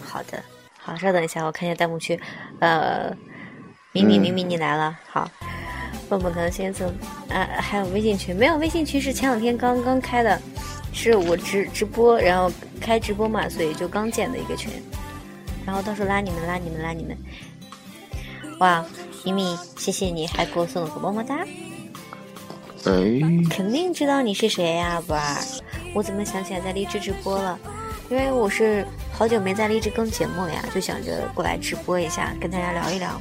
[0.03, 0.43] 好的，
[0.79, 2.19] 好，稍等一下，我看一下弹幕区。
[2.59, 3.15] 呃，
[3.91, 5.29] 明明明明你来了，好。
[6.07, 6.87] 蹦蹦糖先生，
[7.29, 8.55] 啊，还有微信群没有？
[8.57, 10.39] 微信群是前两天刚刚开的，
[10.93, 14.71] 是我直直播，然后开直播嘛，所以就刚建的一个群。
[15.65, 17.17] 然后到时候拉你们，拉你们，拉你们。
[18.59, 18.85] 哇，
[19.23, 21.39] 米米，谢谢你，还给我送了个么么哒。
[22.85, 22.93] 哎，
[23.49, 25.37] 肯定知道你是谁呀，不儿。
[25.95, 27.57] 我怎么想起来在荔枝直播了？
[28.09, 33.19] 因为我是好久没在荔枝更节目了呀，就想着过来直播一下，跟大家聊一聊。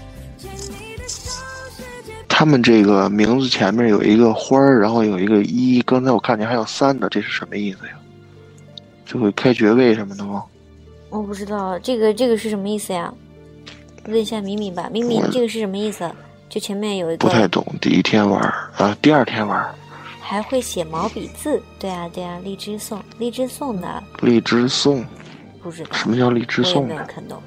[2.29, 7.93] 他们这个名字前面有一个花儿，然后有一个一，刚才我看见还有三的，这是什么意思呀？
[9.07, 10.45] 就会开爵位什么的吗？
[11.11, 13.13] 我不知道这个这个是什么意思呀？
[14.07, 16.11] 问一下敏敏吧，敏敏，这个是什么意思？
[16.49, 17.65] 就前面有一个不太懂。
[17.81, 18.43] 第一天玩
[18.77, 19.75] 啊，第二天玩
[20.27, 25.05] 还会写毛笔字，对啊对啊，荔枝送荔枝送的，荔枝送
[25.63, 26.89] 不知道什么叫荔枝送？
[26.89, 27.43] 没有看懂。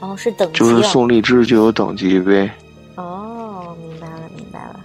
[0.00, 2.50] 哦，是等级，就是送荔枝就有等级呗。
[2.96, 4.80] 哦，明白了明白了。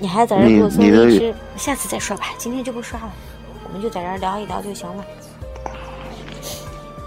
[0.00, 3.12] 你还在这给我送荔枝，下次再说吧，今天就不刷了。
[3.64, 5.04] 我们就在这聊一聊就行了，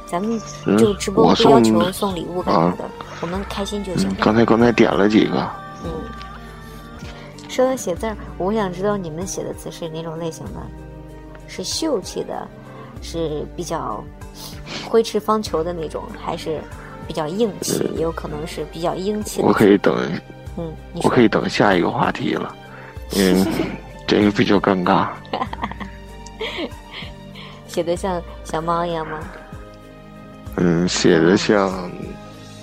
[0.05, 0.39] 咱们
[0.77, 2.89] 就直播不要求送礼物干嘛的，
[3.22, 4.09] 我们开心就行。
[4.22, 5.49] 刚才刚才点了几个。
[5.84, 5.91] 嗯，
[7.57, 10.61] 说到写字儿，我想知道你们写的字是哪种类型的？
[11.47, 12.47] 是秀气的，
[13.01, 14.03] 是比较
[14.88, 16.61] 挥斥方遒的那种，还是
[17.07, 17.79] 比较硬气？
[17.95, 19.47] 也有可能是比较英气的。
[19.47, 19.97] 我可以等，
[20.55, 20.71] 嗯，
[21.01, 22.55] 我可以等下一个话题了，
[23.13, 23.43] 因为
[24.05, 25.07] 这个比较尴尬。
[27.65, 29.19] 写的像小猫一样吗？
[30.57, 31.91] 嗯，写的像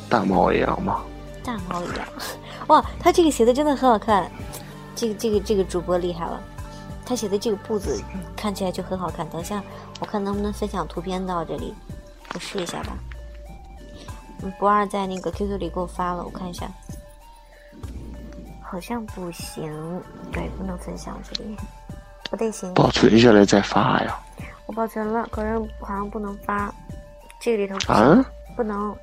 [0.09, 1.03] 大猫一样吗？
[1.43, 2.07] 大猫一样，
[2.69, 4.31] 哇，他这个写的真的很好看，
[4.95, 6.41] 这个这个这个主播厉害了，
[7.05, 8.03] 他写的这个步子
[8.37, 9.29] 看起来就很好看。
[9.29, 9.63] 等一下，
[10.01, 11.75] 我看能不能分享图片到这里，
[12.35, 12.97] 我试一下吧。
[14.43, 16.69] 嗯，不二在那个 QQ 里给我发了，我看一下，
[18.63, 20.03] 好像不行，
[20.33, 21.57] 对，不能分享这里。
[22.31, 24.19] 不得行，保存下来再发呀。
[24.67, 26.73] 我保存了，可是好像不能发。
[27.39, 28.25] 这里头啊，
[28.57, 28.97] 不能，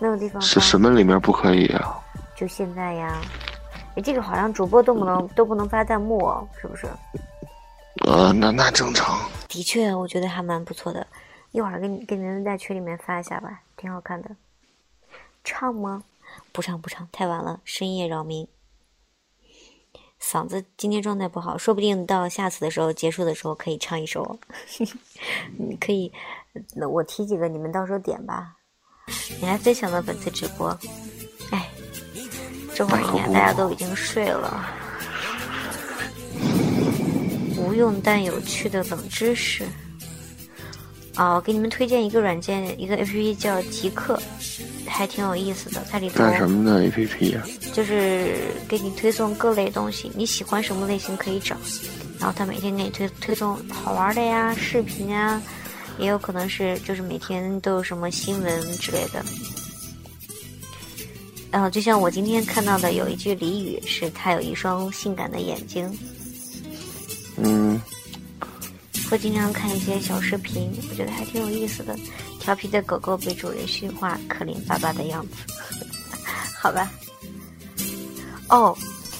[0.00, 0.42] 没有地方。
[0.42, 1.96] 是什么里面不可以啊？
[2.36, 3.20] 就现在呀，
[3.96, 6.86] 你这个好像主播都不能都不能发弹幕，哦，是不是？
[8.06, 9.18] 呃，那那正常。
[9.48, 11.06] 的确，我觉得还蛮不错的。
[11.50, 14.30] 一会儿给你给你们在群里面发一下吧，挺好看的。
[15.42, 16.04] 唱吗？
[16.52, 18.46] 不唱不唱，太晚了，深夜扰民。
[20.22, 24.38] 嗓子今天状态不好，说不定到下次的时候结束的时候可以唱一首。
[25.58, 26.12] 你可以，
[26.76, 28.54] 那我提几个，你们到时候点吧。
[29.40, 31.19] 你还分享了本次直播，哎，
[32.80, 34.66] 这会儿应该大家都已经睡了。
[37.58, 39.64] 无用但有趣的冷知识。
[41.16, 44.18] 哦，给你们推荐一个软件，一个 APP 叫极客。
[44.86, 47.42] 还挺有意思的，它里头干什么的 A P P 呀？
[47.74, 48.34] 就是
[48.66, 51.54] 给你推送各类东西，你喜欢什么类型可以找，
[52.18, 55.38] 然后它每天给你推推送好玩的呀、视频呀，
[55.98, 59.22] 也有可能是就是每天都有什么新闻之类的。
[61.50, 65.90] 然后就像我今天看到的有一句俚语，是他有一双性感的眼睛。
[67.36, 67.80] 嗯。
[69.10, 71.96] 会经常看一些小视频，我觉得还挺有意思的。
[72.38, 75.52] 调皮的狗狗被主人驯化，可怜巴巴的样子。
[76.56, 76.88] 好吧。
[78.48, 78.76] 哦，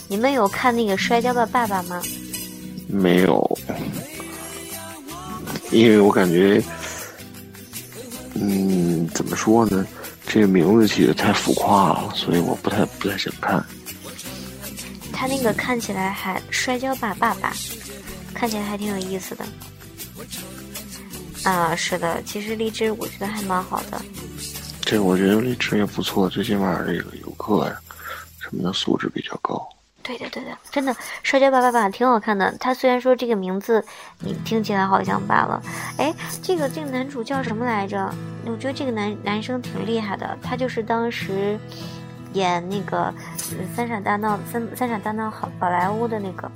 [0.06, 2.00] 你们有看那个《摔跤的爸爸》吗？
[2.86, 3.58] 没有，
[5.72, 6.62] 因为我感觉，
[8.34, 9.84] 嗯，怎么说呢？
[10.32, 13.66] 这个名字起的太浮夸了，所以我不太不太想看。
[15.12, 17.52] 他那个看起来还《摔跤吧，爸爸》，
[18.32, 19.44] 看起来还挺有意思的。
[21.42, 24.00] 啊，是的，其实荔枝我觉得还蛮好的。
[24.82, 27.76] 这我觉得荔枝也不错，最起码这个游客呀
[28.40, 29.68] 什么的素质比较高。
[30.02, 32.52] 对的对的，真的《摔跤吧爸爸》挺好看的。
[32.58, 33.84] 他虽然说这个名字
[34.20, 35.62] 你听起来好像罢了，
[35.98, 38.12] 哎，这个这个男主叫什么来着？
[38.46, 41.58] 我觉得这个男男生挺厉害的，他就是当时
[42.32, 43.12] 演那个
[43.76, 46.50] 《三傻大闹三三傻大闹好宝莱坞》的那个。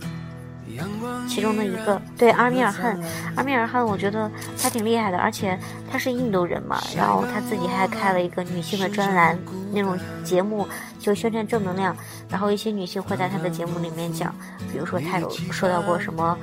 [1.28, 2.98] 其中的一个对阿米尔汗，
[3.36, 4.30] 阿米尔汗，我觉得
[4.60, 5.58] 他挺厉害的，而且
[5.90, 9.38] 他是印度人嘛，然后他自己还开了一个女性的专栏，
[9.72, 10.66] 那种节目
[10.98, 11.96] 就宣传正能量，
[12.28, 14.34] 然后一些女性会在他的节目里面讲，
[14.72, 16.36] 比如说他有说到过什么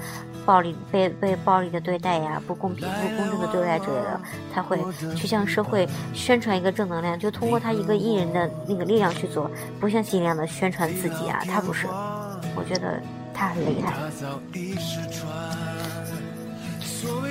[0.45, 4.19] 暴力被被暴力的对待呀，不公平不公正的对待之类的，
[4.53, 4.79] 他会
[5.15, 9.49] 去向社会宣传一个正能量，就通过他一个艺人的那个力量去做，
[9.79, 11.87] 不像尽量的宣传自己啊，他不是，
[12.55, 13.01] 我觉得。
[13.41, 13.93] 他很厉害。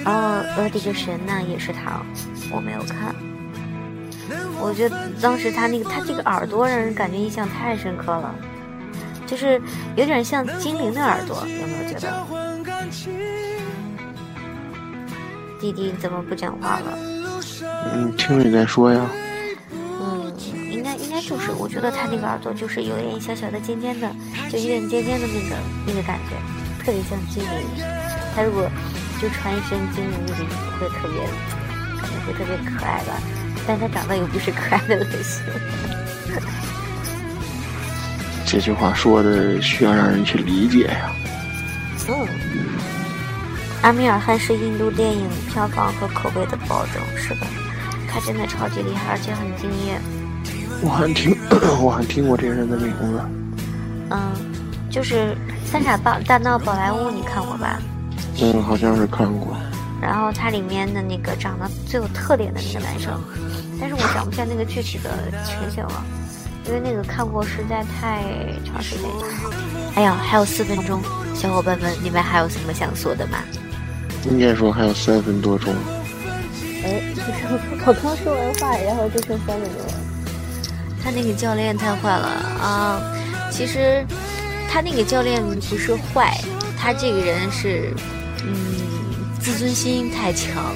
[0.05, 2.03] 哦，呃，这个神呢也是他，
[2.53, 3.15] 我没有看。
[4.61, 8.35] 我觉得当时他那个他这个耳朵让人感觉印象太深刻了，
[9.24, 9.62] 就是
[9.95, 12.27] 有点像精灵的耳朵，有没有觉得？
[15.61, 16.99] 弟弟怎么不讲话了？
[17.95, 19.07] 嗯，听你在说呀。
[20.03, 20.32] 嗯，
[20.73, 24.11] 应该应该就是，我觉得他那个耳朵就是有点小小的尖尖的，
[24.51, 25.56] 就有点尖尖的那个
[25.86, 27.85] 那个感觉，特别像精灵。
[28.35, 28.68] 他如果
[29.20, 31.20] 就穿一身精灵的衣服，会特别，
[32.01, 33.20] 感觉会特别可爱吧？
[33.66, 35.44] 但他长得又不是可爱的类型。
[38.47, 41.12] 这句话说的需要让人去理解呀。
[42.09, 42.27] 嗯。
[43.82, 47.47] 阿米尔汗是印度电影票房和口碑的保证，是吧，
[48.09, 50.01] 他真的超级厉害，而且很敬业。
[50.82, 51.36] 我还听，
[51.81, 53.40] 我还听过这个人的名字。
[54.91, 55.15] 嗯，就是
[55.71, 57.81] 《三傻大大闹宝莱坞》，你看过吧？
[58.43, 59.57] 嗯，好像是看过。
[60.03, 63.12] 然后它里面的那个长得最有特点的那个男生，
[63.79, 65.11] 但是我想不起来那个具体的
[65.45, 66.05] 情形了，
[66.67, 68.23] 因为那个看过实在太
[68.65, 69.25] 长时间了。
[69.95, 71.01] 哎呀，还有四分钟，
[71.35, 73.39] 小伙伴们，你们还有什么想说的吗？
[74.31, 75.73] 应该说还有三分多钟。
[76.83, 77.03] 哎，
[77.87, 79.93] 我刚说完话，然后就剩三分钟了。
[81.03, 82.27] 他那个教练太坏了
[82.61, 83.01] 啊！
[83.51, 84.05] 其实
[84.72, 86.40] 他那个教练不是坏，
[86.78, 87.92] 他这个人是，
[88.47, 88.55] 嗯，
[89.40, 90.72] 自尊心太强，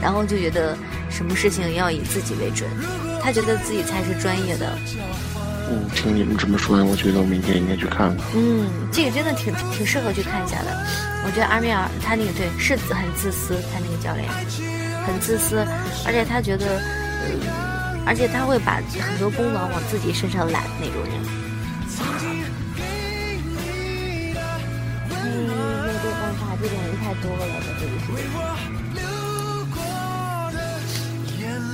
[0.00, 0.78] 然后就觉得
[1.10, 2.70] 什么事情要以自己为准，
[3.20, 4.78] 他觉得自己才是专业的。
[5.68, 8.26] 嗯，听你们这么说，我觉得我明天应该去看看。
[8.36, 10.86] 嗯，这个真的挺挺适合去看一下的。
[11.26, 14.28] 我觉得阿米尔他那个对是很自私，他那个教练
[15.04, 15.66] 很自私，
[16.06, 16.78] 而且他觉得，
[17.26, 17.72] 嗯。
[18.04, 21.41] 而且他会把很多功劳往自己身上揽那种人。
[25.46, 25.50] 嗯，
[25.84, 27.92] 没有办法，这种人太多了，在这里。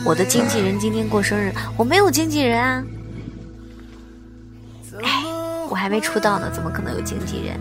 [0.04, 2.82] 我的经纪人今天过生日，我没有经纪人啊。
[5.02, 5.22] 哎，
[5.68, 7.60] 我还没出道呢，怎么可能有经纪人？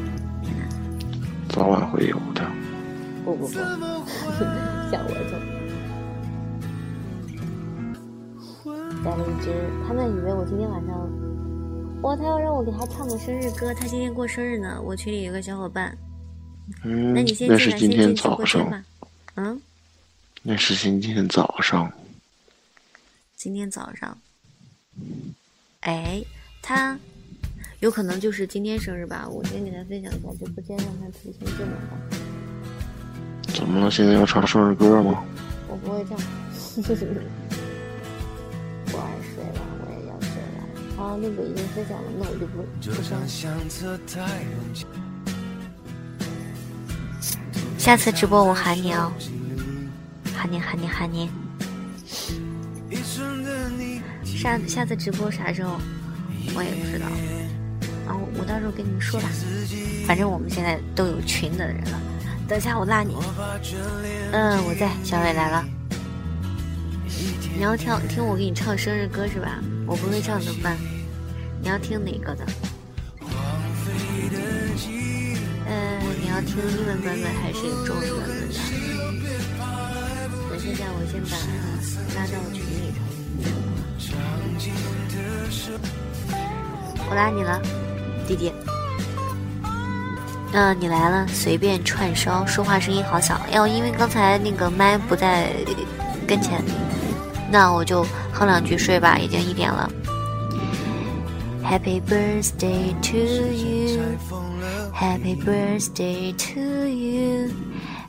[1.50, 2.42] 早晚会有的。
[3.26, 3.66] 不不不，像
[5.04, 5.36] 我就。
[9.04, 9.52] 带了一只，
[9.88, 11.10] 他们以为我今天晚上，
[12.02, 14.80] 哇，他要让我给他唱个生日歌，他今天过生日呢。
[14.82, 15.98] 我群里有个小伙伴，
[16.84, 18.84] 嗯，那你先进来，先进去过生吧。
[19.36, 19.60] 嗯，
[20.44, 21.92] 那是今天早上。
[23.36, 24.18] 今天早上，
[25.82, 26.24] 哎，
[26.62, 26.98] 他
[27.80, 29.28] 有可能就是今天生日吧？
[29.28, 31.98] 我先给他分享一下直播间，让他提前进来吧。
[33.54, 33.92] 怎么了？
[33.92, 35.24] 现在要唱生日歌吗？
[35.68, 36.18] 我不会唱。
[40.98, 43.22] 啊，那个已经分享了，那我就不不上。
[47.78, 49.14] 下次直播我喊你哦，
[50.36, 51.30] 喊你喊你喊你。
[54.26, 55.80] 下下次直播啥时候？
[56.56, 57.06] 我也不知道。
[58.06, 59.30] 然后我到时候跟你们说吧。
[60.06, 62.02] 反正我们现在都有群的人了。
[62.48, 63.16] 等下我拉你。
[64.32, 64.90] 嗯，我在。
[65.04, 65.64] 小伟来了。
[67.56, 69.60] 你要听听我给你唱生日歌是吧？
[69.88, 70.78] 我不会唱怎么办？
[71.62, 72.46] 你要听哪个的？
[75.66, 78.56] 呃，你要听英文版本还是中文版本的？
[80.50, 81.38] 我现在我先把
[82.16, 83.00] 拉到群里头。
[87.10, 87.62] 我拉你了，
[88.28, 88.52] 弟弟。
[90.54, 93.40] 嗯，你来了，随便串烧，说话声音好小。
[93.52, 95.50] 要因为刚才那个麦不在
[96.28, 96.62] 跟前。
[97.50, 98.06] 那我就
[98.38, 99.90] 哼两句睡吧，已经一点了。
[101.64, 104.00] Happy birthday to you,
[104.94, 107.50] Happy birthday to you,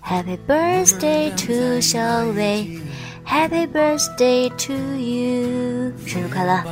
[0.05, 1.98] Happy birthday to 小
[2.36, 2.78] 薇
[3.26, 6.62] ，Happy birthday to you，生日快乐！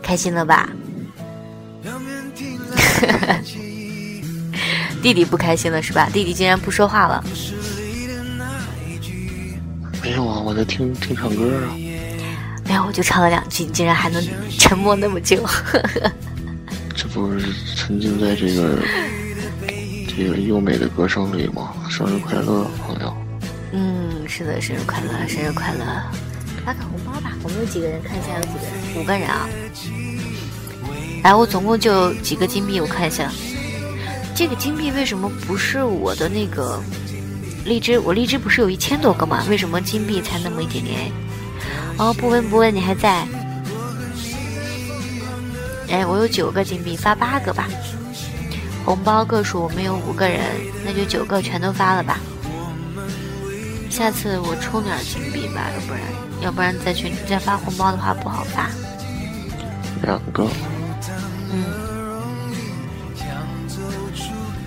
[0.00, 0.68] 开心了吧？
[5.02, 6.08] 弟弟不开心了是吧？
[6.12, 7.24] 弟弟竟然不说话了。
[10.02, 11.70] 没有啊，我在听听唱歌啊。
[12.64, 14.22] 没有，我就唱了两句，你竟然还能
[14.58, 15.44] 沉默那么久。
[16.94, 17.46] 这不是
[17.76, 18.78] 沉浸在这个
[20.08, 21.72] 这个优美的歌声里吗？
[21.88, 23.16] 生日快乐，朋友。
[23.72, 25.84] 嗯，是的，生日快乐，生日快乐！
[26.64, 28.00] 发个红包吧，我们有几个人？
[28.02, 29.02] 看一下有几个人？
[29.02, 29.48] 五个人啊。
[31.22, 33.30] 哎，我总共就几个金币，我看一下。
[34.34, 36.80] 这个金币为什么不是我的那个
[37.64, 37.98] 荔枝？
[37.98, 39.44] 我荔枝不是有一千多个吗？
[39.48, 41.12] 为什么金币才那么一点点？
[41.98, 43.26] 哦，不闻不问，你还在？
[45.88, 47.68] 哎，我有九个金币，发八个吧。
[48.84, 50.40] 红包个数我们有五个人，
[50.84, 52.18] 那就九个全都发了吧。
[53.90, 56.02] 下次我充点金币吧，要不然
[56.40, 58.68] 要不然再去再发红包的话不好发。
[60.02, 60.48] 两个。
[61.52, 61.64] 嗯。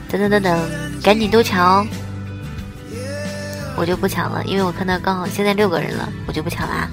[0.08, 0.70] 等等等等，
[1.02, 1.88] 赶紧都抢哦！
[3.78, 6.90] 我就不抢了，因为我看到刚好现在六个人了，我就不抢啦。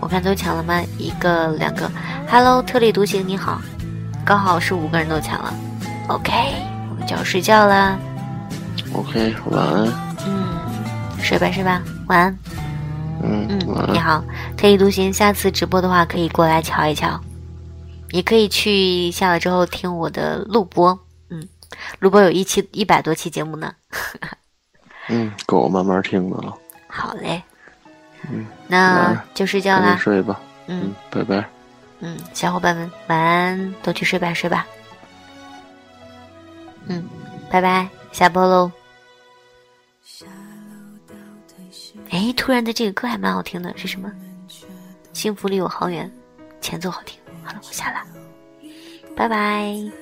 [0.00, 0.82] 我看都抢了吗？
[0.98, 1.90] 一个两个。
[2.28, 3.60] Hello，特立独行，你好。
[4.24, 5.54] 刚好是五个人都抢了。
[6.08, 6.32] OK，
[6.90, 7.98] 我们就要睡觉啦。
[8.92, 9.92] OK，晚安。
[10.26, 10.58] 嗯。
[11.20, 12.38] 睡吧睡吧，晚安。
[13.22, 14.24] 嗯嗯，你好，
[14.56, 15.12] 特立独行。
[15.12, 17.20] 下次直播的话，可以过来瞧一瞧。
[18.10, 20.98] 也可以去下了之后听我的录播。
[21.30, 21.46] 嗯，
[22.00, 23.72] 录播有一期一百多期节目呢。
[25.08, 26.56] 嗯，够我慢慢听的了。
[26.86, 27.42] 好嘞。
[28.30, 29.96] 嗯，那就睡觉啦。
[29.96, 30.40] 睡吧。
[30.66, 31.44] 嗯，拜拜。
[32.00, 34.66] 嗯，小伙伴们晚安，都去睡吧睡吧。
[36.86, 37.08] 嗯，
[37.50, 38.70] 拜拜，下播喽。
[42.10, 44.10] 哎，突然的这个歌还蛮好听的，是什么？
[45.12, 46.10] 幸福离我好远，
[46.60, 47.18] 前奏好听。
[47.44, 48.00] 好了，我下了，
[49.16, 50.01] 拜拜。